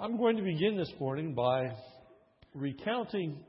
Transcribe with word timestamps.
I'm 0.00 0.16
going 0.16 0.36
to 0.36 0.44
begin 0.44 0.76
this 0.76 0.92
morning 1.00 1.34
by 1.34 1.72
recounting 2.54 3.40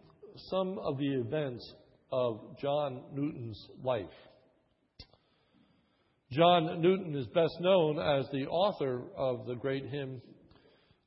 some 0.50 0.80
of 0.80 0.98
the 0.98 1.22
events 1.22 1.76
of 2.12 2.40
John 2.60 3.04
Newton's 3.14 3.68
life. 3.84 4.06
John 6.32 6.82
Newton 6.82 7.16
is 7.16 7.28
best 7.36 7.54
known 7.60 8.00
as 8.00 8.26
the 8.32 8.48
author 8.48 9.04
of 9.16 9.46
the 9.46 9.54
great 9.54 9.86
hymn, 9.92 10.24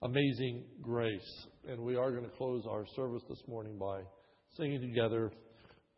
Amazing 0.02 0.62
Grace. 0.80 1.46
And 1.66 1.80
we 1.80 1.96
are 1.96 2.12
going 2.12 2.22
to 2.22 2.36
close 2.36 2.62
our 2.70 2.84
service 2.94 3.24
this 3.28 3.42
morning 3.48 3.76
by 3.78 4.02
singing 4.56 4.80
together, 4.80 5.32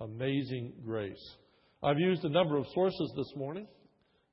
Amazing 0.00 0.72
Grace. 0.86 1.36
I've 1.82 1.98
used 1.98 2.24
a 2.24 2.30
number 2.30 2.56
of 2.56 2.64
sources 2.72 3.12
this 3.14 3.36
morning 3.36 3.66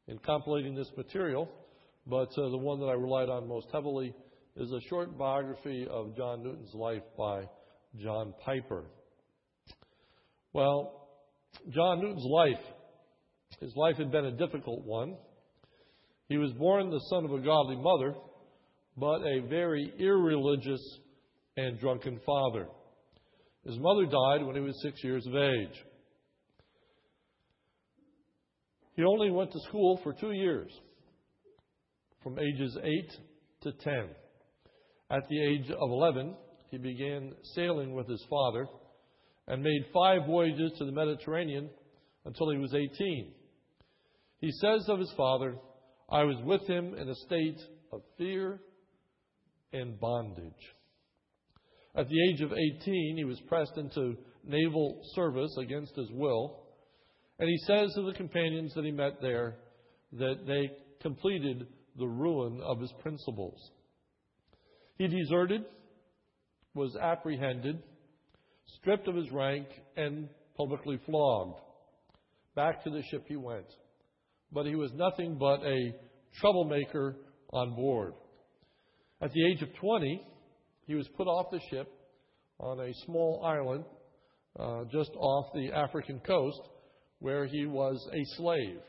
in 0.07 0.19
compilating 0.19 0.73
this 0.73 0.91
material, 0.95 1.49
but 2.07 2.29
uh, 2.37 2.49
the 2.49 2.57
one 2.57 2.79
that 2.79 2.85
I 2.85 2.93
relied 2.93 3.27
on 3.27 3.49
most 3.49 3.67
heavily 3.73 4.15
is 4.61 4.71
a 4.71 4.81
short 4.87 5.17
biography 5.17 5.87
of 5.89 6.15
John 6.15 6.43
Newton's 6.43 6.73
life 6.73 7.03
by 7.17 7.43
John 8.01 8.33
Piper. 8.45 8.85
Well, 10.53 11.09
John 11.69 11.99
Newton's 11.99 12.25
life 12.25 12.63
his 13.59 13.75
life 13.75 13.97
had 13.97 14.11
been 14.11 14.25
a 14.25 14.31
difficult 14.31 14.85
one. 14.85 15.15
He 16.29 16.37
was 16.37 16.51
born 16.53 16.89
the 16.89 17.01
son 17.09 17.25
of 17.25 17.31
a 17.31 17.39
godly 17.39 17.75
mother, 17.75 18.15
but 18.97 19.21
a 19.21 19.41
very 19.47 19.93
irreligious 19.99 20.81
and 21.57 21.79
drunken 21.79 22.19
father. 22.25 22.67
His 23.65 23.77
mother 23.77 24.05
died 24.05 24.45
when 24.45 24.55
he 24.55 24.61
was 24.61 24.81
six 24.81 25.03
years 25.03 25.25
of 25.27 25.35
age. 25.35 25.85
He 28.95 29.03
only 29.03 29.31
went 29.31 29.51
to 29.51 29.59
school 29.67 29.99
for 30.03 30.13
two 30.13 30.31
years, 30.31 30.71
from 32.23 32.39
ages 32.39 32.77
8 32.81 33.11
to 33.61 33.71
10. 33.71 34.09
At 35.11 35.27
the 35.27 35.43
age 35.43 35.69
of 35.69 35.89
11, 35.91 36.35
he 36.69 36.77
began 36.77 37.33
sailing 37.53 37.93
with 37.93 38.07
his 38.07 38.25
father 38.29 38.65
and 39.47 39.61
made 39.61 39.85
five 39.93 40.21
voyages 40.25 40.71
to 40.77 40.85
the 40.85 40.91
Mediterranean 40.93 41.69
until 42.23 42.49
he 42.49 42.57
was 42.57 42.73
18. 42.73 43.33
He 44.39 44.51
says 44.51 44.87
of 44.87 44.99
his 44.99 45.11
father, 45.17 45.57
I 46.09 46.23
was 46.23 46.37
with 46.45 46.65
him 46.65 46.93
in 46.95 47.09
a 47.09 47.15
state 47.15 47.59
of 47.91 48.01
fear 48.17 48.61
and 49.73 49.99
bondage. 49.99 50.53
At 51.93 52.07
the 52.07 52.29
age 52.29 52.41
of 52.41 52.53
18, 52.53 53.17
he 53.17 53.25
was 53.25 53.39
pressed 53.49 53.75
into 53.75 54.15
naval 54.45 55.01
service 55.13 55.55
against 55.57 55.93
his 55.95 56.09
will. 56.11 56.63
And 57.37 57.49
he 57.49 57.57
says 57.67 57.91
to 57.95 58.03
the 58.03 58.13
companions 58.13 58.73
that 58.75 58.85
he 58.85 58.91
met 58.91 59.21
there 59.21 59.57
that 60.13 60.45
they 60.47 60.69
completed 61.01 61.67
the 61.97 62.07
ruin 62.07 62.61
of 62.63 62.79
his 62.79 62.93
principles. 63.01 63.71
He 65.01 65.07
deserted, 65.07 65.65
was 66.75 66.95
apprehended, 66.95 67.81
stripped 68.77 69.07
of 69.07 69.15
his 69.15 69.31
rank, 69.31 69.67
and 69.97 70.29
publicly 70.55 70.99
flogged. 71.05 71.59
Back 72.55 72.83
to 72.83 72.89
the 72.89 73.01
ship 73.09 73.25
he 73.27 73.35
went 73.35 73.65
but 74.51 74.65
he 74.65 74.75
was 74.75 74.91
nothing 74.93 75.37
but 75.39 75.63
a 75.63 75.95
troublemaker 76.39 77.15
on 77.51 77.73
board. 77.73 78.13
At 79.21 79.31
the 79.31 79.47
age 79.47 79.61
of 79.61 79.73
20, 79.75 80.21
he 80.87 80.95
was 80.95 81.07
put 81.15 81.27
off 81.27 81.51
the 81.51 81.61
ship 81.69 81.87
on 82.59 82.79
a 82.79 82.93
small 83.05 83.43
island 83.45 83.85
uh, 84.59 84.83
just 84.91 85.11
off 85.15 85.53
the 85.53 85.71
African 85.71 86.19
coast 86.19 86.61
where 87.19 87.45
he 87.45 87.65
was 87.65 88.05
a 88.13 88.23
slave 88.35 88.81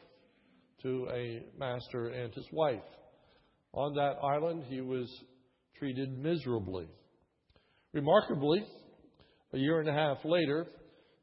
to 0.82 1.06
a 1.14 1.42
master 1.58 2.08
and 2.08 2.34
his 2.34 2.47
wife. 2.50 2.82
On 3.72 3.94
that 3.94 4.16
island, 4.22 4.64
he 4.69 4.80
was 4.80 5.08
treated 5.82 6.16
miserably. 6.16 6.87
Remarkably, 7.93 8.65
a 9.53 9.59
year 9.59 9.81
and 9.81 9.88
a 9.88 9.93
half 9.93 10.19
later, 10.25 10.65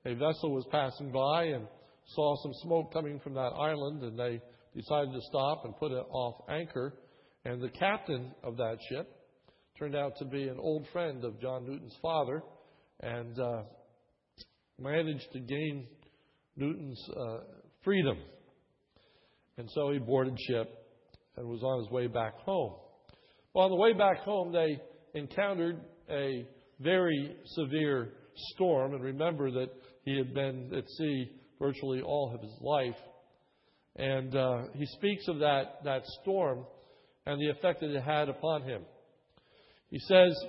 a 0.05 0.13
vessel 0.15 0.53
was 0.53 0.67
passing 0.69 1.13
by 1.13 1.45
and 1.45 1.65
saw 2.13 2.35
some 2.43 2.51
smoke 2.63 2.91
coming 2.91 3.21
from 3.21 3.35
that 3.35 3.53
island 3.57 4.03
and 4.03 4.19
they 4.19 4.41
decided 4.75 5.13
to 5.13 5.21
stop 5.29 5.61
and 5.63 5.73
put 5.77 5.93
it 5.93 6.05
off 6.11 6.43
anchor. 6.49 6.93
And 7.45 7.61
the 7.61 7.69
captain 7.69 8.33
of 8.43 8.57
that 8.57 8.75
ship 8.89 9.07
turned 9.77 9.95
out 9.95 10.11
to 10.19 10.25
be 10.25 10.49
an 10.49 10.57
old 10.59 10.85
friend 10.91 11.23
of 11.23 11.39
John 11.39 11.65
Newton's 11.65 11.95
father 12.01 12.43
and 12.99 13.39
uh, 13.39 13.61
managed 14.77 15.31
to 15.31 15.39
gain 15.39 15.87
Newton's 16.57 17.01
uh, 17.15 17.37
freedom. 17.85 18.17
And 19.57 19.69
so 19.73 19.93
he 19.93 19.99
boarded 19.99 20.37
ship 20.49 20.67
and 21.37 21.47
was 21.47 21.63
on 21.63 21.79
his 21.79 21.89
way 21.91 22.07
back 22.07 22.33
home. 22.41 22.73
Well, 23.59 23.65
on 23.65 23.71
the 23.71 23.75
way 23.75 23.91
back 23.91 24.19
home, 24.19 24.53
they 24.53 24.79
encountered 25.19 25.81
a 26.09 26.47
very 26.79 27.35
severe 27.43 28.13
storm. 28.53 28.93
And 28.93 29.03
remember 29.03 29.51
that 29.51 29.67
he 30.05 30.17
had 30.17 30.33
been 30.33 30.71
at 30.73 30.87
sea 30.91 31.29
virtually 31.59 32.01
all 32.01 32.33
of 32.33 32.39
his 32.39 32.57
life. 32.61 32.95
And 33.97 34.33
uh, 34.33 34.59
he 34.75 34.85
speaks 34.85 35.27
of 35.27 35.39
that, 35.39 35.83
that 35.83 36.03
storm 36.21 36.65
and 37.25 37.37
the 37.37 37.49
effect 37.49 37.81
that 37.81 37.93
it 37.93 38.01
had 38.01 38.29
upon 38.29 38.61
him. 38.61 38.83
He 39.89 39.99
says 40.07 40.41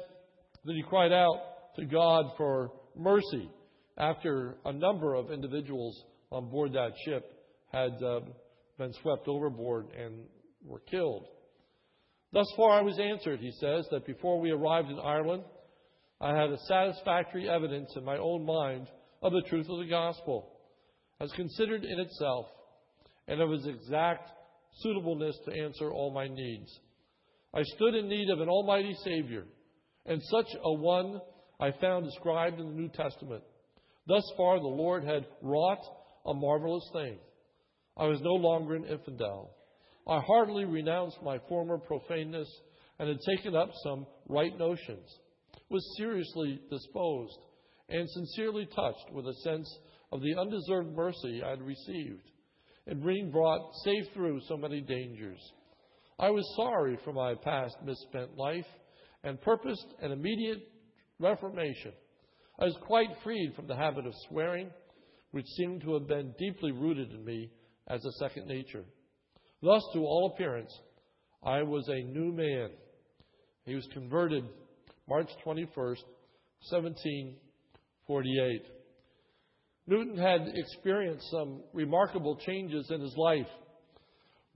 that 0.65 0.77
he 0.77 0.85
cried 0.89 1.11
out 1.11 1.75
to 1.81 1.87
God 1.87 2.27
for 2.37 2.71
mercy 2.97 3.51
after 3.99 4.55
a 4.65 4.73
number 4.73 5.17
of 5.17 5.33
individuals 5.33 6.01
on 6.31 6.49
board 6.49 6.75
that 6.75 6.93
ship 7.05 7.29
had 7.73 8.01
uh, 8.05 8.21
been 8.79 8.93
swept 9.03 9.27
overboard 9.27 9.87
and 10.01 10.15
were 10.65 10.79
killed. 10.89 11.27
Thus 12.33 12.47
far 12.57 12.71
I 12.71 12.83
was 12.83 12.99
answered, 12.99 13.41
he 13.41 13.51
says, 13.53 13.87
that 13.91 14.07
before 14.07 14.41
we 14.41 14.51
arrived 14.51 14.89
in 14.89 15.01
Ireland, 15.01 15.43
I 16.21 16.37
had 16.37 16.51
a 16.51 16.59
satisfactory 16.69 17.49
evidence 17.49 17.93
in 17.97 18.05
my 18.05 18.19
own 18.19 18.45
mind 18.45 18.87
of 19.23 19.33
the 19.33 19.43
truth 19.49 19.67
of 19.69 19.79
the 19.79 19.91
gospel 19.91 20.53
as 21.21 21.33
considered 21.33 21.85
in 21.85 22.01
itself 22.01 22.47
and 23.27 23.41
of 23.41 23.53
its 23.53 23.67
exact 23.67 24.31
suitableness 24.79 25.37
to 25.45 25.61
answer 25.63 25.93
all 25.93 26.13
my 26.13 26.29
needs. 26.29 26.71
I 27.53 27.63
stood 27.63 27.95
in 27.95 28.09
need 28.09 28.31
of 28.31 28.41
an 28.41 28.49
almighty 28.49 28.95
Savior, 29.05 29.45
and 30.07 30.23
such 30.23 30.47
a 30.63 30.73
one 30.73 31.21
I 31.59 31.73
found 31.73 32.05
described 32.05 32.61
in 32.61 32.69
the 32.69 32.75
New 32.75 32.89
Testament. 32.89 33.43
Thus 34.07 34.25
far, 34.37 34.59
the 34.59 34.67
Lord 34.67 35.05
had 35.05 35.27
wrought 35.43 35.83
a 36.27 36.35
marvelous 36.35 36.89
thing. 36.93 37.19
I 37.97 38.07
was 38.07 38.21
no 38.23 38.35
longer 38.35 38.77
an 38.77 38.85
infidel. 38.85 39.55
I 40.09 40.21
heartily 40.21 40.65
renounced 40.65 41.19
my 41.23 41.39
former 41.49 41.79
profaneness 41.79 42.49
and 42.99 43.09
had 43.09 43.19
taken 43.37 43.55
up 43.55 43.71
some 43.85 44.07
right 44.29 44.57
notions, 44.59 45.09
was 45.69 45.97
seriously 45.97 46.61
disposed, 46.71 47.39
and 47.89 48.09
sincerely 48.11 48.67
touched 48.67 49.11
with 49.13 49.27
a 49.27 49.35
sense 49.43 49.69
of 50.13 50.21
the 50.21 50.35
undeserved 50.39 50.95
mercy 50.95 51.43
I 51.45 51.51
had 51.51 51.63
received 51.63 52.31
and 52.87 53.05
being 53.05 53.31
brought 53.31 53.73
safe 53.85 54.05
through 54.15 54.41
so 54.49 54.57
many 54.57 54.81
dangers. 54.81 55.41
I 56.19 56.31
was 56.31 56.45
sorry 56.57 56.99
for 57.05 57.13
my 57.13 57.35
past 57.35 57.77
misspent 57.85 58.37
life 58.37 58.67
and 59.23 59.41
purposed 59.41 59.87
an 60.03 60.13
immediate 60.13 60.61
reformation. 61.19 61.93
I 62.59 62.65
was 62.65 62.77
quite 62.83 63.09
freed 63.23 63.53
from 63.55 63.67
the 63.67 63.77
habit 63.77 64.07
of 64.07 64.13
swearing, 64.29 64.71
which 65.31 65.47
seemed 65.57 65.83
to 65.83 65.95
have 65.95 66.09
been 66.09 66.35
deeply 66.39 66.73
rooted 66.73 67.13
in 67.13 67.25
me 67.25 67.51
as 67.89 68.05
a 68.05 68.13
second 68.13 68.47
nature. 68.47 68.85
Thus, 69.63 69.83
to 69.93 70.01
all 70.01 70.33
appearance, 70.35 70.73
I 71.43 71.63
was 71.63 71.89
a 71.89 72.03
new 72.03 72.33
man. 72.33 72.71
He 73.65 73.75
was 73.75 73.87
converted 73.93 74.45
March 75.09 75.29
21st, 75.45 76.03
1748. 76.71 78.63
Newton 79.87 80.17
had 80.17 80.49
experienced 80.55 81.31
some 81.31 81.63
remarkable 81.73 82.37
changes 82.37 82.91
in 82.91 83.01
his 83.01 83.15
life. 83.17 83.49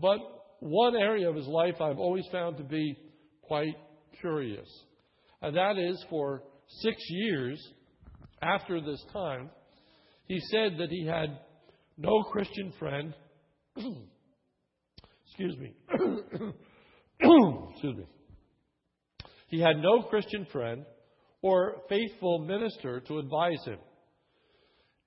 But 0.00 0.18
one 0.60 0.96
area 0.96 1.28
of 1.28 1.36
his 1.36 1.46
life 1.46 1.80
I've 1.80 1.98
always 1.98 2.26
found 2.32 2.56
to 2.58 2.64
be 2.64 2.96
quite 3.42 3.74
curious. 4.20 4.68
And 5.42 5.56
that 5.56 5.76
is 5.76 6.02
for 6.08 6.42
six 6.80 6.96
years 7.10 7.62
after 8.40 8.80
this 8.80 9.04
time, 9.12 9.50
he 10.26 10.40
said 10.50 10.78
that 10.78 10.88
he 10.88 11.06
had 11.06 11.38
no 11.98 12.22
Christian 12.32 12.72
friend. 12.78 13.14
excuse 15.36 15.58
me. 15.58 15.74
excuse 17.20 17.96
me. 17.96 18.06
He 19.48 19.60
had 19.60 19.78
no 19.78 20.02
Christian 20.02 20.46
friend 20.52 20.84
or 21.42 21.76
faithful 21.88 22.38
minister 22.38 23.00
to 23.00 23.18
advise 23.18 23.64
him. 23.64 23.78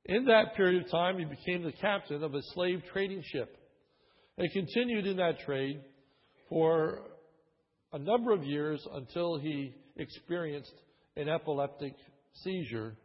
In 0.06 0.26
that 0.26 0.56
period 0.56 0.84
of 0.84 0.92
time, 0.92 1.18
he 1.18 1.26
became 1.26 1.64
the 1.64 1.72
captain 1.72 2.24
of 2.24 2.36
a 2.36 2.42
slave 2.54 2.82
trading 2.92 3.24
ship 3.26 3.58
and 4.38 4.52
continued 4.52 5.08
in 5.08 5.18
that 5.18 5.40
trade 5.46 5.82
for 6.50 7.04
a 7.94 8.00
number 8.00 8.34
of 8.34 8.44
years 8.44 8.86
until 8.94 9.38
he 9.38 9.74
experienced 9.96 10.74
an 11.16 11.30
epileptic 11.30 11.94
seizure 12.44 12.96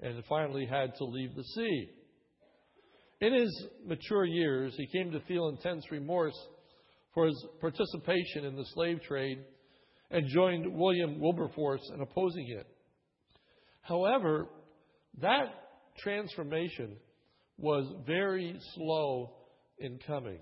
and 0.00 0.22
finally 0.28 0.64
had 0.64 0.94
to 0.96 1.04
leave 1.04 1.34
the 1.34 1.44
sea. 1.44 1.90
In 3.20 3.34
his 3.34 3.66
mature 3.84 4.24
years, 4.24 4.74
he 4.76 4.86
came 4.86 5.10
to 5.10 5.20
feel 5.26 5.48
intense 5.48 5.84
remorse 5.90 6.38
for 7.18 7.26
his 7.26 7.46
participation 7.60 8.44
in 8.44 8.54
the 8.54 8.64
slave 8.74 9.02
trade 9.02 9.38
and 10.12 10.28
joined 10.28 10.72
William 10.72 11.18
Wilberforce 11.18 11.82
in 11.92 12.00
opposing 12.00 12.48
it. 12.50 12.64
However, 13.80 14.46
that 15.20 15.52
transformation 15.98 16.96
was 17.56 17.92
very 18.06 18.56
slow 18.76 19.32
in 19.80 19.98
coming. 20.06 20.38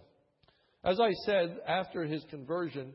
As 0.85 1.01
I 1.01 1.13
said, 1.25 1.57
after 1.67 2.05
his 2.05 2.23
conversion, 2.29 2.93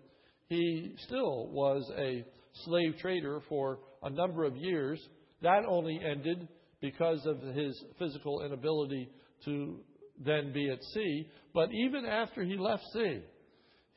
he 0.47 0.93
still 0.99 1.47
was 1.47 1.91
a 1.97 2.23
slave 2.65 2.97
trader 3.01 3.41
for 3.49 3.79
a 4.03 4.11
number 4.11 4.43
of 4.43 4.55
years. 4.55 5.01
That 5.41 5.63
only 5.67 5.99
ended 6.07 6.47
because 6.81 7.25
of 7.25 7.41
his 7.55 7.83
physical 7.97 8.45
inability 8.45 9.09
to 9.45 9.79
then 10.23 10.53
be 10.53 10.69
at 10.69 10.83
sea. 10.93 11.25
But 11.51 11.69
even 11.73 12.05
after 12.05 12.43
he 12.43 12.57
left 12.57 12.83
sea, 12.93 13.21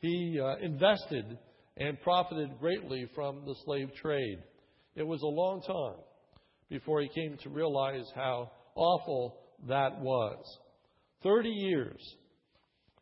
he 0.05 0.39
uh, 0.39 0.57
invested 0.57 1.37
and 1.77 2.01
profited 2.01 2.59
greatly 2.59 3.07
from 3.15 3.43
the 3.45 3.55
slave 3.65 3.89
trade. 4.01 4.39
It 4.95 5.03
was 5.03 5.21
a 5.21 5.27
long 5.27 5.61
time 5.61 6.03
before 6.69 7.01
he 7.01 7.09
came 7.09 7.37
to 7.43 7.49
realize 7.49 8.05
how 8.15 8.51
awful 8.75 9.37
that 9.67 9.99
was. 9.99 10.43
Thirty 11.23 11.49
years 11.49 11.99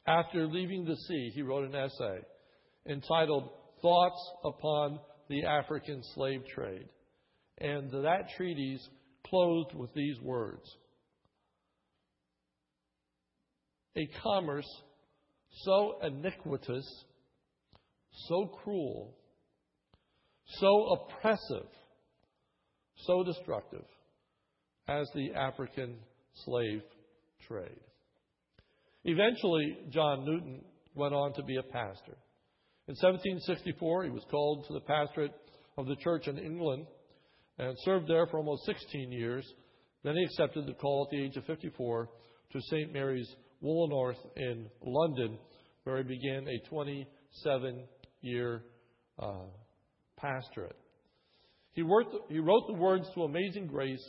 after 0.07 0.47
leaving 0.47 0.85
the 0.85 0.95
sea, 0.95 1.31
he 1.33 1.41
wrote 1.41 1.65
an 1.65 1.75
essay 1.75 2.19
entitled 2.87 3.49
Thoughts 3.81 4.31
Upon 4.43 4.99
the 5.29 5.45
African 5.45 6.01
Slave 6.15 6.41
Trade. 6.53 6.87
And 7.59 7.91
that 7.91 8.29
treatise 8.35 8.87
closed 9.27 9.73
with 9.75 9.93
these 9.93 10.19
words 10.21 10.63
A 13.95 14.07
commerce 14.21 14.67
so 15.61 15.95
iniquitous, 16.01 16.85
so 18.27 18.47
cruel, 18.63 19.15
so 20.45 20.97
oppressive, 20.97 21.67
so 22.95 23.23
destructive 23.23 23.85
as 24.87 25.07
the 25.15 25.33
African 25.33 25.95
slave 26.45 26.81
trade. 27.47 27.79
Eventually, 29.05 29.77
John 29.89 30.25
Newton 30.25 30.61
went 30.95 31.13
on 31.13 31.33
to 31.33 31.43
be 31.43 31.57
a 31.57 31.63
pastor. 31.63 32.17
In 32.87 32.95
1764, 32.95 34.03
he 34.03 34.09
was 34.09 34.25
called 34.29 34.65
to 34.67 34.73
the 34.73 34.81
pastorate 34.81 35.33
of 35.77 35.87
the 35.87 35.95
church 35.97 36.27
in 36.27 36.37
England 36.37 36.85
and 37.57 37.75
served 37.79 38.07
there 38.07 38.27
for 38.27 38.37
almost 38.37 38.65
16 38.65 39.11
years. 39.11 39.45
Then 40.03 40.15
he 40.15 40.23
accepted 40.23 40.65
the 40.65 40.73
call 40.73 41.07
at 41.07 41.15
the 41.15 41.23
age 41.23 41.37
of 41.37 41.45
54 41.45 42.09
to 42.51 42.61
St. 42.61 42.91
Mary's 42.91 43.29
Woolnoth 43.63 44.17
in 44.35 44.67
London, 44.85 45.39
where 45.85 45.97
he 45.97 46.03
began 46.03 46.47
a 46.47 46.69
27 46.69 47.83
year 48.21 48.63
uh, 49.17 49.45
pastorate. 50.17 50.75
He, 51.73 51.81
worked, 51.81 52.13
he 52.29 52.39
wrote 52.39 52.67
the 52.67 52.73
words 52.73 53.07
to 53.15 53.23
Amazing 53.23 53.67
Grace 53.67 54.03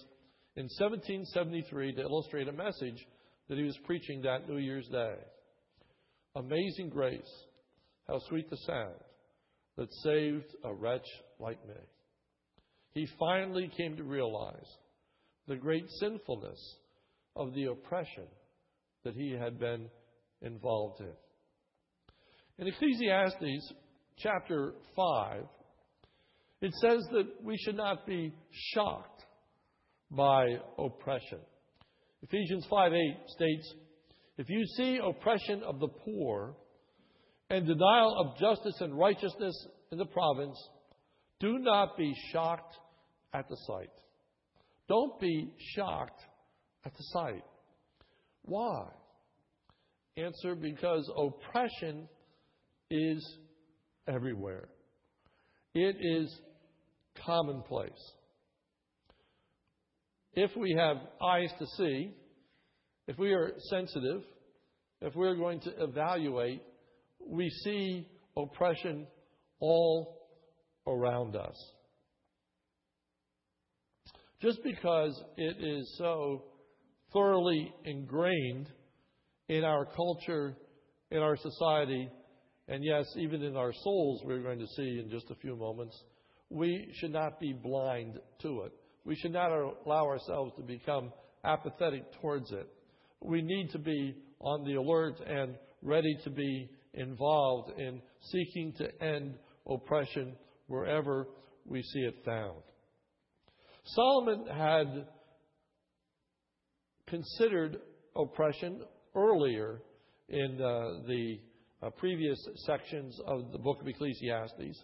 in 0.57 0.65
1773 0.65 1.95
to 1.95 2.03
illustrate 2.03 2.49
a 2.49 2.53
message 2.53 3.07
that 3.49 3.59
he 3.59 3.65
was 3.65 3.79
preaching 3.85 4.23
that 4.23 4.49
New 4.49 4.59
Year's 4.59 4.89
Day. 4.89 5.15
Amazing 6.37 6.91
grace, 6.91 7.31
how 8.09 8.19
sweet 8.29 8.51
the 8.51 8.57
sound 8.67 8.95
that 9.77 9.93
saved 10.03 10.47
a 10.65 10.75
wretch 10.75 11.07
like 11.39 11.65
me. 11.67 11.75
He 12.93 13.07
finally 13.19 13.71
came 13.77 13.97
to 13.97 14.05
realize 14.05 14.67
the 15.47 15.57
great 15.57 15.89
sinfulness 16.01 16.59
of 17.37 17.55
the 17.55 17.65
oppression 17.65 18.27
that 19.05 19.15
he 19.15 19.33
had 19.33 19.59
been 19.59 19.89
involved 20.43 21.01
in. 21.01 21.13
In 22.59 22.69
Ecclesiastes 22.69 23.73
chapter 24.19 24.75
5, 24.97 25.43
it 26.61 26.73
says 26.81 27.07
that 27.13 27.27
we 27.43 27.57
should 27.59 27.77
not 27.77 28.07
be 28.07 28.33
shocked 28.73 29.23
by 30.11 30.47
oppression. 30.79 31.41
Ephesians 32.23 32.67
5 32.71 32.93
8 32.93 33.17
states, 33.29 33.75
If 34.39 34.49
you 34.49 34.65
see 34.77 34.99
oppression 35.03 35.63
of 35.63 35.81
the 35.81 35.89
poor 35.89 36.55
and 37.51 37.67
denial 37.67 38.17
of 38.19 38.39
justice 38.39 38.81
and 38.81 38.97
righteousness 38.97 39.55
in 39.93 39.99
the 39.99 40.07
province, 40.07 40.57
do 41.41 41.59
not 41.59 41.97
be 41.99 42.15
shocked 42.33 42.77
at 43.35 43.49
the 43.49 43.57
sight. 43.67 43.91
Don't 44.89 45.21
be 45.21 45.53
shocked 45.75 46.23
at 46.85 46.93
the 46.93 47.05
sight. 47.13 47.43
Why? 48.45 48.87
Answer 50.17 50.55
because 50.55 51.11
oppression 51.17 52.09
is 52.91 53.39
everywhere. 54.07 54.69
It 55.75 55.97
is 56.01 56.33
commonplace. 57.25 58.13
If 60.35 60.51
we 60.57 60.75
have 60.79 60.97
eyes 61.23 61.51
to 61.59 61.67
see, 61.79 62.13
if 63.07 63.19
we 63.19 63.33
are 63.33 63.53
sensitive, 63.71 64.23
if 65.01 65.15
we're 65.15 65.37
going 65.37 65.61
to 65.61 65.83
evaluate, 65.83 66.63
we 67.27 67.51
see 67.65 68.07
oppression 68.37 69.07
all 69.61 70.19
around 70.87 71.37
us. 71.37 71.57
Just 74.41 74.63
because 74.63 75.21
it 75.37 75.57
is 75.61 75.95
so 75.99 76.45
thoroughly 77.15 77.73
ingrained 77.87 78.69
in 79.49 79.65
our 79.65 79.87
culture, 79.87 80.55
in 81.11 81.19
our 81.21 81.37
society, 81.39 82.11
and 82.69 82.85
yes, 82.85 83.07
even 83.17 83.43
in 83.43 83.57
our 83.57 83.73
souls, 83.73 84.23
we're 84.25 84.43
going 84.43 84.59
to 84.59 84.67
see 84.77 85.01
in 85.03 85.09
just 85.11 85.31
a 85.31 85.35
few 85.37 85.57
moments, 85.57 85.99
we 86.51 86.89
should 86.95 87.13
not 87.13 87.41
be 87.41 87.53
blind 87.53 88.19
to 88.43 88.63
it. 88.63 88.73
We 89.05 89.17
should 89.17 89.33
not 89.33 89.51
allow 89.51 90.07
ourselves 90.07 90.53
to 90.57 90.63
become 90.63 91.13
apathetic 91.45 92.05
towards 92.21 92.51
it. 92.53 92.69
We 93.21 93.43
need 93.43 93.71
to 93.73 93.79
be 93.79 94.17
on 94.41 94.65
the 94.65 94.75
alert 94.75 95.21
and 95.27 95.57
ready 95.83 96.17
to 96.25 96.31
be 96.31 96.71
involved 96.95 97.79
in 97.79 98.01
seeking 98.33 98.73
to 98.79 99.03
end 99.03 99.35
oppression 99.69 100.35
wherever 100.67 101.29
we 101.67 101.83
see 101.83 102.01
it 102.01 102.15
found. 102.25 102.63
Solomon 103.85 104.47
had 104.47 105.07
considered 107.07 107.79
oppression 108.17 108.83
earlier 109.15 109.81
in 110.29 110.61
uh, 110.61 111.07
the 111.07 111.39
uh, 111.83 111.91
previous 111.91 112.39
sections 112.67 113.19
of 113.27 113.53
the 113.53 113.59
book 113.59 113.81
of 113.81 113.89
Ecclesiastes. 113.89 114.83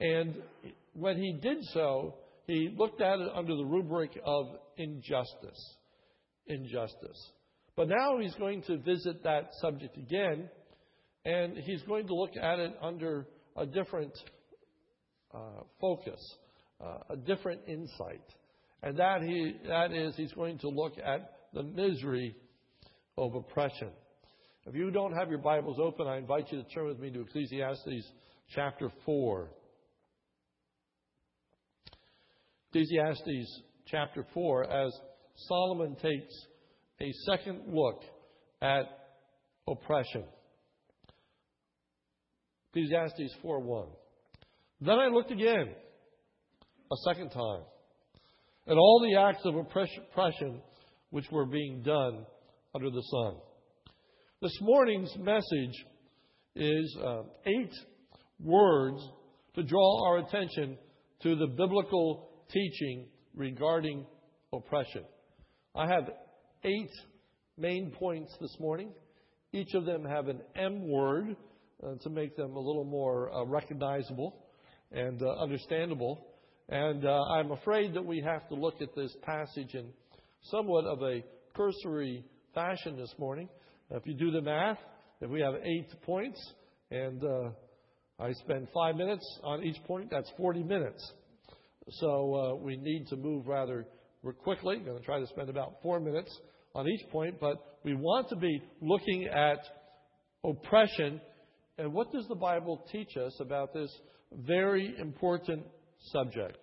And 0.00 0.36
when 0.94 1.16
he 1.16 1.32
did 1.40 1.64
so, 1.72 2.14
he 2.46 2.74
looked 2.76 3.00
at 3.00 3.20
it 3.20 3.28
under 3.34 3.56
the 3.56 3.64
rubric 3.64 4.18
of 4.24 4.46
injustice. 4.76 5.76
Injustice. 6.46 7.32
But 7.76 7.88
now 7.88 8.18
he's 8.20 8.34
going 8.34 8.62
to 8.64 8.78
visit 8.78 9.22
that 9.24 9.50
subject 9.60 9.96
again, 9.96 10.50
and 11.24 11.56
he's 11.56 11.82
going 11.82 12.06
to 12.08 12.14
look 12.14 12.36
at 12.36 12.58
it 12.58 12.72
under 12.82 13.26
a 13.56 13.64
different 13.64 14.12
uh, 15.34 15.62
focus, 15.80 16.20
uh, 16.80 16.98
a 17.10 17.16
different 17.16 17.60
insight. 17.66 18.22
And 18.82 18.98
that, 18.98 19.22
he, 19.22 19.56
that 19.68 19.92
is, 19.92 20.14
he's 20.16 20.32
going 20.32 20.58
to 20.58 20.68
look 20.68 20.94
at 20.98 21.36
the 21.52 21.62
misery 21.62 22.34
of 23.16 23.34
oppression. 23.34 23.90
If 24.66 24.74
you 24.74 24.90
don't 24.90 25.12
have 25.12 25.28
your 25.28 25.38
Bibles 25.38 25.78
open, 25.80 26.06
I 26.06 26.18
invite 26.18 26.50
you 26.50 26.62
to 26.62 26.68
turn 26.70 26.86
with 26.86 26.98
me 26.98 27.10
to 27.10 27.20
Ecclesiastes 27.20 28.06
chapter 28.54 28.90
4. 29.04 29.50
Ecclesiastes 32.70 33.60
chapter 33.86 34.26
4 34.34 34.70
as 34.70 34.92
Solomon 35.36 35.96
takes 35.96 36.34
a 37.00 37.12
second 37.26 37.62
look 37.68 38.02
at 38.60 38.84
oppression. 39.68 40.24
Ecclesiastes 42.70 43.34
4:1. 43.44 43.88
Then 44.80 44.98
I 44.98 45.08
looked 45.08 45.30
again 45.30 45.74
a 46.90 46.96
second 47.04 47.30
time 47.30 47.62
at 48.66 48.76
all 48.76 49.00
the 49.00 49.18
acts 49.18 49.44
of 49.44 49.56
oppression 49.56 50.60
which 51.10 51.26
were 51.30 51.46
being 51.46 51.82
done 51.82 52.24
under 52.74 52.90
the 52.90 53.02
sun. 53.02 53.36
This 54.40 54.56
morning's 54.60 55.14
message 55.18 55.84
is 56.54 56.96
uh, 57.04 57.22
eight 57.46 57.72
words 58.40 59.00
to 59.54 59.62
draw 59.62 60.08
our 60.08 60.18
attention 60.18 60.78
to 61.22 61.36
the 61.36 61.46
biblical 61.46 62.28
teaching 62.50 63.06
regarding 63.34 64.06
oppression. 64.52 65.04
I 65.74 65.86
have 65.86 66.10
eight 66.64 66.90
main 67.56 67.92
points 67.98 68.34
this 68.40 68.56
morning. 68.58 68.92
Each 69.52 69.74
of 69.74 69.84
them 69.84 70.04
have 70.04 70.28
an 70.28 70.40
M 70.56 70.88
word 70.88 71.36
uh, 71.82 71.94
to 72.02 72.10
make 72.10 72.36
them 72.36 72.56
a 72.56 72.60
little 72.60 72.84
more 72.84 73.32
uh, 73.32 73.44
recognizable 73.44 74.46
and 74.90 75.22
uh, 75.22 75.42
understandable. 75.42 76.26
And 76.72 77.04
uh, 77.04 77.20
I'm 77.24 77.50
afraid 77.50 77.92
that 77.92 78.02
we 78.06 78.22
have 78.22 78.48
to 78.48 78.54
look 78.54 78.80
at 78.80 78.94
this 78.96 79.14
passage 79.20 79.74
in 79.74 79.90
somewhat 80.44 80.86
of 80.86 81.02
a 81.02 81.22
cursory 81.54 82.24
fashion 82.54 82.96
this 82.96 83.14
morning. 83.18 83.50
If 83.90 84.06
you 84.06 84.14
do 84.14 84.30
the 84.30 84.40
math, 84.40 84.78
if 85.20 85.28
we 85.28 85.42
have 85.42 85.52
eight 85.62 85.90
points 86.00 86.40
and 86.90 87.22
uh, 87.22 87.50
I 88.18 88.32
spend 88.32 88.68
five 88.72 88.96
minutes 88.96 89.22
on 89.44 89.62
each 89.62 89.84
point, 89.84 90.08
that's 90.10 90.30
40 90.38 90.62
minutes. 90.62 91.12
So 91.90 92.34
uh, 92.34 92.54
we 92.54 92.78
need 92.78 93.06
to 93.08 93.16
move 93.16 93.46
rather 93.46 93.84
quickly. 94.42 94.76
I'm 94.76 94.86
going 94.86 94.96
to 94.96 95.04
try 95.04 95.20
to 95.20 95.26
spend 95.26 95.50
about 95.50 95.74
four 95.82 96.00
minutes 96.00 96.34
on 96.74 96.88
each 96.88 97.06
point, 97.10 97.38
but 97.38 97.80
we 97.84 97.94
want 97.94 98.30
to 98.30 98.36
be 98.36 98.62
looking 98.80 99.26
at 99.26 99.58
oppression 100.42 101.20
and 101.76 101.92
what 101.92 102.10
does 102.12 102.26
the 102.28 102.34
Bible 102.34 102.82
teach 102.90 103.18
us 103.18 103.36
about 103.40 103.74
this 103.74 103.94
very 104.46 104.94
important 104.98 105.66
subject. 106.12 106.56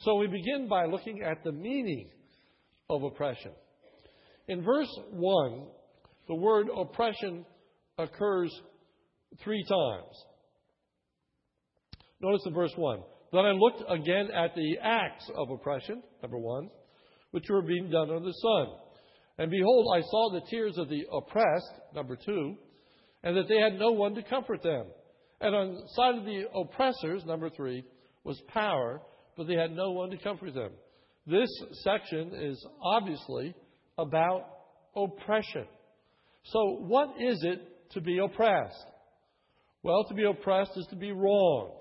So 0.00 0.14
we 0.14 0.28
begin 0.28 0.68
by 0.68 0.86
looking 0.86 1.22
at 1.22 1.42
the 1.42 1.52
meaning 1.52 2.10
of 2.88 3.02
oppression. 3.02 3.50
In 4.46 4.62
verse 4.62 4.88
1, 5.10 5.66
the 6.28 6.34
word 6.36 6.68
oppression 6.74 7.44
occurs 7.98 8.50
three 9.42 9.64
times. 9.64 10.24
Notice 12.20 12.42
in 12.46 12.54
verse 12.54 12.72
1. 12.76 13.00
Then 13.32 13.44
I 13.44 13.50
looked 13.50 13.82
again 13.88 14.30
at 14.34 14.54
the 14.54 14.78
acts 14.82 15.28
of 15.36 15.50
oppression, 15.50 16.02
number 16.22 16.38
1, 16.38 16.70
which 17.32 17.44
were 17.50 17.62
being 17.62 17.90
done 17.90 18.10
under 18.10 18.20
the 18.20 18.32
sun. 18.32 18.66
And 19.38 19.50
behold, 19.50 19.94
I 19.94 20.00
saw 20.02 20.32
the 20.32 20.46
tears 20.48 20.78
of 20.78 20.88
the 20.88 21.04
oppressed, 21.12 21.72
number 21.94 22.16
2, 22.16 22.56
and 23.24 23.36
that 23.36 23.48
they 23.48 23.58
had 23.58 23.78
no 23.78 23.92
one 23.92 24.14
to 24.14 24.22
comfort 24.22 24.62
them. 24.62 24.86
And 25.40 25.54
on 25.54 25.74
the 25.74 25.88
side 25.94 26.18
of 26.18 26.24
the 26.24 26.44
oppressors, 26.54 27.24
number 27.24 27.50
3, 27.50 27.84
was 28.24 28.40
power, 28.48 29.02
but 29.38 29.46
they 29.46 29.54
had 29.54 29.70
no 29.70 29.92
one 29.92 30.10
to 30.10 30.18
comfort 30.18 30.52
them. 30.52 30.72
This 31.24 31.48
section 31.84 32.32
is 32.34 32.66
obviously 32.82 33.54
about 33.96 34.42
oppression. 34.96 35.64
So, 36.42 36.78
what 36.80 37.10
is 37.20 37.42
it 37.44 37.60
to 37.92 38.00
be 38.00 38.18
oppressed? 38.18 38.84
Well, 39.84 40.04
to 40.08 40.14
be 40.14 40.24
oppressed 40.24 40.72
is 40.76 40.86
to 40.90 40.96
be 40.96 41.12
wronged, 41.12 41.80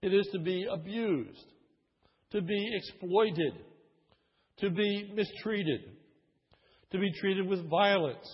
it 0.00 0.14
is 0.14 0.26
to 0.32 0.38
be 0.38 0.66
abused, 0.72 1.44
to 2.32 2.40
be 2.40 2.70
exploited, 2.74 3.52
to 4.60 4.70
be 4.70 5.12
mistreated, 5.14 5.82
to 6.92 6.98
be 6.98 7.12
treated 7.20 7.46
with 7.46 7.68
violence, 7.68 8.26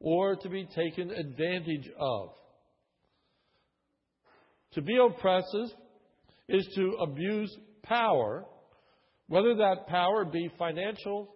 or 0.00 0.34
to 0.34 0.48
be 0.48 0.66
taken 0.74 1.12
advantage 1.12 1.88
of. 1.96 2.30
To 4.72 4.82
be 4.82 4.96
oppressive 4.96 5.76
is 6.50 6.66
to 6.74 6.96
abuse 7.02 7.56
power, 7.82 8.44
whether 9.28 9.54
that 9.56 9.86
power 9.88 10.24
be 10.24 10.50
financial, 10.58 11.32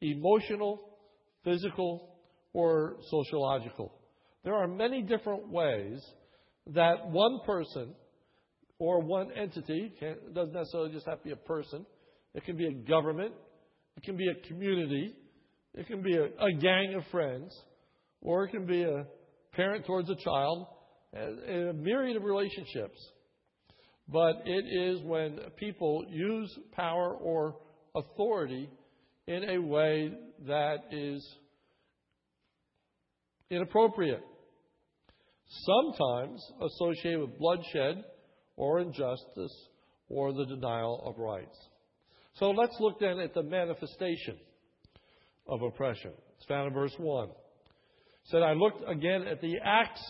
emotional, 0.00 0.96
physical, 1.44 2.16
or 2.52 2.96
sociological. 3.10 3.92
There 4.44 4.54
are 4.54 4.66
many 4.66 5.02
different 5.02 5.48
ways 5.48 6.00
that 6.74 7.08
one 7.08 7.40
person 7.46 7.94
or 8.78 9.00
one 9.00 9.30
entity, 9.32 9.92
it 10.00 10.34
doesn't 10.34 10.54
necessarily 10.54 10.92
just 10.92 11.06
have 11.06 11.18
to 11.18 11.24
be 11.24 11.32
a 11.32 11.36
person, 11.36 11.84
it 12.34 12.44
can 12.44 12.56
be 12.56 12.66
a 12.66 12.72
government, 12.88 13.32
it 13.96 14.02
can 14.04 14.16
be 14.16 14.28
a 14.28 14.48
community, 14.48 15.14
it 15.74 15.86
can 15.86 16.02
be 16.02 16.16
a, 16.16 16.24
a 16.24 16.52
gang 16.60 16.94
of 16.96 17.02
friends, 17.10 17.52
or 18.20 18.44
it 18.44 18.50
can 18.50 18.66
be 18.66 18.82
a 18.82 19.04
parent 19.52 19.86
towards 19.86 20.08
a 20.10 20.16
child, 20.16 20.66
a, 21.14 21.70
a 21.70 21.72
myriad 21.72 22.16
of 22.16 22.22
relationships. 22.22 22.98
But 24.10 24.42
it 24.46 24.64
is 24.64 25.02
when 25.02 25.38
people 25.56 26.04
use 26.08 26.58
power 26.72 27.12
or 27.12 27.56
authority 27.94 28.70
in 29.26 29.50
a 29.50 29.58
way 29.58 30.12
that 30.46 30.76
is 30.90 31.26
inappropriate, 33.50 34.22
sometimes 35.46 36.42
associated 36.62 37.20
with 37.20 37.38
bloodshed 37.38 38.04
or 38.56 38.80
injustice 38.80 39.68
or 40.08 40.32
the 40.32 40.46
denial 40.46 41.02
of 41.04 41.18
rights. 41.18 41.56
So 42.34 42.50
let's 42.50 42.76
look 42.80 42.98
then 43.00 43.18
at 43.18 43.34
the 43.34 43.42
manifestation 43.42 44.38
of 45.46 45.60
oppression. 45.62 46.12
It's 46.36 46.46
found 46.46 46.68
in 46.68 46.74
verse 46.74 46.94
1. 46.96 47.28
It 47.28 47.34
said, 48.24 48.42
I 48.42 48.52
looked 48.52 48.88
again 48.88 49.26
at 49.26 49.40
the 49.40 49.56
acts 49.62 50.04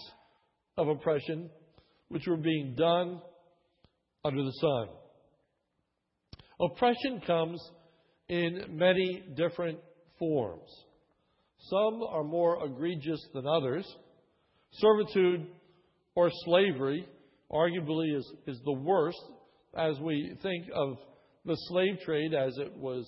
of 0.76 0.88
oppression 0.88 1.50
which 2.08 2.26
were 2.26 2.36
being 2.36 2.74
done 2.76 3.20
under 4.28 4.44
the 4.44 4.52
sun. 4.52 4.88
Oppression 6.60 7.22
comes 7.26 7.60
in 8.28 8.64
many 8.68 9.22
different 9.36 9.78
forms. 10.18 10.68
Some 11.70 12.02
are 12.02 12.24
more 12.24 12.64
egregious 12.64 13.24
than 13.32 13.46
others. 13.46 13.86
Servitude 14.72 15.46
or 16.14 16.30
slavery, 16.44 17.08
arguably, 17.50 18.16
is, 18.16 18.30
is 18.46 18.60
the 18.64 18.72
worst 18.72 19.22
as 19.76 19.98
we 20.00 20.36
think 20.42 20.66
of 20.74 20.98
the 21.46 21.56
slave 21.68 21.98
trade 22.04 22.34
as 22.34 22.56
it 22.58 22.76
was 22.76 23.06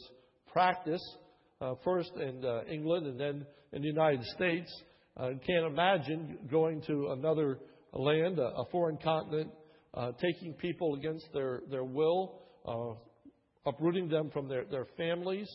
practiced 0.52 1.16
uh, 1.60 1.74
first 1.84 2.12
in 2.16 2.42
uh, 2.44 2.62
England 2.70 3.06
and 3.06 3.20
then 3.20 3.46
in 3.72 3.82
the 3.82 3.88
United 3.88 4.24
States. 4.24 4.70
Uh, 5.16 5.30
can't 5.46 5.66
imagine 5.66 6.38
going 6.50 6.80
to 6.82 7.10
another 7.10 7.58
land, 7.92 8.38
a, 8.38 8.46
a 8.56 8.64
foreign 8.70 8.96
continent, 8.96 9.50
uh, 9.94 10.12
taking 10.20 10.54
people 10.54 10.94
against 10.94 11.26
their, 11.32 11.62
their 11.70 11.84
will, 11.84 12.40
uh, 12.66 12.94
uprooting 13.66 14.08
them 14.08 14.30
from 14.30 14.48
their, 14.48 14.64
their 14.70 14.86
families, 14.96 15.48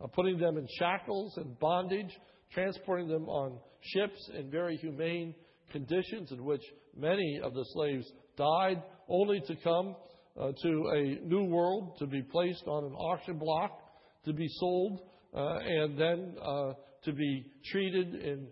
uh, 0.00 0.06
putting 0.08 0.38
them 0.38 0.56
in 0.56 0.66
shackles 0.78 1.36
and 1.36 1.58
bondage, 1.58 2.10
transporting 2.52 3.08
them 3.08 3.28
on 3.28 3.58
ships 3.80 4.30
in 4.38 4.50
very 4.50 4.76
humane 4.76 5.34
conditions 5.70 6.30
in 6.30 6.44
which 6.44 6.62
many 6.96 7.40
of 7.42 7.54
the 7.54 7.64
slaves 7.72 8.06
died, 8.36 8.82
only 9.08 9.40
to 9.40 9.56
come 9.56 9.96
uh, 10.40 10.52
to 10.62 10.90
a 10.94 11.26
new 11.26 11.44
world, 11.44 11.96
to 11.98 12.06
be 12.06 12.22
placed 12.22 12.64
on 12.66 12.84
an 12.84 12.92
auction 12.92 13.38
block, 13.38 13.78
to 14.24 14.32
be 14.32 14.46
sold, 14.58 15.00
uh, 15.34 15.58
and 15.58 15.98
then 15.98 16.34
uh, 16.42 16.72
to 17.04 17.12
be 17.12 17.44
treated 17.70 18.14
in 18.14 18.46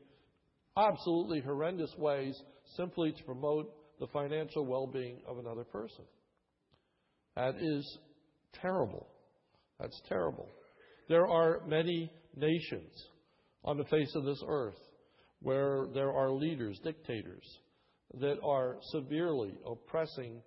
absolutely 0.77 1.41
horrendous 1.41 1.95
ways 1.99 2.35
simply 2.77 3.13
to 3.13 3.23
promote 3.25 3.73
the 4.01 4.07
financial 4.09 4.65
well 4.67 4.87
being 4.87 5.19
of 5.29 5.39
another 5.39 5.65
person. 5.65 6.05
That 7.37 7.55
is 7.61 7.99
terrible. 8.61 9.07
That's 9.79 10.01
terrible. 10.09 10.49
There 11.09 11.27
are 11.27 11.61
many 11.67 12.11
nations 12.37 12.93
on 13.65 13.77
the 13.77 13.85
face 13.85 14.13
of 14.15 14.25
this 14.25 14.43
earth 14.47 14.79
where 15.41 15.87
there 15.95 16.13
are 16.13 16.31
leaders, 16.31 16.79
dictators, 16.83 17.45
that 18.21 18.37
are 18.43 18.77
severely 18.93 19.55
oppressing 19.67 20.43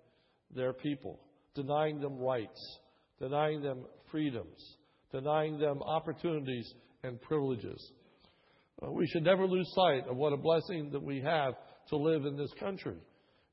their 0.54 0.72
people, 0.72 1.18
denying 1.54 2.00
them 2.00 2.18
rights, 2.18 2.78
denying 3.20 3.62
them 3.62 3.84
freedoms, 4.10 4.76
denying 5.10 5.58
them 5.58 5.82
opportunities 5.82 6.72
and 7.02 7.20
privileges. 7.22 7.92
Uh, 8.82 8.90
we 8.90 9.06
should 9.06 9.22
never 9.22 9.46
lose 9.46 9.70
sight 9.74 10.06
of 10.08 10.16
what 10.16 10.32
a 10.32 10.36
blessing 10.36 10.90
that 10.92 11.02
we 11.02 11.20
have 11.20 11.54
to 11.88 11.96
live 11.96 12.24
in 12.24 12.36
this 12.36 12.52
country, 12.58 12.96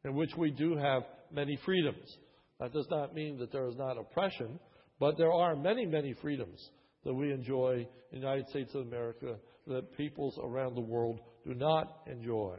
in 0.03 0.15
which 0.15 0.31
we 0.37 0.51
do 0.51 0.75
have 0.75 1.03
many 1.31 1.57
freedoms. 1.65 2.17
That 2.59 2.73
does 2.73 2.87
not 2.89 3.13
mean 3.13 3.37
that 3.39 3.51
there 3.51 3.67
is 3.67 3.75
not 3.77 3.97
oppression, 3.97 4.59
but 4.99 5.17
there 5.17 5.31
are 5.31 5.55
many, 5.55 5.85
many 5.85 6.13
freedoms 6.21 6.69
that 7.03 7.13
we 7.13 7.31
enjoy 7.31 7.87
in 8.11 8.19
the 8.19 8.27
United 8.27 8.47
States 8.49 8.73
of 8.75 8.81
America 8.81 9.35
that 9.67 9.95
peoples 9.97 10.37
around 10.43 10.75
the 10.75 10.81
world 10.81 11.19
do 11.45 11.53
not 11.53 11.87
enjoy. 12.07 12.57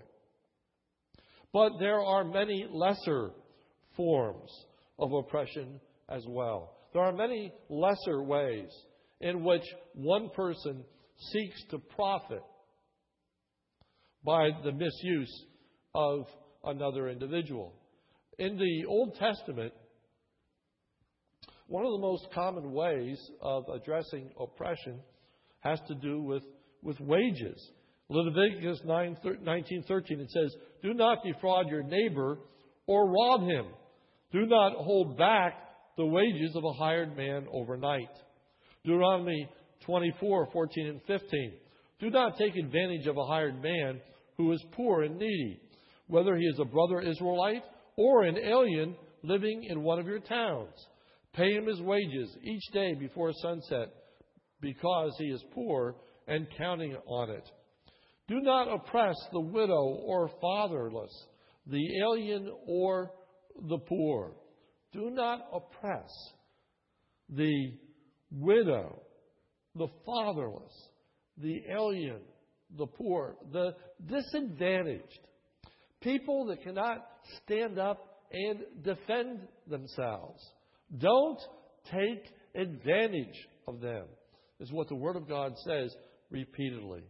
But 1.53 1.73
there 1.79 2.01
are 2.01 2.25
many 2.25 2.67
lesser 2.71 3.31
forms 3.97 4.51
of 4.99 5.13
oppression 5.13 5.81
as 6.09 6.25
well. 6.27 6.75
There 6.93 7.03
are 7.03 7.13
many 7.13 7.53
lesser 7.69 8.23
ways 8.23 8.69
in 9.21 9.45
which 9.45 9.65
one 9.95 10.31
person 10.31 10.85
seeks 11.33 11.63
to 11.71 11.79
profit 11.79 12.43
by 14.25 14.51
the 14.65 14.73
misuse 14.73 15.45
of 15.95 16.27
another 16.65 17.09
individual. 17.09 17.73
In 18.39 18.57
the 18.57 18.85
Old 18.87 19.17
Testament, 19.17 19.73
one 21.67 21.85
of 21.87 21.93
the 21.93 21.99
most 21.99 22.27
common 22.35 22.73
ways 22.73 23.19
of 23.41 23.65
addressing 23.75 24.31
oppression 24.39 25.01
has 25.61 25.81
to 25.89 25.95
do 25.95 26.21
with, 26.21 26.43
with 26.83 27.01
wages. 27.01 27.71
Leviticus 28.09 28.81
9, 28.85 29.17
19, 29.43 29.85
13, 29.89 30.21
it 30.21 30.31
says, 30.31 30.55
Do 30.83 30.93
not 30.93 31.19
defraud 31.25 31.69
your 31.69 31.83
neighbor 31.83 32.39
or 32.87 33.11
rob 33.11 33.43
him. 33.43 33.67
Do 34.33 34.45
not 34.47 34.73
hold 34.75 35.17
back 35.17 35.55
the 35.97 36.05
wages 36.05 36.55
of 36.57 36.65
a 36.65 36.73
hired 36.73 37.17
man 37.17 37.47
overnight. 37.51 38.11
Deuteronomy 38.85 39.49
24, 39.87 40.49
14, 40.53 40.87
and 40.89 41.01
15. 41.07 41.53
Do 42.01 42.11
not 42.11 42.37
take 42.37 42.57
advantage 42.57 43.07
of 43.07 43.17
a 43.17 43.25
hired 43.25 43.63
man 43.63 44.01
who 44.37 44.53
is 44.53 44.65
poor 44.73 45.05
and 45.05 45.17
needy, 45.17 45.61
whether 46.13 46.37
he 46.37 46.45
is 46.45 46.59
a 46.59 46.65
brother 46.67 47.01
Israelite 47.01 47.65
or 47.97 48.25
an 48.25 48.37
alien 48.37 48.95
living 49.23 49.65
in 49.65 49.83
one 49.83 49.99
of 49.99 50.07
your 50.07 50.21
towns. 50.21 50.75
Pay 51.33 51.55
him 51.55 51.67
his 51.67 51.81
wages 51.81 52.37
each 52.43 52.63
day 52.71 52.93
before 52.93 53.33
sunset 53.33 53.89
because 54.61 55.15
he 55.19 55.25
is 55.25 55.43
poor 55.55 55.97
and 56.29 56.47
counting 56.59 56.95
on 57.07 57.31
it. 57.31 57.51
Do 58.29 58.41
not 58.41 58.71
oppress 58.71 59.15
the 59.33 59.41
widow 59.41 60.03
or 60.05 60.31
fatherless, 60.39 61.11
the 61.67 62.01
alien 62.03 62.53
or 62.67 63.11
the 63.71 63.79
poor. 63.79 64.33
Do 64.93 65.09
not 65.11 65.41
oppress 65.51 66.11
the 67.31 67.73
widow, 68.31 69.01
the 69.77 69.89
fatherless, 70.05 70.75
the 71.39 71.63
alien, 71.71 72.21
the 72.77 72.87
poor, 72.87 73.37
the 73.51 73.75
disadvantaged. 74.07 75.21
People 76.03 76.47
that 76.47 76.63
cannot 76.63 77.07
stand 77.45 77.79
up 77.79 77.99
and 78.33 78.61
defend 78.83 79.41
themselves. 79.69 80.43
Don't 80.99 81.39
take 81.91 82.25
advantage 82.55 83.49
of 83.67 83.81
them, 83.81 84.07
is 84.61 84.73
what 84.73 84.89
the 84.89 84.95
Word 84.95 85.17
of 85.17 85.29
God 85.29 85.53
says 85.65 85.95
repeatedly. 86.31 87.03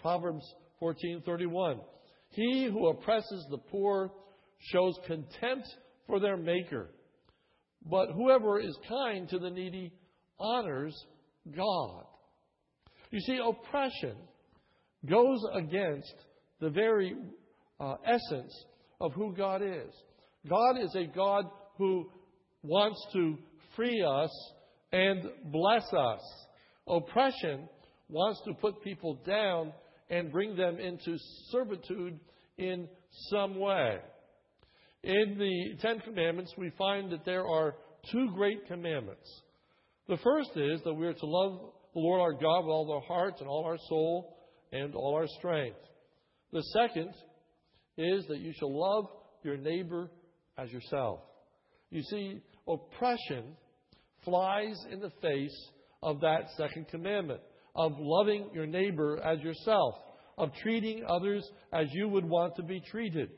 Proverbs 0.00 0.44
14:31. 0.80 1.80
He 2.30 2.64
who 2.64 2.88
oppresses 2.88 3.46
the 3.50 3.58
poor 3.58 4.12
shows 4.58 4.98
contempt 5.06 5.68
for 6.06 6.20
their 6.20 6.36
maker. 6.36 6.90
But 7.84 8.12
whoever 8.12 8.58
is 8.60 8.76
kind 8.88 9.28
to 9.28 9.38
the 9.38 9.50
needy 9.50 9.92
honors 10.38 10.94
God. 11.56 12.04
You 13.10 13.20
see, 13.20 13.38
oppression 13.38 14.16
goes 15.06 15.40
against 15.54 16.14
the 16.60 16.70
very 16.70 17.14
uh, 17.80 17.94
essence 18.04 18.52
of 19.00 19.12
who 19.12 19.34
God 19.34 19.62
is. 19.62 19.92
God 20.48 20.78
is 20.80 20.94
a 20.94 21.06
God 21.06 21.44
who 21.76 22.10
wants 22.62 23.04
to 23.12 23.36
free 23.76 24.04
us 24.06 24.30
and 24.92 25.22
bless 25.46 25.84
us. 25.92 26.20
Oppression 26.88 27.68
wants 28.08 28.40
to 28.46 28.54
put 28.54 28.82
people 28.82 29.18
down 29.26 29.72
and 30.10 30.32
bring 30.32 30.56
them 30.56 30.78
into 30.78 31.16
servitude 31.50 32.18
in 32.56 32.88
some 33.30 33.58
way. 33.58 33.98
In 35.04 35.36
the 35.38 35.76
Ten 35.80 36.00
Commandments, 36.00 36.52
we 36.56 36.70
find 36.76 37.12
that 37.12 37.24
there 37.24 37.46
are 37.46 37.76
two 38.10 38.30
great 38.34 38.66
commandments. 38.66 39.28
The 40.08 40.16
first 40.18 40.50
is 40.56 40.80
that 40.84 40.94
we 40.94 41.06
are 41.06 41.14
to 41.14 41.26
love 41.26 41.60
the 41.94 42.00
Lord 42.00 42.20
our 42.20 42.32
God 42.32 42.60
with 42.64 42.72
all 42.72 42.92
our 42.92 43.06
hearts 43.06 43.40
and 43.40 43.48
all 43.48 43.64
our 43.64 43.78
soul 43.88 44.36
and 44.72 44.94
all 44.94 45.14
our 45.14 45.26
strength. 45.38 45.78
The 46.52 46.62
second 46.72 47.12
is 47.98 48.24
that 48.28 48.38
you 48.38 48.52
shall 48.58 48.72
love 48.72 49.06
your 49.42 49.56
neighbor 49.56 50.10
as 50.56 50.70
yourself. 50.70 51.20
You 51.90 52.02
see, 52.02 52.40
oppression 52.66 53.56
flies 54.24 54.78
in 54.90 55.00
the 55.00 55.12
face 55.20 55.70
of 56.02 56.20
that 56.20 56.50
second 56.56 56.88
commandment 56.88 57.40
of 57.74 57.92
loving 57.98 58.50
your 58.54 58.66
neighbor 58.66 59.20
as 59.22 59.40
yourself, 59.40 59.94
of 60.36 60.50
treating 60.62 61.04
others 61.08 61.48
as 61.72 61.86
you 61.92 62.08
would 62.08 62.24
want 62.24 62.54
to 62.56 62.62
be 62.62 62.80
treated. 62.80 63.30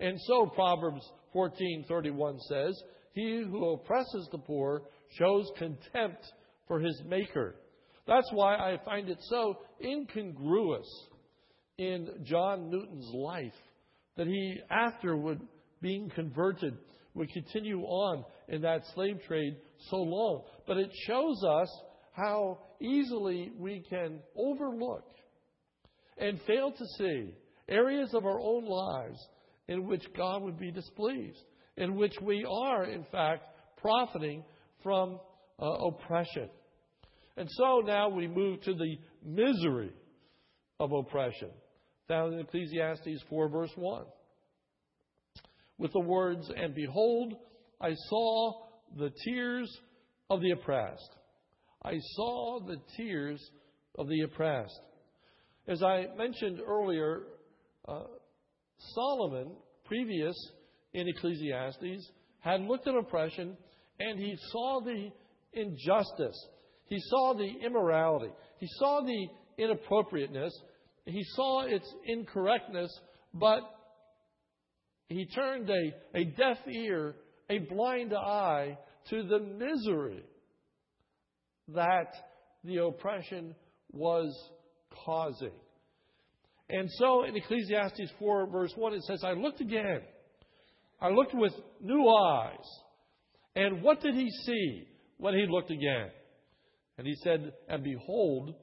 And 0.00 0.18
so 0.26 0.46
Proverbs 0.54 1.02
14:31 1.34 2.38
says, 2.40 2.82
"He 3.12 3.38
who 3.42 3.70
oppresses 3.70 4.28
the 4.28 4.38
poor 4.38 4.82
shows 5.10 5.50
contempt 5.56 6.32
for 6.66 6.80
his 6.80 7.02
maker." 7.04 7.56
That's 8.06 8.30
why 8.32 8.56
I 8.56 8.78
find 8.84 9.08
it 9.08 9.18
so 9.22 9.58
incongruous 9.80 11.08
in 11.76 12.24
John 12.24 12.70
Newton's 12.70 13.10
life 13.14 13.54
that 14.18 14.26
he, 14.26 14.60
afterward 14.68 15.40
being 15.80 16.10
converted, 16.10 16.76
would 17.14 17.32
continue 17.32 17.80
on 17.82 18.24
in 18.48 18.60
that 18.62 18.82
slave 18.94 19.20
trade 19.26 19.56
so 19.88 19.96
long. 19.96 20.42
But 20.66 20.76
it 20.76 20.90
shows 21.06 21.42
us 21.42 21.70
how 22.12 22.58
easily 22.80 23.52
we 23.56 23.82
can 23.88 24.18
overlook 24.36 25.04
and 26.18 26.40
fail 26.46 26.72
to 26.72 26.84
see 26.98 27.34
areas 27.68 28.12
of 28.12 28.26
our 28.26 28.40
own 28.40 28.66
lives 28.66 29.18
in 29.68 29.86
which 29.86 30.04
God 30.16 30.42
would 30.42 30.58
be 30.58 30.72
displeased, 30.72 31.42
in 31.76 31.94
which 31.94 32.14
we 32.20 32.44
are, 32.44 32.84
in 32.84 33.04
fact, 33.12 33.44
profiting 33.80 34.42
from 34.82 35.20
uh, 35.60 35.66
oppression. 35.66 36.50
And 37.36 37.48
so 37.52 37.82
now 37.84 38.08
we 38.08 38.26
move 38.26 38.62
to 38.62 38.74
the 38.74 38.96
misery 39.24 39.92
of 40.80 40.92
oppression, 40.92 41.50
found 42.08 42.34
in 42.34 42.40
Ecclesiastes 42.40 43.22
4, 43.28 43.48
verse 43.48 43.70
1 43.76 44.04
with 45.78 45.92
the 45.92 46.00
words, 46.00 46.50
And 46.54 46.74
behold, 46.74 47.34
I 47.80 47.94
saw 48.08 48.52
the 48.96 49.10
tears 49.24 49.70
of 50.28 50.40
the 50.40 50.50
oppressed. 50.50 51.10
I 51.82 51.98
saw 52.16 52.60
the 52.60 52.78
tears 52.96 53.40
of 53.96 54.08
the 54.08 54.22
oppressed. 54.22 54.80
As 55.68 55.82
I 55.82 56.06
mentioned 56.16 56.60
earlier, 56.66 57.22
uh, 57.86 58.02
Solomon, 58.94 59.52
previous 59.84 60.34
in 60.92 61.08
Ecclesiastes, 61.08 62.10
had 62.40 62.62
looked 62.62 62.88
at 62.88 62.94
oppression 62.94 63.56
and 64.00 64.18
he 64.18 64.36
saw 64.50 64.80
the 64.80 65.10
injustice. 65.52 66.46
He 66.86 66.98
saw 67.00 67.34
the 67.34 67.66
immorality. 67.66 68.32
He 68.58 68.68
saw 68.78 69.02
the 69.02 69.28
inappropriateness. 69.62 70.52
He 71.08 71.24
saw 71.34 71.62
its 71.62 71.90
incorrectness, 72.04 72.90
but 73.32 73.60
he 75.08 75.24
turned 75.26 75.70
a, 75.70 76.18
a 76.18 76.24
deaf 76.24 76.58
ear, 76.70 77.14
a 77.48 77.58
blind 77.60 78.12
eye 78.12 78.76
to 79.08 79.22
the 79.22 79.38
misery 79.38 80.22
that 81.68 82.12
the 82.62 82.84
oppression 82.84 83.54
was 83.90 84.36
causing. 85.06 85.52
And 86.68 86.90
so 86.98 87.24
in 87.24 87.34
Ecclesiastes 87.36 88.12
4, 88.18 88.50
verse 88.50 88.72
1, 88.76 88.92
it 88.92 89.02
says, 89.04 89.24
I 89.24 89.32
looked 89.32 89.62
again. 89.62 90.02
I 91.00 91.08
looked 91.08 91.34
with 91.34 91.54
new 91.80 92.06
eyes. 92.06 92.66
And 93.56 93.82
what 93.82 94.02
did 94.02 94.14
he 94.14 94.28
see 94.44 94.88
when 95.16 95.32
he 95.32 95.46
looked 95.48 95.70
again? 95.70 96.10
And 96.98 97.06
he 97.06 97.14
said, 97.24 97.54
And 97.66 97.82
behold, 97.82 98.54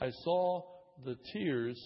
I 0.00 0.10
saw 0.24 0.77
the 1.04 1.16
tears 1.32 1.78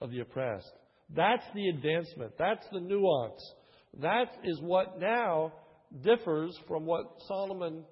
of 0.00 0.10
the 0.10 0.20
oppressed. 0.20 0.72
That's 1.14 1.44
the 1.54 1.68
advancement. 1.68 2.32
That's 2.38 2.66
the 2.72 2.80
nuance. 2.80 3.40
That 4.00 4.34
is 4.44 4.60
what 4.60 4.98
now 4.98 5.52
differs 6.02 6.58
from 6.66 6.86
what 6.86 7.04
Solomon 7.28 7.84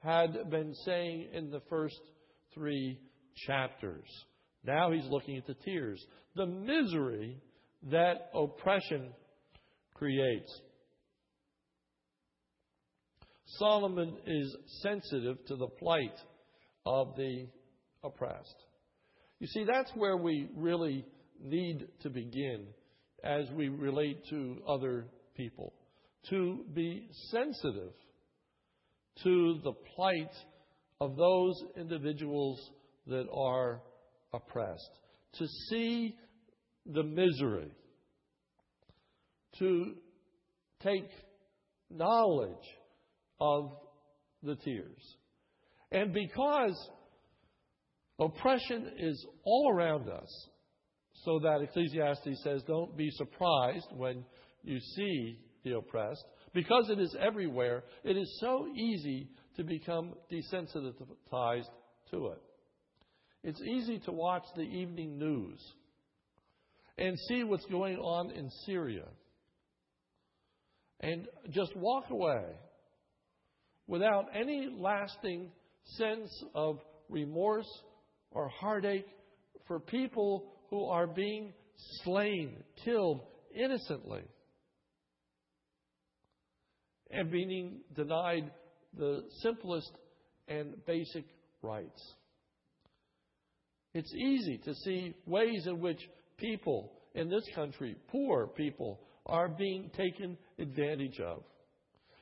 had 0.00 0.50
been 0.50 0.74
saying 0.84 1.28
in 1.32 1.50
the 1.50 1.62
first 1.70 2.00
three 2.54 2.98
chapters. 3.46 4.06
Now 4.64 4.90
he's 4.90 5.06
looking 5.08 5.36
at 5.36 5.46
the 5.46 5.54
tears, 5.54 6.04
the 6.34 6.46
misery 6.46 7.40
that 7.90 8.30
oppression 8.34 9.12
creates. 9.94 10.60
Solomon 13.58 14.16
is 14.26 14.56
sensitive 14.82 15.36
to 15.46 15.56
the 15.56 15.68
plight 15.68 16.16
of 16.84 17.14
the 17.16 17.46
oppressed. 18.02 18.65
You 19.38 19.46
see, 19.46 19.64
that's 19.64 19.90
where 19.94 20.16
we 20.16 20.48
really 20.56 21.04
need 21.40 21.86
to 22.00 22.10
begin 22.10 22.66
as 23.22 23.50
we 23.50 23.68
relate 23.68 24.26
to 24.30 24.58
other 24.66 25.06
people. 25.36 25.72
To 26.30 26.64
be 26.74 27.08
sensitive 27.30 27.92
to 29.22 29.60
the 29.62 29.72
plight 29.94 30.32
of 31.00 31.16
those 31.16 31.54
individuals 31.76 32.58
that 33.06 33.26
are 33.32 33.82
oppressed. 34.32 34.90
To 35.34 35.46
see 35.68 36.16
the 36.86 37.02
misery. 37.02 37.70
To 39.58 39.94
take 40.82 41.08
knowledge 41.90 42.56
of 43.40 43.72
the 44.42 44.56
tears. 44.56 45.16
And 45.92 46.12
because 46.12 46.90
oppression 48.18 48.92
is 48.98 49.26
all 49.44 49.70
around 49.72 50.08
us, 50.08 50.48
so 51.24 51.38
that 51.40 51.62
Ecclesiastes 51.62 52.42
says, 52.42 52.62
don't 52.66 52.96
be 52.96 53.10
surprised 53.10 53.88
when 53.96 54.24
you 54.62 54.78
see 54.80 55.38
the 55.64 55.76
oppressed. 55.76 56.24
Because 56.54 56.88
it 56.90 56.98
is 56.98 57.14
everywhere, 57.20 57.84
it 58.04 58.16
is 58.16 58.38
so 58.40 58.66
easy 58.74 59.28
to 59.56 59.64
become 59.64 60.14
desensitized 60.30 61.70
to 62.10 62.26
it. 62.28 62.42
It's 63.42 63.60
easy 63.62 63.98
to 64.00 64.12
watch 64.12 64.44
the 64.56 64.62
evening 64.62 65.18
news 65.18 65.60
and 66.98 67.16
see 67.28 67.44
what's 67.44 67.66
going 67.66 67.96
on 67.98 68.30
in 68.30 68.50
Syria 68.64 69.04
and 71.00 71.26
just 71.50 71.76
walk 71.76 72.10
away 72.10 72.44
without 73.86 74.26
any 74.34 74.68
lasting 74.78 75.50
sense 75.84 76.30
of 76.54 76.78
remorse 77.08 77.68
or 78.30 78.48
heartache 78.48 79.06
for 79.66 79.80
people 79.80 80.52
who 80.70 80.86
are 80.86 81.06
being 81.06 81.52
slain, 82.04 82.62
killed 82.84 83.20
innocently, 83.54 84.22
and 87.10 87.30
being 87.30 87.80
denied 87.94 88.50
the 88.96 89.22
simplest 89.42 89.90
and 90.48 90.74
basic 90.86 91.24
rights. 91.62 92.02
It's 93.94 94.12
easy 94.14 94.58
to 94.64 94.74
see 94.74 95.14
ways 95.26 95.66
in 95.66 95.80
which 95.80 96.00
people 96.36 96.92
in 97.14 97.30
this 97.30 97.44
country, 97.54 97.96
poor 98.08 98.46
people, 98.46 99.00
are 99.24 99.48
being 99.48 99.90
taken 99.96 100.36
advantage 100.58 101.18
of. 101.20 101.42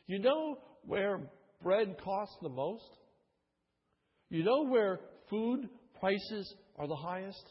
You 0.07 0.21
know 0.21 0.59
where 0.85 1.21
bread 1.63 1.97
costs 2.03 2.37
the 2.43 2.49
most? 2.49 2.85
You 4.31 4.45
know 4.45 4.67
where 4.67 5.01
food 5.29 5.69
prices 6.05 6.55
are 6.77 6.87
the 6.87 6.97
highest? 6.97 7.43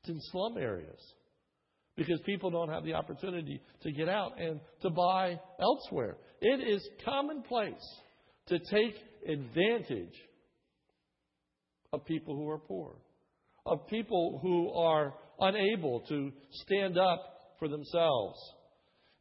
It's 0.00 0.08
in 0.08 0.20
slum 0.32 0.56
areas 0.56 0.98
because 1.94 2.18
people 2.24 2.50
don't 2.50 2.70
have 2.70 2.82
the 2.82 2.94
opportunity 2.94 3.60
to 3.82 3.92
get 3.92 4.08
out 4.08 4.40
and 4.40 4.58
to 4.80 4.88
buy 4.88 5.38
elsewhere. 5.60 6.16
It 6.40 6.66
is 6.66 6.80
commonplace 7.04 7.74
to 8.46 8.58
take 8.58 8.94
advantage 9.28 10.14
of 11.92 12.06
people 12.06 12.36
who 12.36 12.48
are 12.48 12.58
poor, 12.58 12.96
of 13.66 13.86
people 13.88 14.40
who 14.42 14.72
are 14.72 15.12
unable 15.40 16.00
to 16.08 16.32
stand 16.52 16.96
up 16.96 17.20
for 17.58 17.68
themselves. 17.68 18.38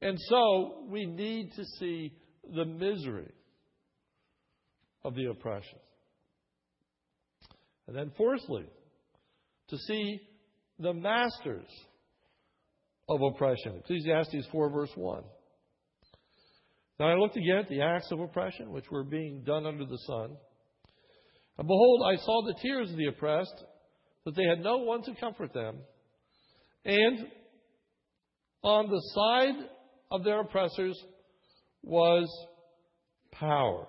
And 0.01 0.17
so 0.29 0.85
we 0.89 1.05
need 1.05 1.51
to 1.57 1.65
see 1.79 2.13
the 2.55 2.63
misery 2.63 3.33
of 5.03 5.15
the 5.15 5.25
oppression. 5.25 5.79
And 7.89 7.97
then, 7.97 8.11
fourthly, 8.15 8.65
to 9.69 9.77
see 9.79 10.21
the 10.77 10.93
masters 10.93 11.65
of 13.09 13.19
oppression. 13.19 13.77
Ecclesiastes 13.79 14.47
4, 14.51 14.69
verse 14.69 14.91
1. 14.93 15.23
Now 16.99 17.07
I 17.07 17.15
looked 17.15 17.35
again 17.35 17.57
at 17.63 17.67
the 17.67 17.81
acts 17.81 18.11
of 18.11 18.19
oppression 18.19 18.71
which 18.71 18.91
were 18.91 19.03
being 19.03 19.41
done 19.43 19.65
under 19.65 19.85
the 19.85 19.97
sun. 20.05 20.37
And 21.57 21.67
behold, 21.67 22.03
I 22.05 22.17
saw 22.17 22.45
the 22.45 22.59
tears 22.61 22.91
of 22.91 22.97
the 22.97 23.07
oppressed, 23.07 23.63
that 24.25 24.35
they 24.35 24.45
had 24.45 24.59
no 24.59 24.77
one 24.77 25.01
to 25.05 25.15
comfort 25.15 25.51
them. 25.51 25.77
And 26.85 27.25
on 28.61 28.87
the 28.91 29.01
side 29.15 29.67
of 30.11 30.23
their 30.23 30.41
oppressors 30.41 31.03
was 31.81 32.29
power. 33.31 33.87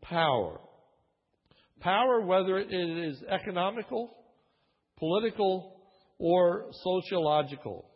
Power. 0.00 0.60
Power, 1.80 2.20
whether 2.20 2.58
it 2.58 2.72
is 2.72 3.22
economical, 3.28 4.10
political, 4.98 5.80
or 6.18 6.66
sociological. 6.72 7.86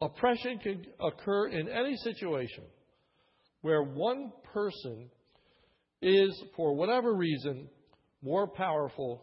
Oppression 0.00 0.58
can 0.58 0.86
occur 0.98 1.48
in 1.48 1.68
any 1.68 1.94
situation 1.96 2.64
where 3.60 3.82
one 3.82 4.32
person 4.54 5.10
is, 6.00 6.42
for 6.56 6.74
whatever 6.74 7.14
reason, 7.14 7.68
more 8.22 8.46
powerful 8.46 9.22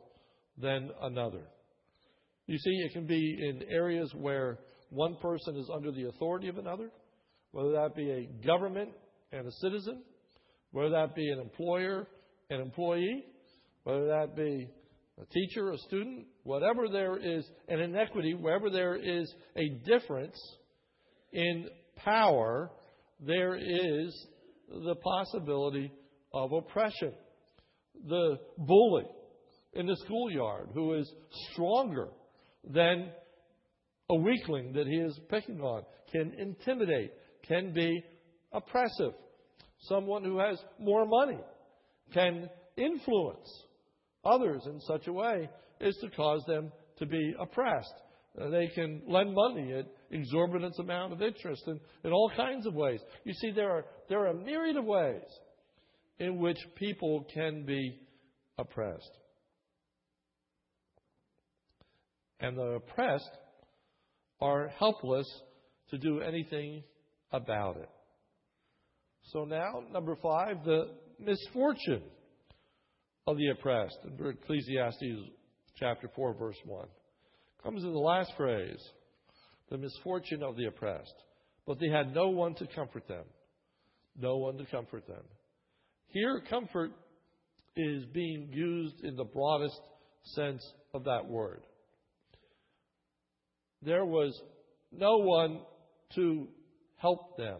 than 0.59 0.91
another. 1.01 1.41
You 2.45 2.57
see, 2.59 2.69
it 2.69 2.93
can 2.93 3.07
be 3.07 3.37
in 3.41 3.63
areas 3.69 4.11
where 4.15 4.59
one 4.89 5.15
person 5.21 5.55
is 5.55 5.69
under 5.73 5.91
the 5.91 6.07
authority 6.09 6.47
of 6.47 6.57
another, 6.59 6.91
whether 7.51 7.71
that 7.71 7.95
be 7.95 8.11
a 8.11 8.45
government 8.45 8.91
and 9.31 9.47
a 9.47 9.51
citizen, 9.53 10.03
whether 10.71 10.91
that 10.91 11.15
be 11.15 11.27
an 11.29 11.39
employer 11.39 12.07
and 12.49 12.61
employee, 12.61 13.25
whether 13.83 14.07
that 14.07 14.35
be 14.35 14.69
a 15.19 15.25
teacher, 15.25 15.71
a 15.71 15.77
student, 15.79 16.25
whatever 16.43 16.87
there 16.89 17.17
is 17.17 17.45
an 17.67 17.79
inequity, 17.79 18.33
wherever 18.33 18.69
there 18.69 18.95
is 18.95 19.33
a 19.55 19.69
difference 19.85 20.37
in 21.33 21.67
power, 21.95 22.71
there 23.19 23.55
is 23.55 24.27
the 24.69 24.95
possibility 24.95 25.91
of 26.33 26.51
oppression. 26.51 27.13
The 28.07 28.37
bully 28.57 29.05
in 29.73 29.87
the 29.87 29.97
schoolyard 30.05 30.69
who 30.73 30.93
is 30.93 31.11
stronger 31.51 32.09
than 32.63 33.09
a 34.09 34.15
weakling 34.15 34.73
that 34.73 34.87
he 34.87 34.97
is 34.97 35.19
picking 35.29 35.59
on 35.61 35.83
can 36.11 36.33
intimidate, 36.37 37.11
can 37.47 37.73
be 37.73 38.03
oppressive. 38.53 39.13
Someone 39.81 40.23
who 40.23 40.39
has 40.39 40.59
more 40.79 41.05
money 41.05 41.39
can 42.13 42.49
influence 42.77 43.49
others 44.23 44.61
in 44.65 44.79
such 44.81 45.07
a 45.07 45.13
way 45.13 45.49
as 45.81 45.95
to 45.97 46.09
cause 46.09 46.43
them 46.47 46.71
to 46.99 47.05
be 47.05 47.33
oppressed. 47.39 47.93
Uh, 48.39 48.49
they 48.49 48.67
can 48.67 49.01
lend 49.07 49.33
money 49.33 49.73
at 49.73 49.85
exorbitant 50.11 50.75
amount 50.79 51.13
of 51.13 51.21
interest 51.21 51.63
in, 51.67 51.79
in 52.03 52.11
all 52.11 52.31
kinds 52.35 52.65
of 52.65 52.73
ways. 52.73 52.99
You 53.23 53.33
see, 53.33 53.51
there 53.51 53.71
are, 53.71 53.85
there 54.09 54.19
are 54.19 54.27
a 54.27 54.33
myriad 54.33 54.77
of 54.77 54.85
ways 54.85 55.21
in 56.19 56.37
which 56.37 56.57
people 56.75 57.25
can 57.33 57.65
be 57.65 57.99
oppressed. 58.57 59.17
And 62.39 62.57
the 62.57 62.79
oppressed 62.81 63.31
are 64.39 64.67
helpless 64.79 65.27
to 65.89 65.97
do 65.97 66.21
anything 66.21 66.83
about 67.31 67.77
it. 67.77 67.89
So 69.33 69.43
now, 69.45 69.83
number 69.91 70.15
five, 70.15 70.63
the 70.63 70.89
misfortune 71.19 72.03
of 73.25 73.37
the 73.37 73.49
oppressed. 73.49 73.97
Ecclesiastes 74.19 75.29
chapter 75.75 76.09
4, 76.15 76.33
verse 76.33 76.57
1. 76.65 76.87
Comes 77.63 77.83
in 77.83 77.91
the 77.91 77.99
last 77.99 78.31
phrase 78.37 78.81
the 79.69 79.77
misfortune 79.77 80.43
of 80.43 80.55
the 80.55 80.65
oppressed. 80.65 81.15
But 81.65 81.79
they 81.79 81.89
had 81.89 82.15
no 82.15 82.29
one 82.29 82.55
to 82.55 82.67
comfort 82.67 83.07
them. 83.07 83.25
No 84.19 84.37
one 84.37 84.57
to 84.57 84.65
comfort 84.65 85.05
them. 85.07 85.23
Here, 86.07 86.41
comfort 86.49 86.91
is 87.75 88.05
being 88.05 88.49
used 88.51 89.03
in 89.03 89.15
the 89.15 89.25
broadest 89.25 89.79
sense 90.23 90.65
of 90.93 91.03
that 91.03 91.27
word. 91.27 91.61
There 93.83 94.05
was 94.05 94.39
no 94.91 95.17
one 95.17 95.59
to 96.15 96.47
help 96.95 97.37
them, 97.37 97.59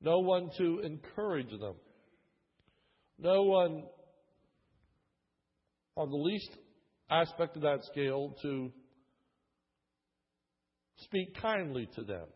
no 0.00 0.18
one 0.18 0.50
to 0.58 0.80
encourage 0.80 1.50
them, 1.50 1.74
no 3.18 3.42
one 3.42 3.84
on 5.96 6.10
the 6.10 6.16
least 6.16 6.50
aspect 7.10 7.56
of 7.56 7.62
that 7.62 7.84
scale 7.84 8.34
to 8.42 8.72
speak 10.96 11.34
kindly 11.40 11.88
to 11.96 12.02
them 12.02 12.26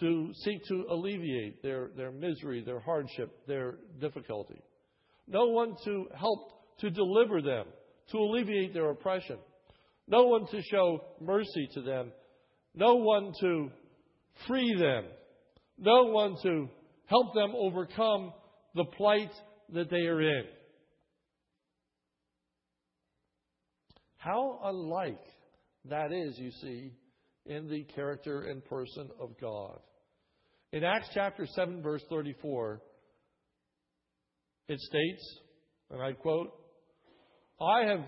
to 0.00 0.32
seek 0.44 0.62
to 0.68 0.86
alleviate 0.90 1.62
their, 1.62 1.90
their 1.96 2.12
misery, 2.12 2.62
their 2.62 2.80
hardship, 2.80 3.46
their 3.46 3.76
difficulty. 4.00 4.60
No 5.26 5.46
one 5.46 5.74
to 5.84 6.06
help 6.14 6.78
to 6.80 6.90
deliver 6.90 7.40
them, 7.40 7.66
to 8.10 8.18
alleviate 8.18 8.74
their 8.74 8.90
oppression. 8.90 9.38
No 10.06 10.26
one 10.26 10.46
to 10.48 10.62
show 10.70 11.02
mercy 11.20 11.68
to 11.74 11.82
them. 11.82 12.12
No 12.74 12.96
one 12.96 13.32
to 13.40 13.70
free 14.46 14.76
them. 14.78 15.04
No 15.78 16.04
one 16.04 16.36
to 16.42 16.68
help 17.06 17.34
them 17.34 17.52
overcome 17.54 18.32
the 18.74 18.84
plight 18.96 19.32
that 19.72 19.90
they 19.90 20.06
are 20.06 20.20
in. 20.20 20.44
How 24.16 24.60
unlike 24.64 25.20
that 25.88 26.12
is, 26.12 26.38
you 26.38 26.50
see, 26.50 26.92
in 27.46 27.68
the 27.68 27.84
character 27.94 28.42
and 28.42 28.64
person 28.64 29.08
of 29.20 29.38
God. 29.40 29.78
In 30.72 30.82
Acts 30.82 31.08
chapter 31.14 31.46
7, 31.46 31.80
verse 31.82 32.02
34, 32.10 32.82
it 34.68 34.80
states, 34.80 35.38
and 35.90 36.02
I 36.02 36.12
quote, 36.12 36.48
I 37.60 37.84
have 37.84 38.04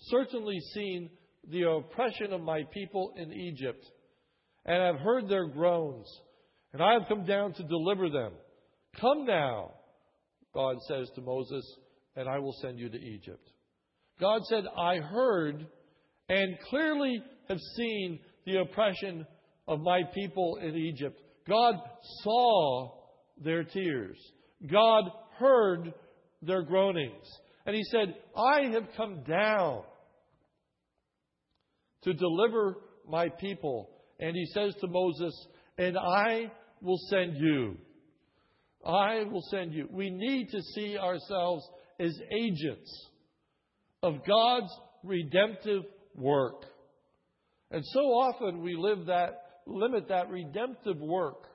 certainly 0.00 0.58
seen 0.72 1.10
the 1.50 1.68
oppression 1.68 2.32
of 2.32 2.40
my 2.40 2.62
people 2.72 3.12
in 3.16 3.32
Egypt, 3.32 3.84
and 4.64 4.82
have 4.82 5.04
heard 5.04 5.28
their 5.28 5.46
groans, 5.46 6.08
and 6.74 6.82
I 6.82 6.94
have 6.94 7.08
come 7.08 7.24
down 7.24 7.52
to 7.54 7.62
deliver 7.62 8.10
them. 8.10 8.32
Come 9.00 9.24
now, 9.24 9.70
God 10.52 10.76
says 10.88 11.08
to 11.14 11.22
Moses, 11.22 11.64
and 12.16 12.28
I 12.28 12.40
will 12.40 12.54
send 12.60 12.80
you 12.80 12.88
to 12.88 12.98
Egypt. 12.98 13.48
God 14.20 14.42
said, 14.46 14.64
I 14.76 14.96
heard 14.96 15.66
and 16.28 16.58
clearly 16.68 17.22
have 17.48 17.60
seen 17.76 18.18
the 18.44 18.60
oppression 18.60 19.24
of 19.68 19.80
my 19.80 20.02
people 20.14 20.58
in 20.60 20.76
Egypt. 20.76 21.20
God 21.48 21.76
saw 22.22 22.90
their 23.42 23.62
tears. 23.62 24.18
God 24.70 25.04
heard 25.38 25.94
their 26.42 26.62
groanings. 26.62 27.26
And 27.66 27.76
he 27.76 27.84
said, 27.84 28.16
I 28.36 28.72
have 28.72 28.88
come 28.96 29.22
down 29.22 29.82
to 32.02 32.12
deliver 32.12 32.78
my 33.08 33.28
people. 33.28 33.90
And 34.18 34.34
he 34.34 34.46
says 34.46 34.74
to 34.80 34.88
Moses, 34.88 35.46
and 35.78 35.96
I 35.96 36.50
will 36.84 36.98
send 37.08 37.36
you. 37.36 37.76
I 38.86 39.24
will 39.24 39.44
send 39.50 39.72
you. 39.72 39.88
We 39.90 40.10
need 40.10 40.50
to 40.50 40.60
see 40.74 40.98
ourselves 40.98 41.66
as 41.98 42.14
agents 42.30 43.08
of 44.02 44.24
God's 44.26 44.70
redemptive 45.02 45.82
work. 46.14 46.64
And 47.70 47.82
so 47.86 48.00
often 48.00 48.62
we 48.62 48.76
live 48.76 49.06
that, 49.06 49.62
limit 49.66 50.08
that 50.08 50.28
redemptive 50.28 50.98
work 50.98 51.46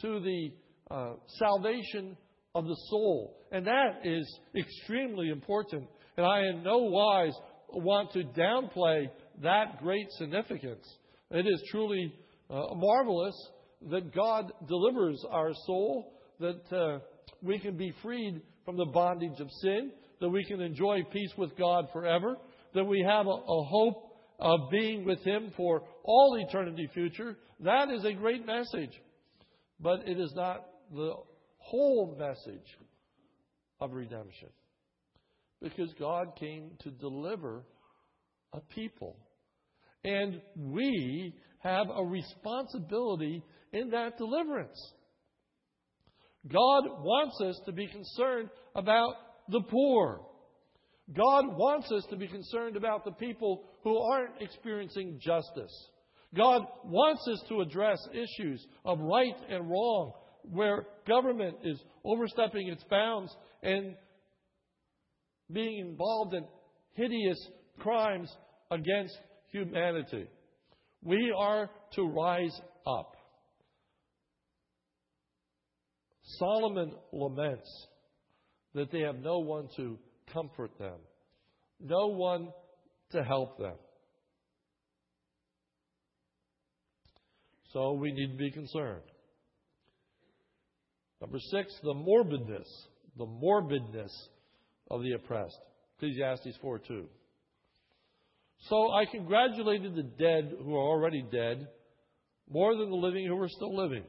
to 0.00 0.20
the 0.20 0.52
uh, 0.90 1.14
salvation 1.38 2.16
of 2.54 2.64
the 2.64 2.76
soul. 2.88 3.36
And 3.50 3.66
that 3.66 4.00
is 4.04 4.38
extremely 4.56 5.30
important. 5.30 5.88
And 6.16 6.24
I 6.24 6.46
in 6.46 6.62
no 6.62 6.78
wise 6.78 7.34
want 7.68 8.12
to 8.12 8.24
downplay 8.24 9.08
that 9.42 9.78
great 9.82 10.06
significance. 10.12 10.86
It 11.30 11.46
is 11.46 11.62
truly 11.70 12.14
uh, 12.50 12.60
marvelous 12.74 13.34
that 13.90 14.14
God 14.14 14.52
delivers 14.68 15.24
our 15.30 15.52
soul, 15.66 16.12
that 16.40 16.72
uh, 16.72 16.98
we 17.42 17.58
can 17.58 17.76
be 17.76 17.92
freed 18.02 18.40
from 18.64 18.76
the 18.76 18.86
bondage 18.86 19.40
of 19.40 19.48
sin, 19.60 19.90
that 20.20 20.28
we 20.28 20.44
can 20.44 20.60
enjoy 20.60 21.00
peace 21.12 21.32
with 21.36 21.56
God 21.56 21.86
forever, 21.92 22.36
that 22.74 22.84
we 22.84 23.04
have 23.06 23.26
a, 23.26 23.30
a 23.30 23.64
hope 23.64 24.12
of 24.38 24.70
being 24.70 25.04
with 25.04 25.22
Him 25.24 25.52
for 25.56 25.82
all 26.04 26.36
eternity 26.48 26.88
future. 26.92 27.36
That 27.60 27.90
is 27.90 28.04
a 28.04 28.12
great 28.12 28.46
message. 28.46 28.92
But 29.80 30.06
it 30.06 30.18
is 30.18 30.32
not 30.34 30.64
the 30.92 31.14
whole 31.58 32.16
message 32.18 32.66
of 33.80 33.92
redemption. 33.92 34.48
Because 35.60 35.92
God 35.98 36.36
came 36.38 36.72
to 36.80 36.90
deliver 36.90 37.64
a 38.52 38.60
people. 38.60 39.16
And 40.04 40.40
we 40.56 41.34
have 41.60 41.86
a 41.94 42.04
responsibility 42.04 43.42
in 43.72 43.90
that 43.90 44.18
deliverance. 44.18 44.78
God 46.50 46.84
wants 47.02 47.40
us 47.40 47.60
to 47.66 47.72
be 47.72 47.86
concerned 47.86 48.50
about 48.74 49.14
the 49.48 49.60
poor. 49.60 50.20
God 51.14 51.56
wants 51.56 51.90
us 51.92 52.04
to 52.10 52.16
be 52.16 52.26
concerned 52.26 52.76
about 52.76 53.04
the 53.04 53.12
people 53.12 53.64
who 53.84 53.98
aren't 53.98 54.40
experiencing 54.40 55.20
justice. 55.20 55.72
God 56.34 56.62
wants 56.84 57.26
us 57.28 57.42
to 57.48 57.60
address 57.60 57.98
issues 58.12 58.66
of 58.84 58.98
right 59.00 59.36
and 59.50 59.68
wrong 59.68 60.12
where 60.50 60.86
government 61.06 61.56
is 61.64 61.80
overstepping 62.04 62.68
its 62.68 62.82
bounds 62.90 63.34
and 63.62 63.94
being 65.52 65.78
involved 65.78 66.34
in 66.34 66.44
hideous 66.94 67.38
crimes 67.78 68.34
against 68.70 69.16
humanity. 69.52 70.26
We 71.02 71.32
are 71.36 71.68
to 71.94 72.02
rise 72.08 72.58
up. 72.86 73.16
Solomon 76.38 76.92
laments 77.12 77.86
that 78.74 78.90
they 78.90 79.00
have 79.00 79.16
no 79.16 79.38
one 79.40 79.68
to 79.76 79.98
comfort 80.32 80.70
them, 80.78 80.98
no 81.80 82.08
one 82.08 82.48
to 83.12 83.22
help 83.22 83.58
them. 83.58 83.74
So 87.72 87.92
we 87.92 88.12
need 88.12 88.32
to 88.32 88.36
be 88.36 88.50
concerned. 88.50 89.02
Number 91.20 91.38
six, 91.38 91.72
the 91.82 91.94
morbidness, 91.94 92.68
the 93.16 93.26
morbidness 93.26 94.12
of 94.90 95.02
the 95.02 95.12
oppressed. 95.12 95.58
Ecclesiastes 95.96 96.58
4 96.60 96.78
2. 96.80 97.04
So 98.68 98.92
I 98.92 99.04
congratulated 99.06 99.94
the 99.94 100.02
dead 100.02 100.52
who 100.62 100.74
are 100.74 100.88
already 100.88 101.24
dead 101.32 101.66
more 102.50 102.76
than 102.76 102.90
the 102.90 102.96
living 102.96 103.26
who 103.26 103.40
are 103.40 103.48
still 103.48 103.74
living. 103.76 104.04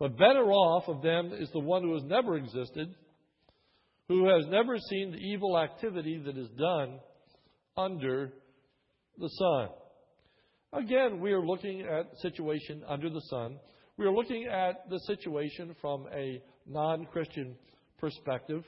But 0.00 0.16
better 0.16 0.50
off 0.50 0.88
of 0.88 1.02
them 1.02 1.32
is 1.38 1.50
the 1.52 1.60
one 1.60 1.82
who 1.82 1.92
has 1.92 2.02
never 2.04 2.36
existed, 2.36 2.94
who 4.08 4.26
has 4.28 4.46
never 4.48 4.78
seen 4.78 5.12
the 5.12 5.18
evil 5.18 5.58
activity 5.58 6.18
that 6.24 6.38
is 6.38 6.48
done 6.58 6.98
under 7.76 8.32
the 9.18 9.28
sun. 9.28 9.68
Again, 10.72 11.20
we 11.20 11.32
are 11.32 11.44
looking 11.44 11.82
at 11.82 12.10
the 12.10 12.16
situation 12.22 12.82
under 12.88 13.10
the 13.10 13.20
sun. 13.28 13.58
We 13.98 14.06
are 14.06 14.12
looking 14.12 14.46
at 14.46 14.88
the 14.88 14.98
situation 15.00 15.76
from 15.82 16.06
a 16.14 16.40
non 16.66 17.04
Christian 17.12 17.56
perspective. 17.98 18.64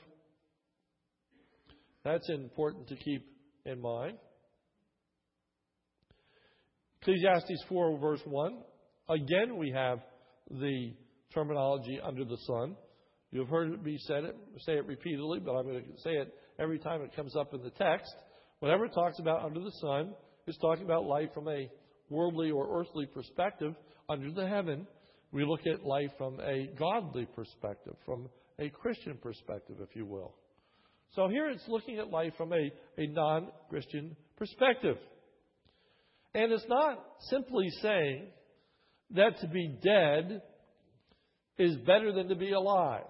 That's 2.03 2.29
important 2.29 2.89
to 2.89 2.95
keep 2.95 3.25
in 3.65 3.81
mind. 3.81 4.17
Ecclesiastes 7.01 7.63
4, 7.69 7.97
verse 7.97 8.21
1. 8.23 8.57
Again, 9.09 9.57
we 9.57 9.71
have 9.71 9.99
the 10.51 10.93
terminology 11.33 11.99
under 12.03 12.23
the 12.25 12.37
sun. 12.47 12.75
You've 13.31 13.49
heard 13.49 13.83
me 13.83 13.97
say 13.97 14.15
it, 14.15 14.35
say 14.65 14.73
it 14.73 14.85
repeatedly, 14.85 15.39
but 15.39 15.53
I'm 15.53 15.65
going 15.65 15.83
to 15.83 16.01
say 16.01 16.11
it 16.11 16.33
every 16.59 16.79
time 16.79 17.01
it 17.01 17.15
comes 17.15 17.35
up 17.35 17.53
in 17.53 17.63
the 17.63 17.71
text. 17.71 18.13
Whenever 18.59 18.85
it 18.85 18.93
talks 18.93 19.19
about 19.19 19.43
under 19.43 19.59
the 19.59 19.71
sun, 19.81 20.13
it's 20.45 20.57
talking 20.59 20.85
about 20.85 21.05
life 21.05 21.29
from 21.33 21.47
a 21.47 21.69
worldly 22.09 22.51
or 22.51 22.79
earthly 22.79 23.05
perspective 23.07 23.73
under 24.09 24.31
the 24.31 24.47
heaven. 24.47 24.85
We 25.31 25.45
look 25.45 25.61
at 25.65 25.83
life 25.83 26.11
from 26.17 26.39
a 26.39 26.69
godly 26.77 27.25
perspective, 27.35 27.95
from 28.05 28.29
a 28.59 28.69
Christian 28.69 29.17
perspective, 29.17 29.77
if 29.81 29.95
you 29.95 30.05
will. 30.05 30.35
So 31.15 31.27
here 31.27 31.49
it's 31.49 31.67
looking 31.67 31.97
at 31.97 32.09
life 32.09 32.33
from 32.37 32.53
a, 32.53 32.71
a 32.97 33.07
non 33.07 33.47
Christian 33.69 34.15
perspective. 34.37 34.97
And 36.35 36.51
it's 36.51 36.65
not 36.67 36.99
simply 37.29 37.67
saying 37.81 38.27
that 39.11 39.39
to 39.41 39.47
be 39.47 39.77
dead 39.83 40.41
is 41.57 41.75
better 41.85 42.11
than 42.11 42.27
to 42.29 42.35
be 42.35 42.51
alive. 42.51 43.05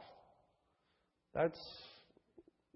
That's 1.34 1.60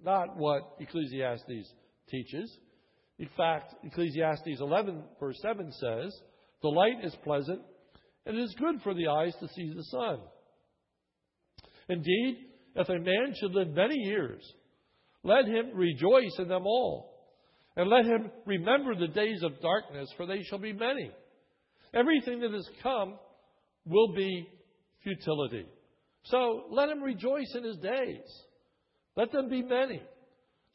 not 0.03 0.37
what 0.37 0.61
Ecclesiastes 0.79 1.73
teaches. 2.09 2.57
In 3.19 3.29
fact, 3.35 3.73
Ecclesiastes 3.83 4.59
11, 4.59 5.03
verse 5.19 5.37
7 5.41 5.71
says, 5.71 6.15
The 6.61 6.69
light 6.69 7.03
is 7.03 7.15
pleasant, 7.23 7.61
and 8.25 8.37
it 8.37 8.41
is 8.41 8.55
good 8.59 8.81
for 8.83 8.93
the 8.93 9.07
eyes 9.07 9.33
to 9.39 9.47
see 9.49 9.73
the 9.75 9.83
sun. 9.83 10.19
Indeed, 11.89 12.37
if 12.75 12.89
a 12.89 12.99
man 12.99 13.33
should 13.39 13.53
live 13.53 13.69
many 13.69 13.95
years, 13.95 14.41
let 15.23 15.45
him 15.45 15.71
rejoice 15.73 16.35
in 16.37 16.47
them 16.47 16.65
all. 16.65 17.13
And 17.75 17.89
let 17.89 18.05
him 18.05 18.31
remember 18.45 18.95
the 18.95 19.07
days 19.07 19.43
of 19.43 19.61
darkness, 19.61 20.09
for 20.17 20.25
they 20.25 20.41
shall 20.43 20.57
be 20.57 20.73
many. 20.73 21.11
Everything 21.93 22.41
that 22.41 22.51
has 22.51 22.67
come 22.81 23.17
will 23.85 24.13
be 24.13 24.47
futility. 25.07 25.65
So 26.25 26.65
let 26.69 26.89
him 26.89 27.01
rejoice 27.01 27.53
in 27.55 27.63
his 27.63 27.77
days. 27.77 28.27
Let 29.15 29.31
them 29.31 29.49
be 29.49 29.61
many. 29.61 30.01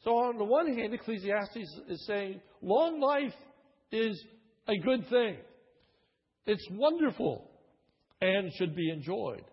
So, 0.03 0.11
on 0.11 0.37
the 0.37 0.43
one 0.43 0.67
hand, 0.77 0.93
Ecclesiastes 0.93 1.79
is 1.87 2.05
saying 2.05 2.41
long 2.61 2.99
life 2.99 3.33
is 3.91 4.21
a 4.67 4.77
good 4.77 5.07
thing, 5.09 5.37
it's 6.45 6.67
wonderful 6.71 7.49
and 8.19 8.51
should 8.57 8.75
be 8.75 8.89
enjoyed. 8.89 9.43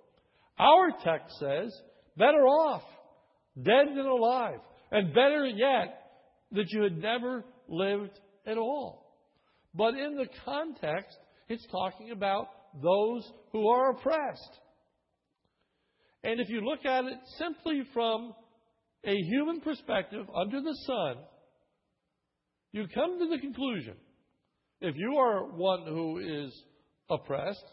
Our 0.59 0.91
text 1.05 1.39
says 1.39 1.73
better 2.17 2.47
off 2.47 2.83
dead 3.57 3.89
than 3.97 4.07
alive, 4.07 4.61
and 4.91 5.15
better 5.15 5.47
yet 5.47 6.03
that 6.53 6.67
you 6.71 6.83
had 6.83 6.99
never 6.99 7.45
lived 7.69 8.19
at 8.47 8.59
all. 8.59 9.17
But 9.75 9.95
in 9.95 10.17
the 10.17 10.27
context, 10.45 11.17
it's 11.49 11.67
talking 11.71 12.11
about 12.11 12.49
those 12.83 13.29
who 13.53 13.69
are 13.69 13.91
oppressed. 13.91 14.61
And 16.23 16.41
if 16.41 16.49
you 16.49 16.61
look 16.61 16.85
at 16.85 17.05
it 17.05 17.19
simply 17.39 17.83
from 17.95 18.35
a 19.05 19.15
human 19.15 19.61
perspective 19.61 20.27
under 20.35 20.61
the 20.61 20.77
sun, 20.87 21.17
you 22.73 22.87
come 22.95 23.19
to 23.19 23.29
the 23.29 23.39
conclusion, 23.39 23.95
if 24.81 24.95
you 24.97 25.17
are 25.19 25.47
one 25.47 25.87
who 25.87 26.19
is 26.19 26.53
oppressed, 27.09 27.65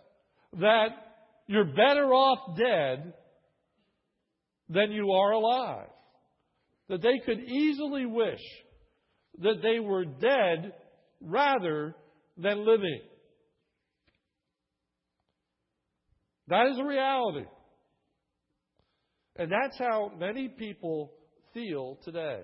that 0.59 0.87
you're 1.47 1.65
better 1.65 2.13
off 2.13 2.57
dead 2.57 3.13
than 4.69 4.91
you 4.91 5.11
are 5.11 5.31
alive. 5.31 5.87
That 6.89 7.01
they 7.01 7.19
could 7.25 7.39
easily 7.39 8.05
wish 8.05 8.41
that 9.39 9.61
they 9.61 9.79
were 9.79 10.05
dead 10.05 10.73
rather 11.21 11.95
than 12.37 12.65
living. 12.65 13.01
That 16.47 16.67
is 16.71 16.79
a 16.79 16.85
reality. 16.85 17.45
And 19.37 19.51
that's 19.51 19.77
how 19.77 20.11
many 20.19 20.47
people 20.47 21.11
feel 21.53 21.97
today. 22.03 22.41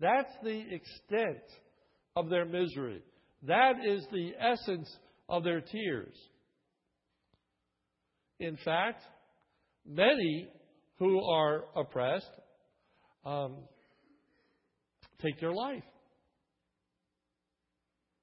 That's 0.00 0.32
the 0.42 0.58
extent 0.58 1.42
of 2.14 2.28
their 2.28 2.44
misery. 2.44 3.02
That 3.42 3.74
is 3.84 4.06
the 4.12 4.32
essence 4.38 4.88
of 5.28 5.44
their 5.44 5.60
tears. 5.60 6.14
In 8.38 8.56
fact, 8.64 9.02
many 9.86 10.48
who 10.98 11.24
are 11.24 11.64
oppressed 11.74 12.30
um, 13.24 13.56
take 15.22 15.40
their 15.40 15.52
life. 15.52 15.82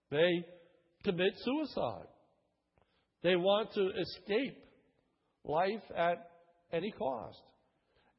They 0.09 0.45
commit 1.03 1.33
suicide. 1.43 2.07
They 3.23 3.35
want 3.35 3.73
to 3.73 3.89
escape 3.99 4.57
life 5.43 5.83
at 5.95 6.29
any 6.71 6.91
cost. 6.91 7.39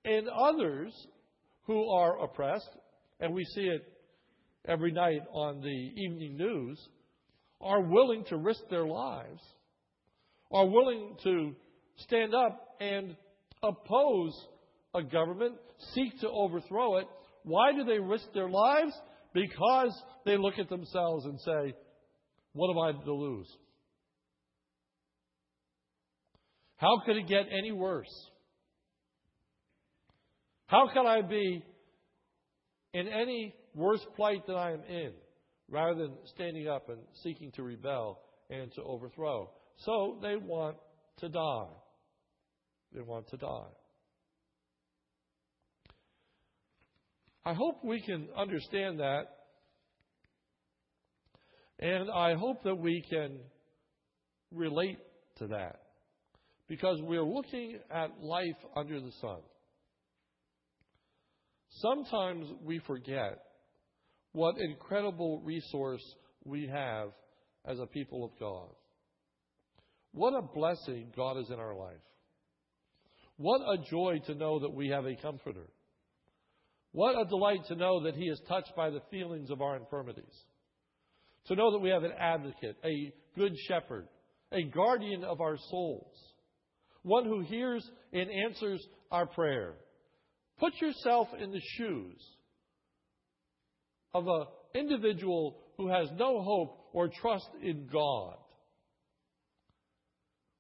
And 0.05 0.29
others 0.29 0.93
who 1.67 1.91
are 1.91 2.23
oppressed, 2.23 2.71
and 3.21 3.35
we 3.35 3.45
see 3.45 3.63
it 3.63 3.87
every 4.67 4.93
night 4.93 5.23
on 5.33 5.61
the 5.61 5.69
evening 5.69 6.37
news, 6.37 6.79
are 7.61 7.81
willing 7.81 8.25
to 8.25 8.37
risk 8.37 8.61
their 8.69 8.87
lives, 8.87 9.41
are 10.53 10.67
willing 10.67 11.17
to 11.25 11.55
stand 11.97 12.35
up 12.35 12.77
and 12.81 13.17
oppose 13.63 14.33
a 14.95 15.03
government, 15.03 15.55
seek 15.95 16.21
to 16.21 16.29
overthrow 16.29 16.99
it. 16.99 17.07
Why 17.45 17.73
do 17.73 17.85
they 17.85 17.99
risk 17.99 18.27
their 18.35 18.51
lives? 18.51 18.93
because 19.35 19.93
they 20.25 20.39
look 20.39 20.59
at 20.59 20.71
themselves 20.71 21.27
and 21.27 21.39
say, 21.41 21.75
What 22.55 22.71
am 22.71 22.79
I 22.79 23.05
to 23.05 23.13
lose? 23.13 23.49
How 26.77 27.03
could 27.05 27.17
it 27.17 27.29
get 27.29 27.47
any 27.51 27.73
worse? 27.73 28.31
How 30.75 30.89
can 30.93 31.07
I 31.07 31.23
be 31.23 31.63
in 32.95 33.07
any 33.07 33.55
worse 33.77 34.05
plight 34.17 34.45
than 34.45 34.57
I 34.57 34.73
am 34.73 34.83
in, 34.89 35.13
rather 35.71 35.95
than 35.95 36.17
standing 36.35 36.67
up 36.67 36.89
and 36.89 36.99
seeking 37.23 37.53
to 37.53 37.63
rebel 37.63 38.19
and 38.51 38.73
to 38.73 38.83
overthrow? 38.83 39.53
So 39.77 40.19
they 40.21 40.35
want 40.35 40.77
to 41.19 41.29
die. 41.29 41.69
They 42.93 43.03
want 43.03 43.29
to 43.29 43.37
die. 43.37 43.71
I 47.45 47.55
hope 47.55 47.85
we 47.85 48.01
can 48.01 48.27
understand 48.37 48.99
that. 48.99 49.27
And 51.79 52.11
I 52.11 52.35
hope 52.35 52.65
that 52.65 52.75
we 52.75 53.01
can 53.09 53.39
relate 54.53 54.99
to 55.37 55.47
that. 55.47 55.83
Because 56.67 56.99
we're 57.01 57.23
looking 57.23 57.79
at 57.93 58.21
life 58.21 58.59
under 58.75 59.01
the 59.01 59.13
sun. 59.21 59.39
Sometimes 61.81 62.47
we 62.63 62.79
forget 62.87 63.39
what 64.33 64.57
incredible 64.59 65.43
resource 65.45 66.03
we 66.45 66.69
have 66.69 67.09
as 67.65 67.79
a 67.79 67.87
people 67.87 68.25
of 68.25 68.31
God. 68.39 68.69
What 70.13 70.35
a 70.35 70.43
blessing 70.43 71.13
God 71.17 71.39
is 71.39 71.51
in 71.51 71.59
our 71.59 71.75
life. 71.75 71.97
What 73.37 73.61
a 73.63 73.79
joy 73.91 74.21
to 74.27 74.35
know 74.35 74.61
that 74.61 74.73
we 74.73 74.89
have 74.91 75.07
a 75.07 75.17
comforter. 75.17 75.69
What 76.93 77.21
a 77.21 77.29
delight 77.29 77.67
to 77.69 77.75
know 77.75 78.05
that 78.05 78.15
He 78.15 78.27
is 78.27 78.41
touched 78.49 78.73
by 78.77 78.91
the 78.91 79.03
feelings 79.11 79.51
of 79.51 79.61
our 79.61 79.77
infirmities. 79.77 80.45
To 81.47 81.57
know 81.57 81.73
that 81.73 81.81
we 81.81 81.91
have 81.91 82.05
an 82.05 82.13
advocate, 82.19 82.77
a 82.85 83.13
good 83.37 83.53
shepherd, 83.67 84.07
a 84.53 84.63
guardian 84.63 85.25
of 85.25 85.41
our 85.41 85.57
souls, 85.71 86.15
one 87.03 87.25
who 87.25 87.41
hears 87.41 87.85
and 88.13 88.31
answers 88.31 88.87
our 89.11 89.27
prayer. 89.27 89.75
Put 90.59 90.81
yourself 90.81 91.29
in 91.39 91.51
the 91.51 91.61
shoes 91.77 92.23
of 94.15 94.27
an 94.27 94.47
individual 94.75 95.59
who 95.77 95.89
has 95.89 96.09
no 96.17 96.43
hope 96.43 96.91
or 96.93 97.09
trust 97.09 97.49
in 97.63 97.89
God. 97.93 98.37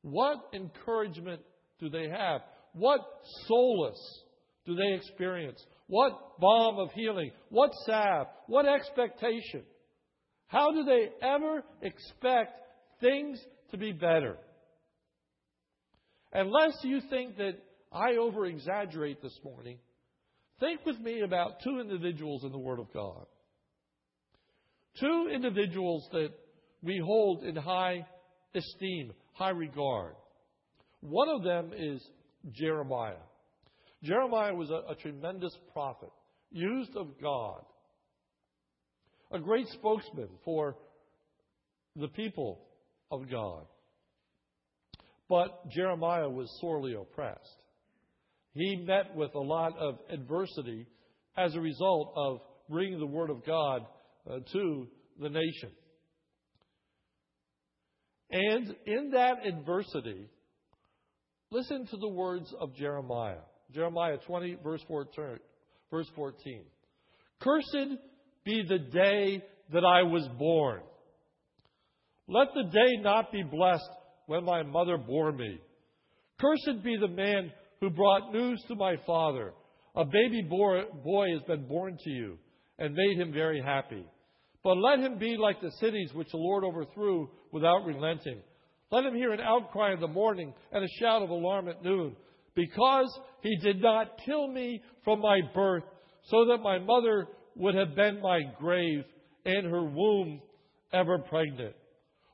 What 0.03 0.39
encouragement 0.53 1.41
do 1.79 1.89
they 1.89 2.09
have? 2.09 2.41
What 2.73 3.01
solace 3.47 4.23
do 4.67 4.75
they 4.75 4.95
experience? 4.95 5.65
What 5.87 6.41
balm 6.41 6.79
of 6.79 6.91
healing? 6.93 7.31
What 7.51 7.71
salve? 7.87 8.27
What 8.49 8.67
expectation? 8.67 9.63
How 10.49 10.73
do 10.73 10.85
they 10.85 11.09
ever 11.23 11.63
expect 11.83 12.59
things 13.01 13.41
to 13.71 13.79
be 13.79 13.93
better? 13.93 14.37
Unless 16.33 16.79
you 16.83 17.01
think 17.09 17.37
that 17.37 17.55
I 17.93 18.17
over 18.17 18.47
exaggerate 18.47 19.23
this 19.23 19.39
morning, 19.45 19.79
think 20.65 20.85
with 20.87 20.99
me 21.01 21.21
about 21.21 21.63
two 21.63 21.81
individuals 21.81 22.45
in 22.45 22.53
the 22.53 22.59
Word 22.59 22.79
of 22.79 22.93
God. 22.93 23.27
Two 25.01 25.29
individuals 25.33 26.09
that 26.13 26.31
we 26.83 27.01
hold 27.05 27.45
in 27.45 27.57
high 27.57 28.07
esteem, 28.55 29.13
high 29.33 29.51
regard. 29.51 30.15
One 31.01 31.29
of 31.29 31.43
them 31.43 31.73
is 31.77 32.01
Jeremiah. 32.53 33.15
Jeremiah 34.03 34.55
was 34.55 34.71
a, 34.71 34.93
a 34.93 34.95
tremendous 34.95 35.57
prophet, 35.73 36.11
used 36.51 36.97
of 36.97 37.21
God, 37.21 37.63
a 39.33 39.39
great 39.39 39.67
spokesman 39.69 40.29
for 40.45 40.77
the 41.97 42.09
people 42.09 42.61
of 43.11 43.31
God. 43.31 43.65
But 45.29 45.69
Jeremiah 45.71 46.29
was 46.29 46.55
sorely 46.61 46.95
oppressed. 46.95 47.64
He 48.55 48.77
met 48.77 49.15
with 49.17 49.35
a 49.35 49.41
lot 49.41 49.77
of 49.79 49.99
adversity 50.11 50.87
as 51.37 51.55
a 51.55 51.61
result 51.61 52.13
of 52.17 52.41
bringing 52.71 52.99
the 52.99 53.07
Word 53.07 53.31
of 53.31 53.45
God 53.45 53.83
uh, 54.31 54.39
to 54.53 54.87
the 55.21 55.29
nation. 55.29 55.71
And 58.31 58.75
in 58.87 59.11
that 59.11 59.47
adversity, 59.47 60.29
listen 61.51 61.87
to 61.87 61.97
the 61.97 62.09
words 62.09 62.53
of 62.61 62.75
Jeremiah. 62.75 63.43
Jeremiah 63.73 64.19
20, 64.27 64.59
verse 64.63 64.83
14. 64.89 65.39
Verse 65.91 66.09
14. 66.15 66.65
Cursed 67.41 67.99
be 68.45 68.63
the 68.69 68.79
day 68.79 69.43
that 69.73 69.85
I 69.85 70.03
was 70.03 70.29
born. 70.39 70.81
Let 72.27 72.49
the 72.55 72.71
day 72.71 73.03
not 73.03 73.31
be 73.31 73.43
blessed 73.43 73.91
when 74.27 74.45
my 74.45 74.63
mother 74.63 74.97
bore 74.97 75.33
me. 75.33 75.59
Cursed 76.41 76.83
be 76.83 76.97
the 77.01 77.09
man 77.09 77.53
who 77.81 77.91
brought 77.91 78.33
news 78.33 78.63
to 78.69 78.75
my 78.75 78.97
father. 79.07 79.53
A 79.97 80.05
baby 80.05 80.43
boy 80.43 81.33
has 81.33 81.43
been 81.47 81.67
born 81.67 81.97
to 82.03 82.11
you 82.11 82.39
and 82.79 82.95
made 82.95 83.19
him 83.19 83.33
very 83.33 83.61
happy. 83.61 84.05
But 84.63 84.79
let 84.79 84.99
him 84.99 85.19
be 85.19 85.37
like 85.37 85.61
the 85.61 85.71
cities 85.73 86.11
which 86.15 86.31
the 86.31 86.39
Lord 86.39 86.65
overthrew 86.65 87.29
without 87.53 87.85
relenting. 87.85 88.41
Let 88.91 89.05
him 89.05 89.15
hear 89.15 89.33
an 89.33 89.41
outcry 89.41 89.93
in 89.93 90.01
the 90.01 90.09
morning 90.09 90.53
and 90.73 90.85
a 90.85 90.89
shout 91.01 91.23
of 91.23 91.31
alarm 91.31 91.69
at 91.69 91.83
noon 91.83 92.17
because 92.55 93.19
he 93.43 93.57
did 93.63 93.81
not 93.83 94.19
kill 94.25 94.49
me 94.49 94.81
from 95.05 95.21
my 95.21 95.41
birth, 95.55 95.83
so 96.29 96.47
that 96.47 96.59
my 96.63 96.79
mother 96.79 97.27
would 97.57 97.75
have 97.75 97.95
been 97.95 98.21
my 98.21 98.41
grave 98.59 99.05
and 99.45 99.67
her 99.67 99.85
womb 99.85 100.41
ever 100.93 101.19
pregnant. 101.19 101.75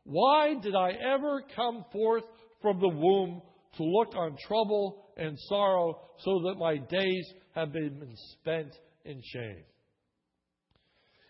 Why 0.05 0.55
did 0.61 0.75
I 0.75 0.93
ever 1.15 1.43
come 1.57 1.85
forth 1.93 2.25
from 2.63 2.81
the 2.81 2.89
womb 2.89 3.43
to 3.77 3.83
look 3.85 4.15
on 4.15 4.37
trouble 4.47 5.07
and 5.21 5.39
sorrow, 5.39 6.01
so 6.19 6.41
that 6.47 6.57
my 6.59 6.79
days 6.79 7.33
have 7.55 7.73
been 7.73 8.15
spent 8.33 8.75
in 9.05 9.21
shame? 9.23 9.63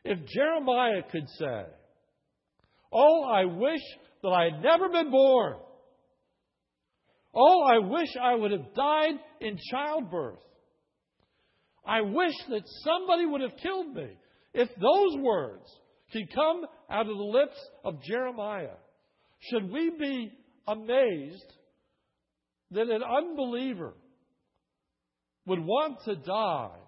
If 0.05 0.19
Jeremiah 0.27 1.03
could 1.11 1.29
say, 1.39 1.65
Oh, 2.93 3.25
I 3.25 3.45
wish 3.45 3.83
that 4.23 4.29
I 4.29 4.45
had 4.45 4.63
never 4.63 4.89
been 4.89 5.11
born. 5.11 5.57
Oh, 7.35 7.63
I 7.63 7.79
wish 7.79 8.09
I 8.21 8.35
would 8.35 8.51
have 8.51 8.75
died 8.75 9.15
in 9.41 9.57
childbirth. 9.71 10.41
I 11.87 12.01
wish 12.01 12.35
that 12.49 12.63
somebody 12.85 13.27
would 13.27 13.41
have 13.41 13.57
killed 13.63 13.95
me. 13.95 14.09
If 14.53 14.69
those 14.75 15.23
words 15.23 15.65
could 16.13 16.35
come 16.35 16.63
out 16.91 17.09
of 17.09 17.17
the 17.17 17.23
lips 17.23 17.57
of 17.85 18.03
Jeremiah, 18.03 18.77
should 19.39 19.71
we 19.71 19.91
be 19.91 20.33
amazed 20.67 21.55
that 22.73 22.89
an 22.89 23.03
unbeliever 23.03 23.95
would 25.47 25.61
want 25.61 25.99
to 26.05 26.17
die 26.17 26.79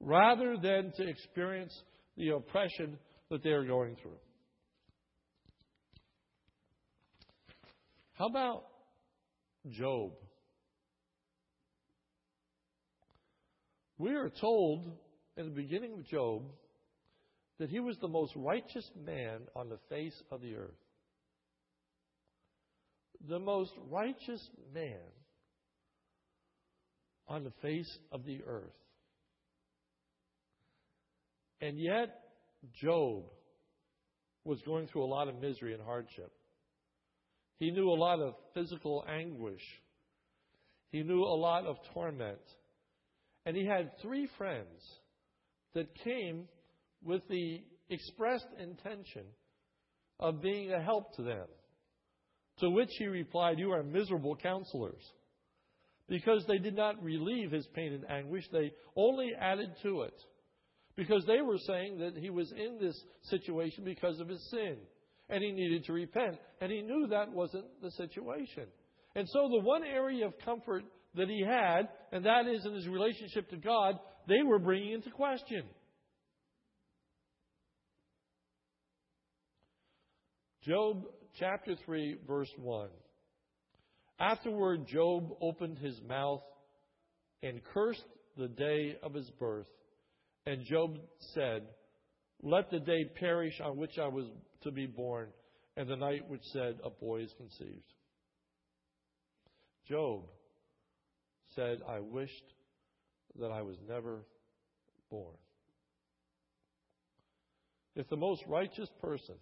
rather 0.00 0.56
than 0.56 0.92
to 0.96 1.08
experience 1.08 1.76
the 2.16 2.30
oppression 2.30 2.98
that 3.30 3.42
they 3.42 3.50
are 3.50 3.64
going 3.64 3.96
through? 4.02 4.18
How 8.14 8.26
about 8.26 8.64
Job. 9.68 10.12
We 13.98 14.14
are 14.14 14.30
told 14.30 14.90
in 15.36 15.44
the 15.44 15.54
beginning 15.54 15.92
of 15.92 16.06
Job 16.06 16.42
that 17.58 17.68
he 17.68 17.80
was 17.80 17.98
the 17.98 18.08
most 18.08 18.32
righteous 18.34 18.90
man 19.04 19.40
on 19.54 19.68
the 19.68 19.78
face 19.90 20.22
of 20.30 20.40
the 20.40 20.54
earth. 20.54 20.70
The 23.28 23.38
most 23.38 23.72
righteous 23.90 24.48
man 24.74 24.98
on 27.28 27.44
the 27.44 27.52
face 27.62 27.98
of 28.10 28.24
the 28.24 28.40
earth. 28.46 28.72
And 31.60 31.78
yet, 31.78 32.22
Job 32.80 33.24
was 34.44 34.60
going 34.62 34.86
through 34.88 35.04
a 35.04 35.06
lot 35.06 35.28
of 35.28 35.40
misery 35.40 35.74
and 35.74 35.82
hardship. 35.82 36.32
He 37.58 37.70
knew 37.70 37.90
a 37.90 37.94
lot 37.94 38.20
of 38.20 38.34
physical 38.54 39.04
anguish. 39.08 39.62
He 40.90 41.02
knew 41.02 41.22
a 41.22 41.36
lot 41.36 41.66
of 41.66 41.76
torment. 41.92 42.40
And 43.44 43.56
he 43.56 43.66
had 43.66 43.98
three 44.00 44.28
friends 44.38 44.80
that 45.74 45.94
came 46.02 46.48
with 47.04 47.22
the 47.28 47.62
expressed 47.90 48.48
intention 48.58 49.24
of 50.18 50.42
being 50.42 50.72
a 50.72 50.82
help 50.82 51.14
to 51.16 51.22
them. 51.22 51.46
To 52.60 52.70
which 52.70 52.90
he 52.98 53.06
replied, 53.06 53.58
You 53.58 53.72
are 53.72 53.82
miserable 53.82 54.36
counselors. 54.36 55.02
Because 56.08 56.44
they 56.46 56.58
did 56.58 56.74
not 56.74 57.02
relieve 57.02 57.52
his 57.52 57.66
pain 57.74 57.92
and 57.92 58.10
anguish, 58.10 58.44
they 58.52 58.72
only 58.96 59.30
added 59.38 59.70
to 59.82 60.02
it. 60.02 60.14
Because 60.96 61.24
they 61.26 61.40
were 61.40 61.58
saying 61.66 61.98
that 62.00 62.16
he 62.16 62.30
was 62.30 62.52
in 62.52 62.78
this 62.80 63.00
situation 63.22 63.84
because 63.84 64.18
of 64.20 64.28
his 64.28 64.44
sin, 64.50 64.76
and 65.28 65.42
he 65.42 65.52
needed 65.52 65.84
to 65.84 65.92
repent, 65.92 66.36
and 66.60 66.70
he 66.70 66.82
knew 66.82 67.06
that 67.06 67.32
wasn't 67.32 67.64
the 67.80 67.92
situation. 67.92 68.66
And 69.14 69.28
so, 69.28 69.48
the 69.48 69.60
one 69.60 69.84
area 69.84 70.26
of 70.26 70.34
comfort 70.44 70.82
that 71.14 71.28
he 71.28 71.42
had, 71.42 71.88
and 72.12 72.24
that 72.26 72.46
is 72.46 72.66
in 72.66 72.74
his 72.74 72.88
relationship 72.88 73.48
to 73.50 73.56
God, 73.56 73.98
they 74.28 74.42
were 74.42 74.58
bringing 74.58 74.92
into 74.92 75.10
question. 75.10 75.62
Job 80.62 81.04
chapter 81.38 81.76
3, 81.84 82.16
verse 82.26 82.50
1. 82.56 82.88
Afterward, 84.18 84.86
Job 84.86 85.30
opened 85.40 85.78
his 85.78 86.00
mouth 86.06 86.42
and 87.42 87.62
cursed 87.72 88.04
the 88.36 88.48
day 88.48 88.96
of 89.02 89.14
his 89.14 89.30
birth. 89.38 89.66
And 90.46 90.64
Job 90.64 90.98
said, 91.34 91.62
Let 92.42 92.70
the 92.70 92.80
day 92.80 93.04
perish 93.18 93.60
on 93.62 93.76
which 93.76 93.98
I 93.98 94.08
was 94.08 94.26
to 94.62 94.70
be 94.70 94.86
born, 94.86 95.28
and 95.76 95.88
the 95.88 95.96
night 95.96 96.28
which 96.28 96.42
said, 96.52 96.78
A 96.84 96.90
boy 96.90 97.22
is 97.22 97.32
conceived. 97.36 97.94
Job 99.88 100.22
said, 101.54 101.78
I 101.88 102.00
wished 102.00 102.54
that 103.38 103.50
I 103.50 103.62
was 103.62 103.76
never 103.88 104.24
born. 105.10 105.36
If 107.96 108.08
the 108.08 108.16
most 108.16 108.42
righteous 108.46 108.88
person 109.00 109.34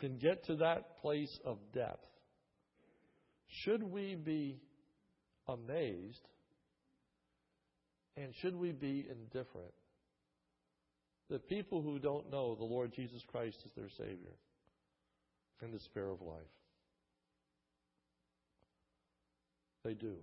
can 0.00 0.16
get 0.16 0.44
to 0.46 0.56
that 0.56 0.98
place 1.00 1.38
of 1.44 1.58
depth, 1.72 2.06
should 3.64 3.82
we 3.82 4.14
be 4.14 4.60
amazed 5.48 6.26
and 8.16 8.34
should 8.40 8.56
we 8.56 8.72
be 8.72 9.06
indifferent 9.10 9.72
that 11.28 11.48
people 11.48 11.80
who 11.82 11.98
don't 11.98 12.30
know 12.30 12.54
the 12.54 12.64
Lord 12.64 12.92
Jesus 12.94 13.22
Christ 13.30 13.58
as 13.64 13.70
their 13.76 13.90
Savior 13.96 14.34
and 15.60 15.72
the 15.72 15.80
Spirit 15.80 16.12
of 16.12 16.22
life? 16.22 16.40
They 19.84 19.94
do. 19.94 20.16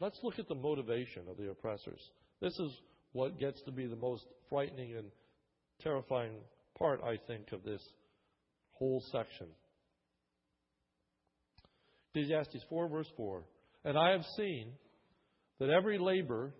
Let's 0.00 0.18
look 0.22 0.38
at 0.38 0.48
the 0.48 0.54
motivation 0.54 1.22
of 1.30 1.36
the 1.36 1.50
oppressors. 1.50 2.00
This 2.40 2.58
is 2.58 2.72
what 3.12 3.38
gets 3.38 3.60
to 3.62 3.72
be 3.72 3.86
the 3.86 3.96
most 3.96 4.24
frightening 4.48 4.96
and 4.96 5.06
terrifying 5.80 6.32
part, 6.78 7.00
I 7.02 7.16
think, 7.26 7.52
of 7.52 7.62
this 7.62 7.82
whole 8.72 9.02
section. 9.12 9.46
Ecclesiastes 12.14 12.64
4, 12.68 12.88
verse 12.88 13.10
4. 13.16 13.42
And 13.84 13.98
I 13.98 14.10
have 14.10 14.24
seen 14.36 14.72
that 15.58 15.70
every 15.70 15.98
labor 15.98 16.54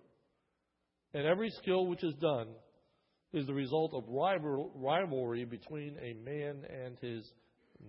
and 1.13 1.25
every 1.25 1.49
skill 1.61 1.85
which 1.87 2.03
is 2.03 2.13
done 2.15 2.47
is 3.33 3.47
the 3.47 3.53
result 3.53 3.93
of 3.93 4.03
rivalry 4.07 5.45
between 5.45 5.97
a 6.01 6.13
man 6.23 6.65
and 6.69 6.97
his 7.01 7.31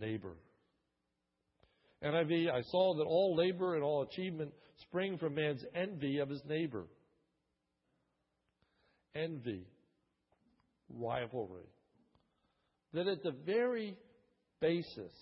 neighbor. 0.01 0.37
NIV, 2.03 2.51
I 2.51 2.61
saw 2.63 2.97
that 2.97 3.05
all 3.05 3.35
labor 3.37 3.75
and 3.75 3.83
all 3.83 4.03
achievement 4.03 4.53
spring 4.83 5.17
from 5.17 5.35
man's 5.35 5.65
envy 5.75 6.19
of 6.19 6.29
his 6.29 6.43
neighbor. 6.47 6.85
Envy, 9.15 9.67
rivalry. 10.89 11.69
That 12.93 13.09
at 13.09 13.23
the 13.23 13.35
very 13.45 13.97
basis 14.61 15.13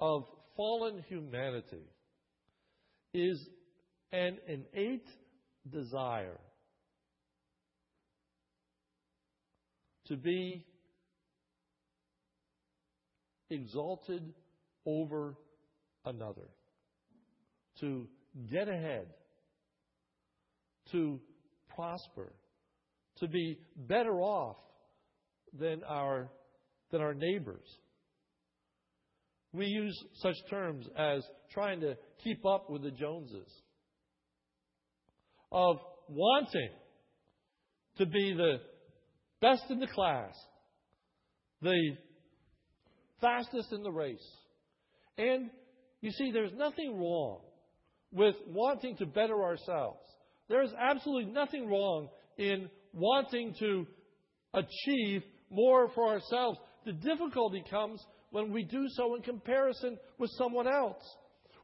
of 0.00 0.24
fallen 0.56 1.02
humanity 1.08 1.86
is 3.14 3.38
an 4.12 4.38
innate 4.46 5.08
desire 5.70 6.38
to 10.06 10.16
be 10.16 10.64
exalted 13.50 14.32
over 14.86 15.34
another, 16.04 16.48
to 17.80 18.06
get 18.50 18.68
ahead, 18.68 19.06
to 20.90 21.20
prosper, 21.74 22.32
to 23.22 23.28
be 23.28 23.56
better 23.76 24.20
off 24.20 24.56
than 25.58 25.82
our, 25.84 26.28
than 26.90 27.00
our 27.00 27.14
neighbors. 27.14 27.66
We 29.52 29.66
use 29.66 29.96
such 30.14 30.34
terms 30.50 30.86
as 30.98 31.22
trying 31.52 31.80
to 31.80 31.96
keep 32.24 32.44
up 32.44 32.68
with 32.68 32.82
the 32.82 32.90
Joneses, 32.90 33.50
of 35.52 35.76
wanting 36.08 36.70
to 37.98 38.06
be 38.06 38.34
the 38.34 38.56
best 39.40 39.64
in 39.70 39.78
the 39.78 39.86
class, 39.86 40.34
the 41.60 41.96
fastest 43.20 43.72
in 43.72 43.82
the 43.82 43.92
race. 43.92 44.26
And 45.16 45.50
you 46.00 46.10
see, 46.10 46.32
there's 46.32 46.54
nothing 46.54 46.98
wrong 46.98 47.40
with 48.10 48.34
wanting 48.48 48.96
to 48.96 49.06
better 49.06 49.44
ourselves. 49.44 50.00
There 50.48 50.62
is 50.62 50.72
absolutely 50.76 51.30
nothing 51.32 51.68
wrong 51.68 52.08
in 52.36 52.68
wanting 52.92 53.54
to 53.58 53.86
achieve 54.54 55.22
more 55.50 55.88
for 55.94 56.08
ourselves. 56.08 56.58
The 56.84 56.92
difficulty 56.92 57.64
comes 57.70 58.04
when 58.30 58.52
we 58.52 58.64
do 58.64 58.86
so 58.88 59.14
in 59.14 59.22
comparison 59.22 59.98
with 60.18 60.30
someone 60.32 60.66
else. 60.66 61.02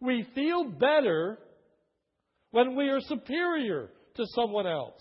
We 0.01 0.27
feel 0.35 0.65
better 0.65 1.39
when 2.51 2.77
we 2.77 2.89
are 2.89 3.01
superior 3.01 3.91
to 4.17 4.25
someone 4.35 4.67
else. 4.67 5.01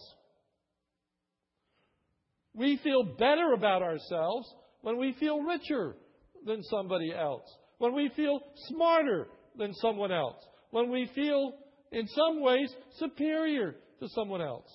We 2.53 2.77
feel 2.83 3.03
better 3.03 3.53
about 3.53 3.83
ourselves 3.83 4.51
when 4.81 4.97
we 4.97 5.13
feel 5.19 5.41
richer 5.41 5.95
than 6.45 6.63
somebody 6.63 7.13
else, 7.13 7.43
when 7.77 7.93
we 7.93 8.09
feel 8.15 8.39
smarter 8.69 9.27
than 9.55 9.73
someone 9.75 10.11
else, 10.11 10.43
when 10.71 10.89
we 10.89 11.09
feel 11.13 11.53
in 11.91 12.07
some 12.07 12.41
ways 12.41 12.73
superior 12.97 13.75
to 13.99 14.07
someone 14.09 14.41
else. 14.41 14.67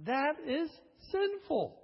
That 0.00 0.34
is 0.46 0.68
sinful. 1.10 1.80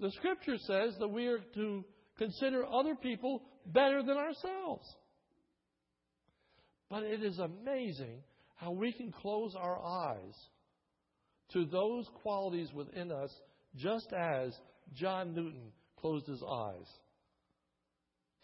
The 0.00 0.10
scripture 0.12 0.56
says 0.58 0.94
that 1.00 1.08
we 1.08 1.26
are 1.26 1.40
to 1.54 1.84
consider 2.18 2.64
other 2.66 2.94
people 2.94 3.42
better 3.66 4.02
than 4.02 4.16
ourselves. 4.16 4.86
But 6.88 7.02
it 7.02 7.22
is 7.22 7.38
amazing 7.38 8.22
how 8.56 8.72
we 8.72 8.92
can 8.92 9.12
close 9.12 9.54
our 9.56 9.80
eyes 9.82 10.34
to 11.52 11.64
those 11.66 12.06
qualities 12.22 12.72
within 12.72 13.10
us 13.10 13.30
just 13.76 14.12
as 14.12 14.52
John 14.94 15.34
Newton 15.34 15.72
closed 15.96 16.26
his 16.26 16.42
eyes 16.42 16.86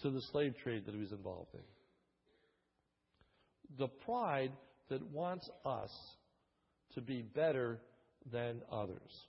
to 0.01 0.11
the 0.11 0.21
slave 0.33 0.55
trade 0.63 0.87
that 0.87 0.95
he 0.95 1.01
was 1.01 1.13
involved 1.13 1.55
in. 1.55 1.61
The 3.79 3.89
pride 3.89 4.53
that 4.89 5.03
wants 5.11 5.49
us 5.65 5.91
to 6.95 7.01
be 7.01 7.23
better 7.23 7.81
than 8.31 8.63
others. 8.71 9.27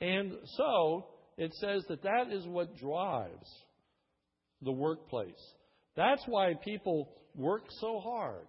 And 0.00 0.32
so, 0.56 1.06
it 1.36 1.52
says 1.54 1.84
that 1.88 2.02
that 2.02 2.32
is 2.32 2.46
what 2.46 2.76
drives 2.76 3.48
the 4.62 4.72
workplace. 4.72 5.54
That's 5.96 6.22
why 6.26 6.54
people 6.64 7.08
work 7.34 7.64
so 7.80 8.00
hard 8.00 8.46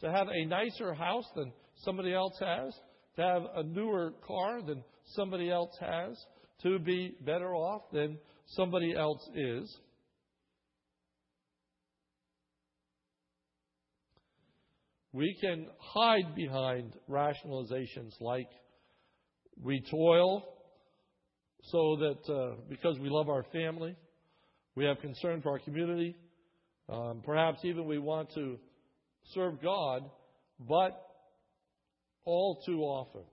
to 0.00 0.10
have 0.10 0.28
a 0.28 0.46
nicer 0.46 0.94
house 0.94 1.26
than 1.36 1.52
somebody 1.84 2.14
else 2.14 2.36
has, 2.40 2.74
to 3.16 3.22
have 3.22 3.42
a 3.56 3.62
newer 3.62 4.12
car 4.26 4.62
than 4.62 4.82
somebody 5.14 5.50
else 5.50 5.76
has, 5.80 6.16
to 6.62 6.78
be 6.78 7.14
better 7.24 7.54
off 7.54 7.82
than 7.92 8.18
somebody 8.46 8.94
else 8.94 9.28
is. 9.34 9.78
We 15.12 15.36
can 15.40 15.66
hide 15.78 16.34
behind 16.34 16.94
rationalizations 17.08 18.12
like 18.20 18.48
we 19.62 19.82
toil 19.90 20.44
so 21.64 21.96
that 21.96 22.32
uh, 22.32 22.56
because 22.68 22.98
we 22.98 23.08
love 23.08 23.28
our 23.28 23.44
family, 23.52 23.96
we 24.74 24.84
have 24.84 25.00
concern 25.00 25.42
for 25.42 25.52
our 25.52 25.58
community, 25.58 26.14
um, 26.88 27.22
perhaps 27.24 27.58
even 27.64 27.86
we 27.86 27.98
want 27.98 28.32
to 28.34 28.58
serve 29.34 29.60
God, 29.62 30.02
but 30.60 31.00
all 32.24 32.62
too 32.66 32.80
often, 32.80 33.24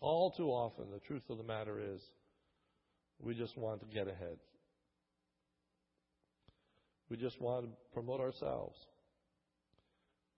all 0.00 0.32
too 0.36 0.48
often, 0.48 0.90
the 0.90 1.00
truth 1.00 1.22
of 1.30 1.38
the 1.38 1.44
matter 1.44 1.78
is, 1.94 2.00
we 3.20 3.34
just 3.34 3.56
want 3.56 3.80
to 3.80 3.86
get 3.86 4.08
ahead. 4.08 4.36
We 7.08 7.16
just 7.16 7.40
want 7.40 7.66
to 7.66 7.70
promote 7.94 8.20
ourselves. 8.20 8.76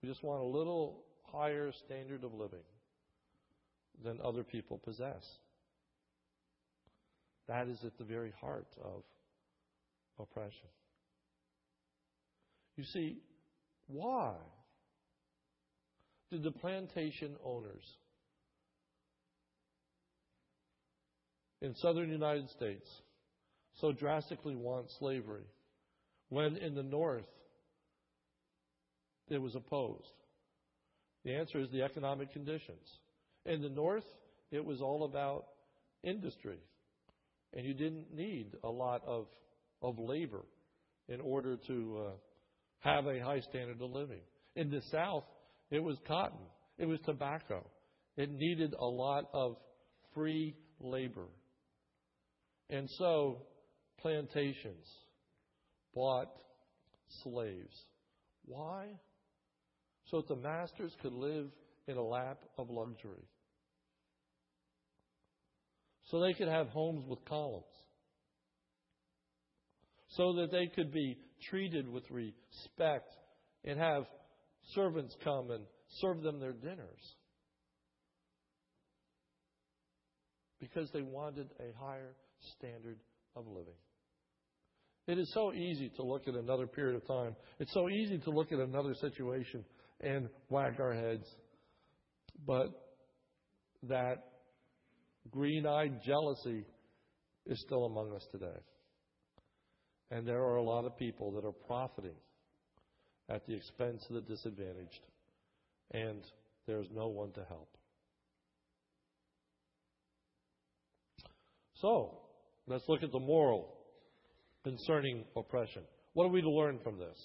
We 0.05 0.11
just 0.11 0.23
want 0.23 0.43
a 0.43 0.45
little 0.45 1.01
higher 1.33 1.71
standard 1.83 2.23
of 2.23 2.31
living 2.31 2.59
than 4.03 4.19
other 4.23 4.43
people 4.43 4.77
possess. 4.77 5.25
That 7.47 7.67
is 7.67 7.79
at 7.83 7.97
the 7.97 8.03
very 8.03 8.31
heart 8.39 8.67
of 8.83 9.01
oppression. 10.19 10.69
You 12.77 12.83
see, 12.83 13.17
why 13.87 14.33
did 16.29 16.43
the 16.43 16.51
plantation 16.51 17.35
owners 17.43 17.97
in 21.63 21.73
southern 21.77 22.11
United 22.11 22.51
States 22.51 22.87
so 23.81 23.91
drastically 23.91 24.55
want 24.55 24.85
slavery 24.99 25.47
when 26.29 26.57
in 26.57 26.75
the 26.75 26.83
north 26.83 27.25
it 29.29 29.41
was 29.41 29.55
opposed? 29.55 30.11
The 31.23 31.33
answer 31.35 31.59
is 31.59 31.69
the 31.71 31.81
economic 31.81 32.31
conditions. 32.31 32.87
In 33.45 33.61
the 33.61 33.69
north, 33.69 34.03
it 34.51 34.63
was 34.63 34.81
all 34.81 35.05
about 35.05 35.45
industry. 36.03 36.59
And 37.53 37.65
you 37.65 37.73
didn't 37.73 38.13
need 38.13 38.51
a 38.63 38.69
lot 38.69 39.01
of, 39.07 39.27
of 39.81 39.97
labor 39.97 40.43
in 41.07 41.21
order 41.21 41.57
to 41.67 42.05
uh, 42.07 42.11
have 42.79 43.07
a 43.07 43.19
high 43.19 43.39
standard 43.41 43.81
of 43.81 43.91
living. 43.91 44.21
In 44.55 44.69
the 44.69 44.81
south, 44.91 45.23
it 45.71 45.79
was 45.83 45.97
cotton, 46.07 46.45
it 46.77 46.85
was 46.85 46.99
tobacco. 47.05 47.65
It 48.17 48.29
needed 48.31 48.73
a 48.79 48.85
lot 48.85 49.25
of 49.33 49.57
free 50.13 50.55
labor. 50.79 51.27
And 52.69 52.89
so, 52.97 53.41
plantations 53.99 54.85
bought 55.93 56.29
slaves. 57.23 57.75
Why? 58.45 58.87
So 60.11 60.17
that 60.17 60.27
the 60.27 60.35
masters 60.35 60.93
could 61.01 61.13
live 61.13 61.47
in 61.87 61.97
a 61.97 62.03
lap 62.03 62.39
of 62.57 62.69
luxury. 62.69 63.27
So 66.05 66.19
they 66.19 66.33
could 66.33 66.47
have 66.47 66.67
homes 66.67 67.05
with 67.07 67.23
columns. 67.25 67.65
So 70.09 70.33
that 70.33 70.51
they 70.51 70.67
could 70.67 70.93
be 70.93 71.17
treated 71.49 71.89
with 71.89 72.03
respect 72.09 73.11
and 73.63 73.79
have 73.79 74.03
servants 74.73 75.15
come 75.23 75.49
and 75.51 75.65
serve 76.01 76.21
them 76.21 76.39
their 76.39 76.53
dinners. 76.53 77.15
Because 80.59 80.89
they 80.93 81.01
wanted 81.01 81.49
a 81.59 81.77
higher 81.83 82.15
standard 82.57 82.97
of 83.35 83.47
living. 83.47 83.73
It 85.07 85.19
is 85.19 85.31
so 85.33 85.53
easy 85.53 85.89
to 85.97 86.03
look 86.03 86.27
at 86.27 86.33
another 86.33 86.65
period 86.65 86.95
of 86.95 87.05
time. 87.07 87.35
It's 87.59 87.73
so 87.73 87.89
easy 87.89 88.17
to 88.19 88.29
look 88.31 88.51
at 88.51 88.59
another 88.59 88.95
situation 88.95 89.63
and 90.01 90.29
whack 90.49 90.79
our 90.79 90.93
heads. 90.93 91.27
But 92.45 92.67
that 93.83 94.17
green 95.31 95.65
eyed 95.65 96.01
jealousy 96.03 96.65
is 97.45 97.61
still 97.61 97.85
among 97.85 98.13
us 98.13 98.25
today. 98.31 98.59
And 100.11 100.27
there 100.27 100.41
are 100.41 100.55
a 100.55 100.63
lot 100.63 100.85
of 100.85 100.97
people 100.97 101.31
that 101.33 101.45
are 101.45 101.51
profiting 101.51 102.15
at 103.29 103.45
the 103.47 103.55
expense 103.55 104.05
of 104.09 104.15
the 104.15 104.21
disadvantaged. 104.21 105.01
And 105.91 106.23
there's 106.67 106.87
no 106.93 107.07
one 107.07 107.31
to 107.33 107.43
help. 107.47 107.69
So, 111.75 112.19
let's 112.67 112.85
look 112.87 113.03
at 113.03 113.11
the 113.11 113.19
moral 113.19 113.75
concerning 114.63 115.25
oppression. 115.35 115.83
What 116.13 116.25
are 116.25 116.29
we 116.29 116.41
to 116.41 116.49
learn 116.49 116.79
from 116.83 116.97
this? 116.97 117.17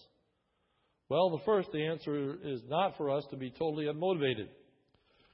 Well, 1.11 1.31
the 1.31 1.45
first, 1.45 1.71
the 1.73 1.85
answer 1.87 2.39
is 2.45 2.61
not 2.69 2.97
for 2.97 3.11
us 3.11 3.25
to 3.31 3.37
be 3.37 3.51
totally 3.51 3.87
unmotivated. 3.87 4.47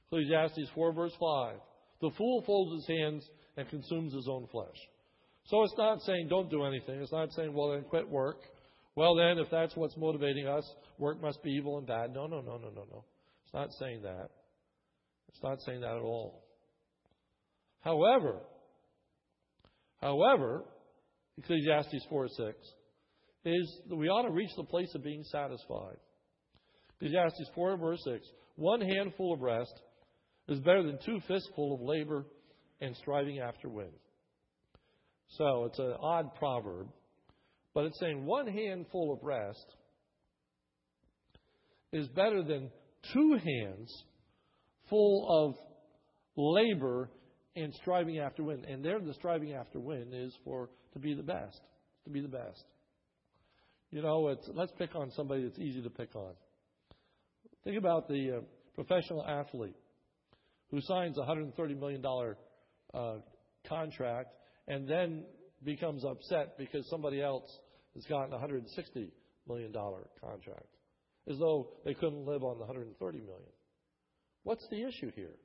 Ecclesiastes 0.07 0.71
4, 0.73 0.91
verse 0.91 1.13
5. 1.19 1.55
The 2.01 2.09
fool 2.17 2.43
folds 2.45 2.73
his 2.73 2.97
hands 2.97 3.29
and 3.55 3.69
consumes 3.69 4.13
his 4.13 4.27
own 4.27 4.47
flesh. 4.51 4.75
So 5.45 5.63
it's 5.63 5.77
not 5.77 6.01
saying 6.01 6.27
don't 6.29 6.49
do 6.49 6.65
anything. 6.65 6.99
It's 6.99 7.11
not 7.11 7.31
saying, 7.33 7.53
well, 7.53 7.71
then 7.71 7.83
quit 7.83 8.09
work. 8.09 8.37
Well, 8.95 9.15
then, 9.15 9.37
if 9.37 9.51
that's 9.51 9.75
what's 9.75 9.95
motivating 9.95 10.47
us, 10.47 10.67
work 10.97 11.21
must 11.21 11.43
be 11.43 11.51
evil 11.51 11.77
and 11.77 11.85
bad. 11.85 12.11
No, 12.11 12.25
no, 12.25 12.41
no, 12.41 12.57
no, 12.57 12.69
no, 12.69 12.83
no. 12.91 13.05
It's 13.45 13.53
not 13.53 13.69
saying 13.79 14.01
that. 14.01 14.29
It's 15.29 15.43
not 15.43 15.61
saying 15.61 15.81
that 15.81 15.95
at 15.95 16.01
all. 16.01 16.43
However, 17.81 18.39
however, 20.01 20.63
Ecclesiastes 21.37 22.07
4 22.09 22.27
6, 22.27 22.57
is 23.45 23.81
that 23.89 23.95
we 23.95 24.07
ought 24.07 24.23
to 24.23 24.31
reach 24.31 24.51
the 24.55 24.63
place 24.63 24.93
of 24.95 25.03
being 25.03 25.23
satisfied. 25.23 25.97
Ecclesiastes 26.99 27.49
4 27.55 27.77
verse 27.77 28.01
6 28.03 28.25
One 28.55 28.81
handful 28.81 29.33
of 29.33 29.41
rest 29.41 29.73
is 30.47 30.59
better 30.59 30.83
than 30.83 30.99
two 31.05 31.19
fistful 31.27 31.75
of 31.75 31.81
labor 31.81 32.25
and 32.81 32.95
striving 32.95 33.39
after 33.39 33.69
wind. 33.69 33.93
So 35.29 35.65
it's 35.65 35.79
an 35.79 35.93
odd 35.99 36.35
proverb, 36.35 36.87
but 37.73 37.85
it's 37.85 37.99
saying 37.99 38.25
one 38.25 38.47
handful 38.47 39.13
of 39.13 39.23
rest 39.23 39.65
is 41.91 42.07
better 42.09 42.43
than 42.43 42.71
two 43.13 43.37
hands 43.43 44.03
full 44.89 45.27
of 45.29 45.55
labor 46.35 47.09
and 47.55 47.73
striving 47.73 48.19
after 48.19 48.43
wind. 48.43 48.65
And 48.65 48.83
there, 48.83 48.99
the 48.99 49.13
striving 49.13 49.53
after 49.53 49.79
wind 49.79 50.13
is 50.13 50.33
for 50.43 50.69
to 50.93 50.99
be 50.99 51.13
the 51.13 51.23
best, 51.23 51.59
to 52.05 52.09
be 52.09 52.21
the 52.21 52.27
best. 52.27 52.63
You 53.91 54.01
know, 54.01 54.27
it's, 54.29 54.49
let's 54.53 54.71
pick 54.77 54.95
on 54.95 55.11
somebody 55.11 55.43
that's 55.43 55.59
easy 55.59 55.81
to 55.81 55.89
pick 55.89 56.15
on. 56.15 56.33
Think 57.63 57.77
about 57.77 58.07
the 58.07 58.37
uh, 58.37 58.41
professional 58.75 59.25
athlete 59.25 59.75
who 60.71 60.81
signs 60.81 61.17
a 61.17 61.21
$130 61.21 61.79
million 61.79 62.03
uh, 62.93 63.15
contract 63.67 64.33
and 64.67 64.87
then 64.87 65.23
becomes 65.63 66.03
upset 66.03 66.57
because 66.57 66.87
somebody 66.89 67.21
else 67.21 67.49
has 67.95 68.03
gotten 68.05 68.33
a 68.33 68.37
$160 68.37 69.09
million 69.47 69.73
contract, 69.73 70.67
as 71.29 71.37
though 71.39 71.69
they 71.85 71.93
couldn't 71.93 72.25
live 72.25 72.43
on 72.43 72.57
the 72.57 72.65
130 72.65 73.17
million. 73.19 73.49
What's 74.43 74.67
the 74.69 74.85
issue 74.85 75.11
here? 75.15 75.35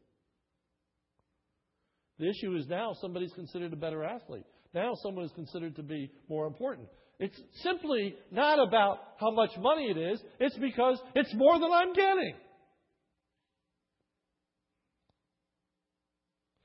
The 2.18 2.28
issue 2.28 2.54
is 2.56 2.66
now 2.68 2.94
somebody's 3.00 3.32
considered 3.32 3.72
a 3.72 3.76
better 3.76 4.04
athlete. 4.04 4.44
Now 4.74 4.94
someone 5.02 5.24
is 5.24 5.32
considered 5.32 5.76
to 5.76 5.82
be 5.82 6.10
more 6.28 6.46
important. 6.46 6.88
It's 7.18 7.38
simply 7.62 8.16
not 8.30 8.58
about 8.58 8.98
how 9.18 9.30
much 9.30 9.50
money 9.58 9.84
it 9.84 9.96
is, 9.96 10.20
it's 10.40 10.56
because 10.58 10.98
it's 11.14 11.32
more 11.34 11.58
than 11.58 11.70
I'm 11.70 11.92
getting. 11.92 12.34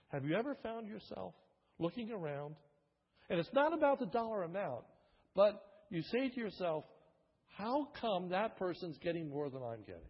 Have 0.09 0.25
you 0.25 0.35
ever 0.35 0.55
found 0.63 0.87
yourself 0.87 1.33
looking 1.79 2.11
around? 2.11 2.55
And 3.29 3.39
it's 3.39 3.53
not 3.53 3.73
about 3.73 3.99
the 3.99 4.05
dollar 4.05 4.43
amount, 4.43 4.85
but 5.35 5.61
you 5.89 6.01
say 6.01 6.29
to 6.29 6.39
yourself, 6.39 6.85
how 7.57 7.89
come 7.99 8.29
that 8.29 8.57
person's 8.57 8.97
getting 8.99 9.29
more 9.29 9.49
than 9.49 9.61
I'm 9.61 9.81
getting? 9.81 10.01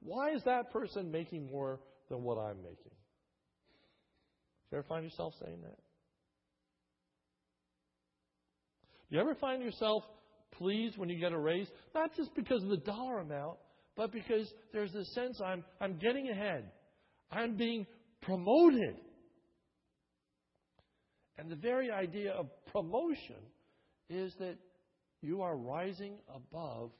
Why 0.00 0.32
is 0.34 0.42
that 0.44 0.70
person 0.70 1.10
making 1.10 1.46
more 1.50 1.80
than 2.10 2.22
what 2.22 2.38
I'm 2.38 2.58
making? 2.58 2.76
Do 4.70 4.76
you 4.76 4.78
ever 4.78 4.86
find 4.88 5.04
yourself 5.04 5.34
saying 5.44 5.60
that? 5.62 5.78
Do 9.08 9.16
you 9.16 9.20
ever 9.20 9.34
find 9.34 9.62
yourself 9.62 10.04
pleased 10.52 10.98
when 10.98 11.08
you 11.08 11.18
get 11.18 11.32
a 11.32 11.38
raise? 11.38 11.68
Not 11.94 12.14
just 12.16 12.34
because 12.34 12.62
of 12.62 12.68
the 12.68 12.78
dollar 12.78 13.20
amount, 13.20 13.58
but 13.96 14.12
because 14.12 14.52
there's 14.72 14.92
this 14.92 15.12
sense 15.14 15.40
I'm, 15.44 15.64
I'm 15.80 15.98
getting 15.98 16.28
ahead. 16.28 16.70
I'm 17.30 17.56
being 17.56 17.86
promoted. 18.22 18.96
And 21.38 21.50
the 21.50 21.56
very 21.56 21.90
idea 21.90 22.32
of 22.32 22.46
promotion 22.72 23.36
is 24.08 24.32
that 24.38 24.56
you 25.20 25.42
are 25.42 25.56
rising 25.56 26.18
above 26.34 26.90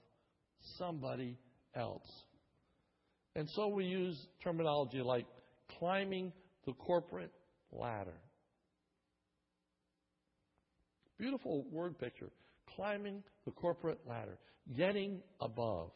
somebody 0.79 1.39
else. 1.75 2.09
And 3.37 3.49
so 3.51 3.69
we 3.69 3.85
use 3.85 4.17
terminology 4.43 5.03
like 5.03 5.27
climbing 5.79 6.33
the 6.67 6.73
corporate 6.73 7.33
ladder. 7.73 8.15
Beautiful 11.19 11.65
word 11.71 11.99
picture. 11.99 12.31
Climbing 12.77 13.23
the 13.45 13.53
corporate 13.53 14.01
ladder, 14.07 14.39
getting 14.77 15.21
above, 15.41 15.91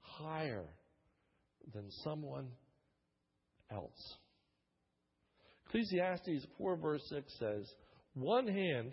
higher 0.00 0.64
than 1.72 1.90
someone 2.04 2.48
else. 3.72 4.16
Ecclesiastes 5.66 6.46
4, 6.58 6.76
verse 6.76 7.02
6 7.08 7.32
says, 7.38 7.72
One 8.14 8.46
hand 8.46 8.92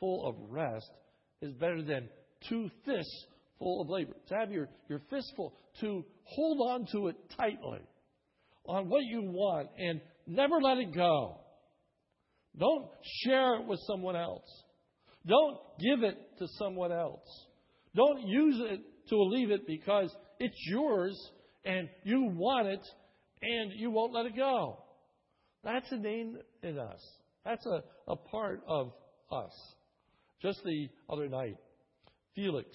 full 0.00 0.26
of 0.26 0.34
rest 0.50 0.90
is 1.40 1.52
better 1.54 1.82
than 1.82 2.08
two 2.48 2.68
fists 2.84 3.26
full 3.58 3.80
of 3.80 3.88
labor. 3.88 4.14
To 4.28 4.34
have 4.34 4.50
your, 4.50 4.68
your 4.88 5.00
fistful, 5.08 5.54
to 5.80 6.04
hold 6.24 6.70
on 6.70 6.86
to 6.92 7.08
it 7.08 7.16
tightly 7.36 7.80
on 8.66 8.88
what 8.88 9.04
you 9.04 9.22
want 9.22 9.68
and 9.78 10.00
never 10.26 10.60
let 10.60 10.78
it 10.78 10.92
go. 10.92 11.38
Don't 12.58 12.86
share 13.24 13.56
it 13.56 13.66
with 13.66 13.80
someone 13.86 14.16
else. 14.16 14.64
Don't 15.26 15.58
give 15.80 16.02
it 16.02 16.16
to 16.38 16.46
someone 16.58 16.92
else. 16.92 17.46
Don't 17.94 18.22
use 18.26 18.60
it 18.70 18.80
to 19.08 19.22
leave 19.22 19.50
it 19.50 19.66
because 19.66 20.14
it's 20.38 20.56
yours 20.66 21.16
and 21.64 21.88
you 22.04 22.30
want 22.34 22.68
it 22.68 22.86
and 23.42 23.72
you 23.74 23.90
won't 23.90 24.12
let 24.12 24.26
it 24.26 24.36
go. 24.36 24.78
That's 25.64 25.90
a 25.92 25.96
name 25.96 26.38
in 26.62 26.78
us. 26.78 27.00
That's 27.44 27.64
a, 27.66 27.82
a 28.08 28.16
part 28.16 28.62
of 28.66 28.92
us. 29.30 29.52
Just 30.40 30.62
the 30.64 30.88
other 31.08 31.28
night, 31.28 31.56
Felix, 32.34 32.68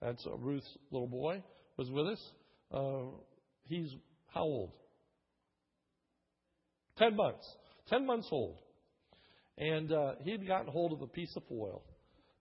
that's 0.00 0.24
Ruth's 0.38 0.68
little 0.90 1.08
boy, 1.08 1.42
was 1.76 1.90
with 1.90 2.06
us. 2.06 2.32
Uh, 2.72 3.16
he's 3.64 3.90
how 4.28 4.42
old? 4.42 4.72
Ten 6.96 7.16
months. 7.16 7.56
Ten 7.88 8.06
months 8.06 8.28
old. 8.30 8.58
And 9.58 9.92
uh, 9.92 10.12
he 10.22 10.30
had 10.30 10.46
gotten 10.46 10.68
hold 10.68 10.92
of 10.92 11.02
a 11.02 11.06
piece 11.06 11.34
of 11.36 11.42
foil 11.48 11.82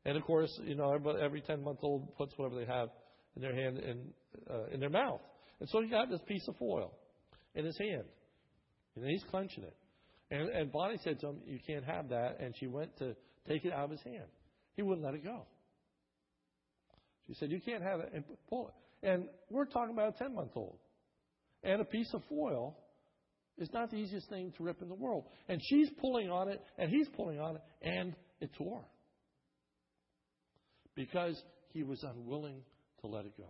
And 0.06 0.16
of 0.18 0.24
course, 0.24 0.52
you 0.64 0.76
know, 0.76 0.94
everybody, 0.94 1.24
every 1.24 1.42
10 1.42 1.64
month 1.64 1.80
old 1.82 2.16
puts 2.16 2.34
whatever 2.38 2.60
they 2.60 2.72
have 2.72 2.90
in 3.36 3.42
their 3.42 3.56
hand 3.56 3.80
in, 3.80 4.14
uh, 4.50 4.66
in 4.72 4.80
their 4.80 4.90
mouth. 4.90 5.22
And 5.60 5.68
so 5.70 5.82
he 5.82 5.90
got 5.90 6.10
this 6.10 6.22
piece 6.28 6.48
of 6.48 6.56
foil 6.58 6.94
in 7.56 7.66
his 7.66 7.78
hand. 7.78 8.04
And 8.96 9.06
he's 9.06 9.24
clenching 9.30 9.64
it. 9.64 9.76
And, 10.30 10.50
and 10.50 10.72
Bonnie 10.72 11.00
said 11.04 11.20
to 11.22 11.28
him, 11.28 11.38
You 11.46 11.60
can't 11.66 11.86
have 11.86 12.10
that. 12.10 12.40
And 12.40 12.56
she 12.60 12.68
went 12.68 12.96
to 13.00 13.16
take 13.48 13.66
it 13.66 13.74
out 13.74 13.86
of 13.86 13.92
his 13.92 14.02
hand. 14.02 14.26
He 14.76 14.84
wouldn't 14.84 15.06
let 15.06 15.16
it 15.16 15.24
go. 15.24 15.46
She 17.28 17.34
said, 17.34 17.52
You 17.52 17.62
can't 17.62 17.84
have 17.84 18.00
it. 18.02 18.12
And 18.14 18.24
pull 18.50 18.70
it. 18.70 19.08
And 19.08 19.26
we're 19.50 19.66
talking 19.66 19.94
about 19.94 20.16
a 20.16 20.18
10 20.18 20.36
month 20.36 20.52
old. 20.56 20.78
And 21.64 21.82
a 21.82 21.86
piece 21.86 22.14
of 22.14 22.22
foil 22.30 22.78
is 23.58 23.70
not 23.74 23.90
the 23.90 23.98
easiest 23.98 24.30
thing 24.30 24.54
to 24.58 24.64
rip 24.64 24.82
in 24.82 24.90
the 24.90 24.96
world. 24.96 25.26
And 25.48 25.62
she's 25.64 25.90
pulling 26.00 26.30
on 26.30 26.50
it, 26.50 26.62
and 26.78 26.90
he's 26.90 27.08
pulling 27.16 27.40
on 27.40 27.56
it, 27.56 27.62
and 27.82 28.16
it 28.40 28.52
tore. 28.58 28.86
Because 30.96 31.42
he 31.74 31.84
was 31.84 32.04
unwilling 32.04 32.62
to 33.02 33.08
let 33.08 33.26
it 33.26 33.38
go. 33.38 33.50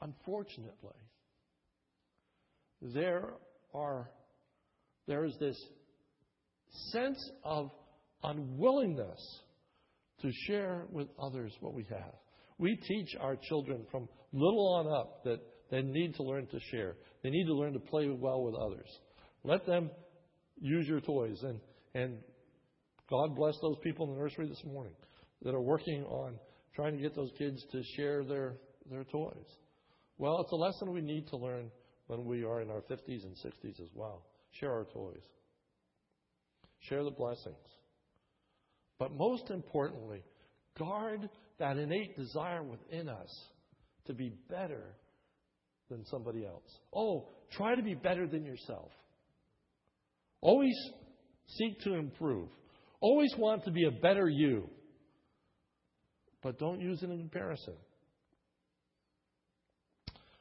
Unfortunately, 0.00 0.94
there 2.80 3.30
are 3.74 4.08
there 5.08 5.24
is 5.24 5.34
this 5.40 5.60
sense 6.92 7.30
of 7.42 7.70
unwillingness 8.22 9.40
to 10.20 10.30
share 10.46 10.86
with 10.92 11.08
others 11.20 11.52
what 11.60 11.74
we 11.74 11.84
have. 11.84 12.14
We 12.58 12.76
teach 12.76 13.14
our 13.20 13.36
children 13.36 13.86
from 13.90 14.08
little 14.32 14.74
on 14.74 14.92
up 14.92 15.24
that 15.24 15.38
they 15.70 15.82
need 15.82 16.14
to 16.16 16.22
learn 16.22 16.46
to 16.48 16.58
share. 16.70 16.96
They 17.22 17.30
need 17.30 17.46
to 17.46 17.54
learn 17.54 17.72
to 17.74 17.78
play 17.78 18.08
well 18.08 18.42
with 18.42 18.54
others. 18.54 18.88
Let 19.44 19.66
them 19.66 19.90
use 20.60 20.86
your 20.88 21.00
toys. 21.00 21.42
And, 21.42 21.60
and 21.94 22.18
God 23.08 23.36
bless 23.36 23.54
those 23.62 23.76
people 23.82 24.06
in 24.06 24.14
the 24.14 24.20
nursery 24.20 24.48
this 24.48 24.62
morning 24.64 24.94
that 25.42 25.54
are 25.54 25.60
working 25.60 26.04
on 26.04 26.34
trying 26.74 26.96
to 26.96 27.02
get 27.02 27.14
those 27.14 27.30
kids 27.38 27.64
to 27.72 27.82
share 27.96 28.24
their, 28.24 28.54
their 28.90 29.04
toys. 29.04 29.46
Well, 30.18 30.40
it's 30.40 30.52
a 30.52 30.56
lesson 30.56 30.92
we 30.92 31.00
need 31.00 31.28
to 31.28 31.36
learn 31.36 31.70
when 32.08 32.24
we 32.24 32.44
are 32.44 32.60
in 32.60 32.70
our 32.70 32.82
50s 32.82 33.24
and 33.24 33.36
60s 33.36 33.80
as 33.80 33.88
well. 33.94 34.24
Share 34.52 34.72
our 34.72 34.84
toys, 34.84 35.22
share 36.80 37.04
the 37.04 37.10
blessings. 37.10 37.56
But 38.98 39.12
most 39.12 39.50
importantly, 39.50 40.22
guard 40.78 41.28
that 41.58 41.76
innate 41.76 42.16
desire 42.16 42.62
within 42.62 43.08
us 43.08 43.48
to 44.06 44.14
be 44.14 44.32
better 44.48 44.94
than 45.90 46.04
somebody 46.06 46.44
else. 46.44 46.78
Oh, 46.94 47.28
try 47.52 47.74
to 47.74 47.82
be 47.82 47.94
better 47.94 48.26
than 48.26 48.44
yourself. 48.44 48.90
Always 50.40 50.76
seek 51.46 51.80
to 51.80 51.94
improve. 51.94 52.48
Always 53.00 53.32
want 53.36 53.64
to 53.64 53.70
be 53.70 53.84
a 53.84 53.90
better 53.90 54.28
you. 54.28 54.68
But 56.42 56.58
don't 56.58 56.80
use 56.80 57.02
it 57.02 57.10
in 57.10 57.18
comparison. 57.18 57.74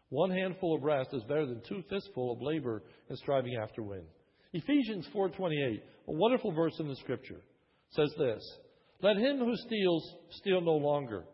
One 0.09 0.31
handful 0.31 0.75
of 0.75 0.83
rest 0.83 1.09
is 1.13 1.23
better 1.23 1.45
than 1.45 1.61
two 1.67 1.83
fistful 1.89 2.31
of 2.33 2.41
labor 2.41 2.83
and 3.09 3.17
striving 3.17 3.55
after 3.55 3.83
wind. 3.83 4.05
Ephesians 4.53 5.07
4:28, 5.13 5.81
a 6.07 6.11
wonderful 6.11 6.51
verse 6.51 6.79
in 6.79 6.87
the 6.87 6.95
scripture, 6.95 7.41
says 7.89 8.13
this: 8.17 8.41
"Let 9.01 9.17
him 9.17 9.37
who 9.37 9.55
steals 9.55 10.15
steal 10.29 10.61
no 10.61 10.75
longer, 10.75 11.25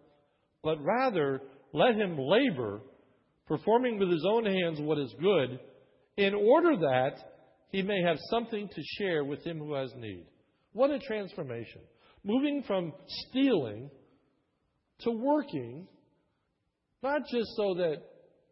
but 0.63 0.81
rather 0.81 1.41
let 1.71 1.95
him 1.95 2.17
labor, 2.17 2.81
performing 3.47 3.99
with 3.99 4.09
his 4.09 4.25
own 4.27 4.45
hands 4.45 4.81
what 4.81 4.99
is 4.99 5.13
good, 5.19 5.59
in 6.17 6.33
order 6.33 6.77
that 6.77 7.15
he 7.71 7.81
may 7.81 8.01
have 8.01 8.17
something 8.29 8.67
to 8.67 8.81
share 8.97 9.23
with 9.23 9.43
him 9.43 9.59
who 9.59 9.73
has 9.73 9.93
need." 9.95 10.25
What 10.73 10.91
a 10.91 10.99
transformation. 10.99 11.81
Moving 12.23 12.63
from 12.63 12.93
stealing 13.07 13.89
to 14.99 15.11
working, 15.11 15.87
not 17.01 17.21
just 17.27 17.55
so 17.55 17.75
that 17.75 17.97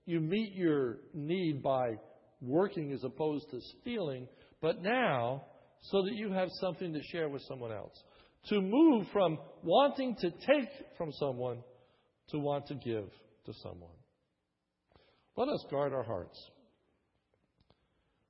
you 0.05 0.19
meet 0.19 0.53
your 0.53 0.99
need 1.13 1.61
by 1.61 1.95
working 2.41 2.91
as 2.91 3.03
opposed 3.03 3.49
to 3.51 3.61
stealing, 3.79 4.27
but 4.61 4.81
now 4.81 5.45
so 5.81 6.03
that 6.03 6.13
you 6.13 6.31
have 6.31 6.49
something 6.59 6.93
to 6.93 7.01
share 7.11 7.29
with 7.29 7.41
someone 7.43 7.71
else. 7.71 8.03
To 8.49 8.61
move 8.61 9.07
from 9.13 9.37
wanting 9.63 10.15
to 10.21 10.31
take 10.31 10.69
from 10.97 11.11
someone 11.13 11.59
to 12.29 12.39
want 12.39 12.67
to 12.67 12.75
give 12.75 13.09
to 13.45 13.53
someone. 13.61 13.89
Let 15.37 15.49
us 15.49 15.63
guard 15.69 15.93
our 15.93 16.03
hearts. 16.03 16.37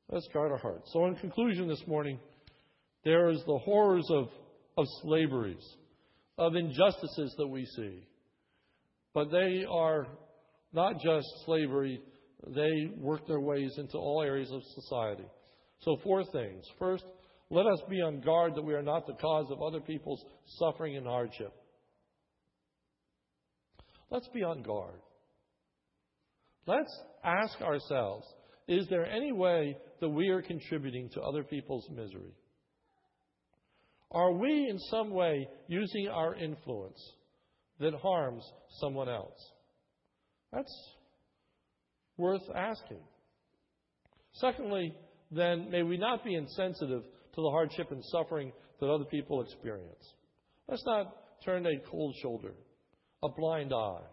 Let's 0.10 0.28
guard 0.34 0.52
our 0.52 0.58
hearts. 0.58 0.90
So, 0.92 1.06
in 1.06 1.16
conclusion 1.16 1.68
this 1.68 1.82
morning, 1.88 2.20
there 3.06 3.30
is 3.30 3.42
the 3.46 3.58
horrors 3.60 4.06
of, 4.10 4.28
of 4.78 4.86
slaveries, 5.02 5.66
of 6.38 6.56
injustices 6.56 7.34
that 7.38 7.48
we 7.48 7.66
see. 7.66 8.06
But 9.14 9.32
they 9.32 9.66
are 9.70 10.08
not 10.74 10.96
just 11.02 11.28
slavery, 11.46 12.02
they 12.48 12.92
work 12.98 13.26
their 13.28 13.40
ways 13.40 13.74
into 13.78 13.98
all 13.98 14.22
areas 14.22 14.52
of 14.52 14.62
society. 14.76 15.26
So, 15.80 15.98
four 16.04 16.24
things. 16.26 16.66
First, 16.78 17.06
let 17.52 17.66
us 17.68 17.82
be 17.90 18.02
on 18.02 18.22
guard 18.22 18.56
that 18.56 18.64
we 18.64 18.74
are 18.74 18.82
not 18.82 19.06
the 19.06 19.14
cause 19.14 19.52
of 19.52 19.62
other 19.62 19.82
people's 19.82 20.24
suffering 20.58 20.96
and 20.96 21.06
hardship. 21.06 21.54
Let's 24.10 24.30
be 24.30 24.42
on 24.42 24.64
guard. 24.64 25.00
Let's 26.66 26.98
ask 27.24 27.62
ourselves 27.62 28.26
is 28.68 28.88
there 28.90 29.06
any 29.06 29.34
way 29.34 29.78
that 30.00 30.08
we 30.08 30.30
are 30.30 30.42
contributing 30.42 31.10
to 31.10 31.22
other 31.22 31.44
people's 31.44 31.90
misery? 31.90 32.34
Are 34.12 34.32
we 34.32 34.70
in 34.70 34.80
some 34.90 35.10
way 35.10 35.48
using 35.68 36.08
our 36.08 36.36
influence 36.36 37.02
that 37.80 37.94
harms 37.96 38.50
someone 38.80 39.10
else? 39.10 39.38
That's 40.54 40.74
worth 42.16 42.44
asking. 42.56 43.02
Secondly, 44.34 44.94
then, 45.32 45.70
may 45.70 45.84
we 45.84 45.98
not 45.98 46.24
be 46.24 46.36
insensitive 46.36 47.04
to 47.36 47.42
the 47.42 47.50
hardship 47.50 47.92
and 47.92 48.04
suffering 48.06 48.52
that 48.80 48.90
other 48.90 49.06
people 49.06 49.42
experience. 49.42 50.14
Let's 50.68 50.86
not 50.86 51.16
turn 51.44 51.66
a 51.66 51.90
cold 51.90 52.16
shoulder, 52.22 52.54
a 53.24 53.30
blind 53.30 53.74
eye. 53.74 54.04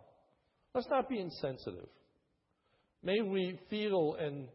Let's 0.75 0.89
not 0.89 1.09
be 1.09 1.19
insensitive. 1.19 1.89
May 3.03 3.21
we 3.21 3.59
feel 3.71 4.17
and 4.19 4.49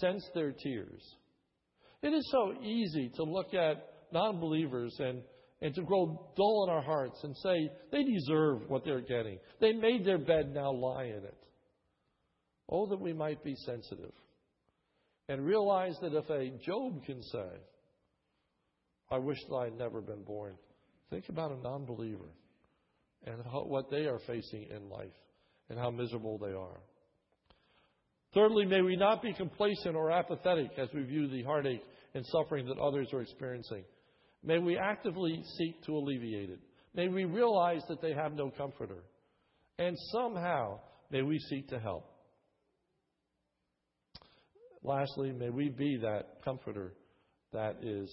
sense 0.00 0.24
their 0.34 0.52
tears. 0.52 1.02
It 2.02 2.08
is 2.08 2.28
so 2.30 2.52
easy 2.62 3.10
to 3.16 3.22
look 3.24 3.54
at 3.54 3.84
non 4.12 4.40
believers 4.40 4.94
and, 5.00 5.22
and 5.60 5.74
to 5.74 5.82
grow 5.82 6.30
dull 6.36 6.66
in 6.68 6.74
our 6.74 6.82
hearts 6.82 7.18
and 7.24 7.36
say 7.36 7.70
they 7.90 8.04
deserve 8.04 8.68
what 8.68 8.84
they're 8.84 9.00
getting. 9.00 9.38
They 9.60 9.72
made 9.72 10.04
their 10.04 10.18
bed, 10.18 10.52
now 10.54 10.72
lie 10.72 11.04
in 11.04 11.24
it. 11.24 11.38
Oh, 12.70 12.86
that 12.86 13.00
we 13.00 13.12
might 13.12 13.42
be 13.42 13.54
sensitive 13.64 14.12
and 15.28 15.44
realize 15.44 15.96
that 16.00 16.14
if 16.14 16.28
a 16.30 16.50
Job 16.64 17.04
can 17.04 17.22
say, 17.22 17.48
I 19.10 19.18
wish 19.18 19.38
that 19.48 19.56
I 19.56 19.64
had 19.64 19.78
never 19.78 20.00
been 20.00 20.22
born, 20.22 20.54
think 21.10 21.28
about 21.28 21.52
a 21.52 21.56
non 21.56 21.84
believer 21.84 22.30
and 23.24 23.42
how, 23.44 23.64
what 23.64 23.90
they 23.90 24.06
are 24.06 24.20
facing 24.26 24.66
in 24.70 24.88
life 24.88 25.14
and 25.68 25.78
how 25.78 25.90
miserable 25.90 26.38
they 26.38 26.52
are. 26.52 26.80
Thirdly, 28.34 28.66
may 28.66 28.82
we 28.82 28.96
not 28.96 29.22
be 29.22 29.32
complacent 29.32 29.96
or 29.96 30.10
apathetic 30.10 30.70
as 30.78 30.88
we 30.94 31.02
view 31.02 31.28
the 31.28 31.42
heartache 31.42 31.82
and 32.14 32.24
suffering 32.26 32.66
that 32.66 32.78
others 32.78 33.08
are 33.12 33.22
experiencing. 33.22 33.84
May 34.44 34.58
we 34.58 34.78
actively 34.78 35.42
seek 35.56 35.82
to 35.84 35.92
alleviate 35.92 36.50
it. 36.50 36.60
May 36.94 37.08
we 37.08 37.24
realize 37.24 37.82
that 37.88 38.00
they 38.00 38.12
have 38.12 38.32
no 38.34 38.50
comforter. 38.50 39.02
And 39.78 39.96
somehow, 40.12 40.80
may 41.10 41.22
we 41.22 41.38
seek 41.38 41.68
to 41.68 41.78
help. 41.78 42.04
Lastly, 44.82 45.32
may 45.32 45.50
we 45.50 45.70
be 45.70 45.98
that 46.02 46.42
comforter 46.44 46.94
that 47.52 47.76
is, 47.82 48.08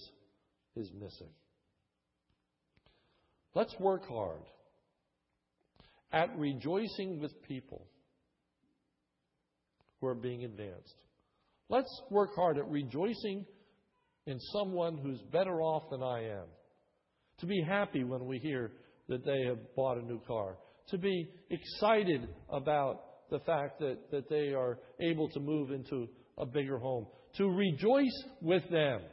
is 0.76 0.90
missing. 0.92 1.30
Let's 3.54 3.74
work 3.80 4.06
hard 4.08 4.42
at 6.12 6.36
rejoicing 6.38 7.20
with 7.20 7.32
people 7.42 7.86
who 10.00 10.06
are 10.06 10.14
being 10.14 10.44
advanced. 10.44 10.94
Let's 11.68 11.90
work 12.10 12.30
hard 12.36 12.58
at 12.58 12.68
rejoicing 12.68 13.44
in 14.26 14.38
someone 14.52 14.98
who's 14.98 15.20
better 15.32 15.60
off 15.60 15.90
than 15.90 16.02
I 16.02 16.24
am. 16.24 16.46
To 17.40 17.46
be 17.46 17.62
happy 17.66 18.04
when 18.04 18.26
we 18.26 18.38
hear 18.38 18.72
that 19.08 19.24
they 19.24 19.44
have 19.46 19.58
bought 19.74 19.98
a 19.98 20.02
new 20.02 20.20
car. 20.26 20.56
To 20.90 20.98
be 20.98 21.28
excited 21.50 22.28
about 22.50 23.00
the 23.30 23.40
fact 23.40 23.80
that, 23.80 24.10
that 24.10 24.28
they 24.28 24.52
are 24.52 24.78
able 25.00 25.28
to 25.30 25.40
move 25.40 25.70
into 25.70 26.08
a 26.38 26.46
bigger 26.46 26.78
home. 26.78 27.06
To 27.38 27.48
rejoice 27.48 28.24
with 28.40 28.62
them. 28.70 29.00
And 29.00 29.10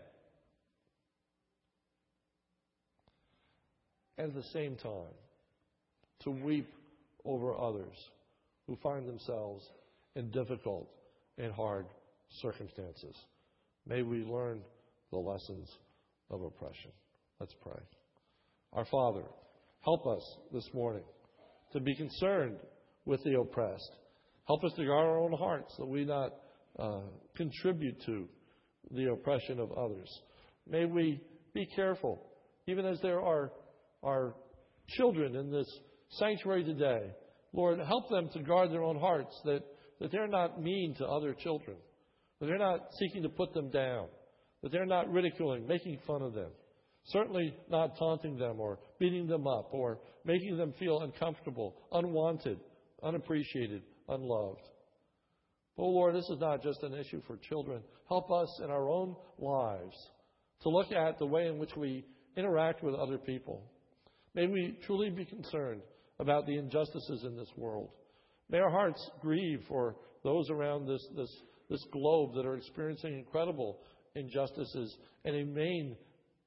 at 4.17 4.33
the 4.33 4.43
same 4.53 4.75
time, 4.75 5.13
to 6.21 6.31
weep 6.31 6.67
over 7.25 7.57
others 7.57 7.95
who 8.67 8.77
find 8.81 9.07
themselves 9.07 9.63
in 10.15 10.29
difficult 10.31 10.87
and 11.37 11.51
hard 11.51 11.85
circumstances. 12.41 13.15
May 13.87 14.01
we 14.01 14.23
learn 14.23 14.61
the 15.11 15.17
lessons 15.17 15.69
of 16.29 16.41
oppression. 16.41 16.91
Let's 17.39 17.55
pray. 17.61 17.81
Our 18.73 18.85
Father, 18.85 19.23
help 19.81 20.07
us 20.07 20.23
this 20.51 20.67
morning 20.73 21.03
to 21.73 21.79
be 21.79 21.95
concerned 21.95 22.57
with 23.05 23.23
the 23.23 23.39
oppressed. 23.39 23.91
Help 24.47 24.63
us 24.63 24.71
to 24.77 24.85
guard 24.85 25.05
our 25.05 25.19
own 25.19 25.33
hearts 25.33 25.73
that 25.77 25.85
we 25.85 26.05
not 26.05 26.33
uh, 26.79 27.01
contribute 27.35 28.01
to 28.05 28.27
the 28.91 29.11
oppression 29.11 29.59
of 29.59 29.71
others. 29.73 30.09
May 30.67 30.85
we 30.85 31.21
be 31.53 31.67
careful, 31.75 32.21
even 32.67 32.85
as 32.85 32.99
there 33.01 33.21
are, 33.21 33.51
are 34.03 34.35
children 34.89 35.35
in 35.35 35.51
this 35.51 35.67
sanctuary 36.09 36.63
today. 36.63 37.11
Lord, 37.53 37.79
help 37.79 38.09
them 38.09 38.29
to 38.33 38.39
guard 38.43 38.71
their 38.71 38.83
own 38.83 38.99
hearts, 38.99 39.39
that, 39.45 39.61
that 39.99 40.11
they're 40.11 40.27
not 40.27 40.61
mean 40.61 40.95
to 40.97 41.05
other 41.05 41.33
children, 41.33 41.77
that 42.39 42.47
they're 42.47 42.57
not 42.57 42.89
seeking 42.99 43.23
to 43.23 43.29
put 43.29 43.53
them 43.53 43.69
down, 43.69 44.07
that 44.61 44.71
they're 44.71 44.85
not 44.85 45.11
ridiculing, 45.11 45.67
making 45.67 45.99
fun 46.05 46.21
of 46.21 46.33
them, 46.33 46.49
certainly 47.05 47.55
not 47.69 47.97
taunting 47.97 48.37
them 48.37 48.59
or 48.59 48.79
beating 48.99 49.27
them 49.27 49.47
up 49.47 49.69
or 49.71 49.99
making 50.25 50.57
them 50.57 50.73
feel 50.79 51.01
uncomfortable, 51.01 51.75
unwanted, 51.91 52.59
unappreciated, 53.03 53.83
unloved. 54.09 54.61
But 55.77 55.83
Lord, 55.83 56.15
this 56.15 56.29
is 56.29 56.39
not 56.39 56.63
just 56.63 56.83
an 56.83 56.93
issue 56.93 57.21
for 57.25 57.37
children. 57.37 57.81
Help 58.07 58.31
us 58.31 58.59
in 58.63 58.69
our 58.69 58.89
own 58.89 59.15
lives 59.39 59.95
to 60.61 60.69
look 60.69 60.91
at 60.91 61.19
the 61.19 61.25
way 61.25 61.47
in 61.47 61.57
which 61.57 61.75
we 61.75 62.05
interact 62.37 62.83
with 62.83 62.95
other 62.95 63.17
people. 63.17 63.69
May 64.35 64.47
we 64.47 64.77
truly 64.85 65.09
be 65.09 65.25
concerned 65.25 65.81
about 66.19 66.45
the 66.45 66.57
injustices 66.57 67.23
in 67.23 67.35
this 67.35 67.51
world. 67.57 67.89
May 68.49 68.59
our 68.59 68.69
hearts 68.69 69.09
grieve 69.21 69.63
for 69.67 69.95
those 70.23 70.49
around 70.49 70.87
this, 70.87 71.05
this, 71.15 71.29
this 71.69 71.83
globe 71.91 72.35
that 72.35 72.45
are 72.45 72.55
experiencing 72.55 73.17
incredible 73.17 73.79
injustices 74.15 74.95
and 75.25 75.35
inhumane 75.35 75.95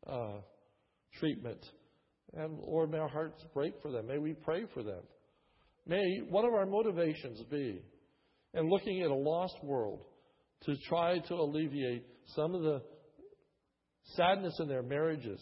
uh, 0.06 0.38
treatment. 1.18 1.64
And 2.34 2.58
Lord, 2.58 2.90
may 2.90 2.98
our 2.98 3.08
hearts 3.08 3.44
break 3.54 3.74
for 3.82 3.90
them. 3.90 4.06
May 4.06 4.18
we 4.18 4.34
pray 4.34 4.64
for 4.74 4.82
them. 4.82 5.02
May 5.86 6.02
one 6.28 6.44
of 6.44 6.52
our 6.52 6.66
motivations 6.66 7.42
be 7.50 7.80
in 8.54 8.68
looking 8.68 9.02
at 9.02 9.10
a 9.10 9.14
lost 9.14 9.56
world 9.62 10.00
to 10.64 10.74
try 10.88 11.18
to 11.18 11.34
alleviate 11.34 12.04
some 12.34 12.54
of 12.54 12.62
the 12.62 12.82
sadness 14.14 14.58
in 14.60 14.68
their 14.68 14.82
marriages, 14.82 15.40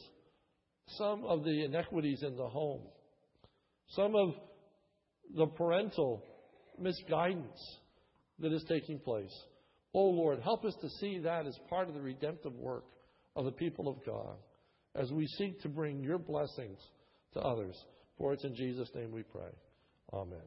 some 0.86 1.24
of 1.24 1.44
the 1.44 1.64
inequities 1.64 2.22
in 2.22 2.36
the 2.36 2.48
home, 2.48 2.82
some 3.88 4.14
of 4.14 4.34
the 5.36 5.46
parental 5.46 6.22
misguidance 6.78 7.78
that 8.38 8.52
is 8.52 8.64
taking 8.68 8.98
place. 8.98 9.32
Oh 9.92 10.06
Lord, 10.06 10.40
help 10.40 10.64
us 10.64 10.74
to 10.80 10.88
see 11.00 11.20
that 11.20 11.46
as 11.46 11.58
part 11.68 11.88
of 11.88 11.94
the 11.94 12.00
redemptive 12.00 12.54
work 12.54 12.84
of 13.36 13.44
the 13.44 13.52
people 13.52 13.88
of 13.88 14.04
God 14.04 14.36
as 14.94 15.10
we 15.10 15.26
seek 15.26 15.60
to 15.62 15.68
bring 15.68 16.02
your 16.02 16.18
blessings 16.18 16.78
to 17.32 17.40
others. 17.40 17.76
For 18.18 18.32
it's 18.32 18.44
in 18.44 18.54
Jesus' 18.54 18.90
name 18.94 19.10
we 19.10 19.22
pray. 19.22 19.50
Amen. 20.12 20.38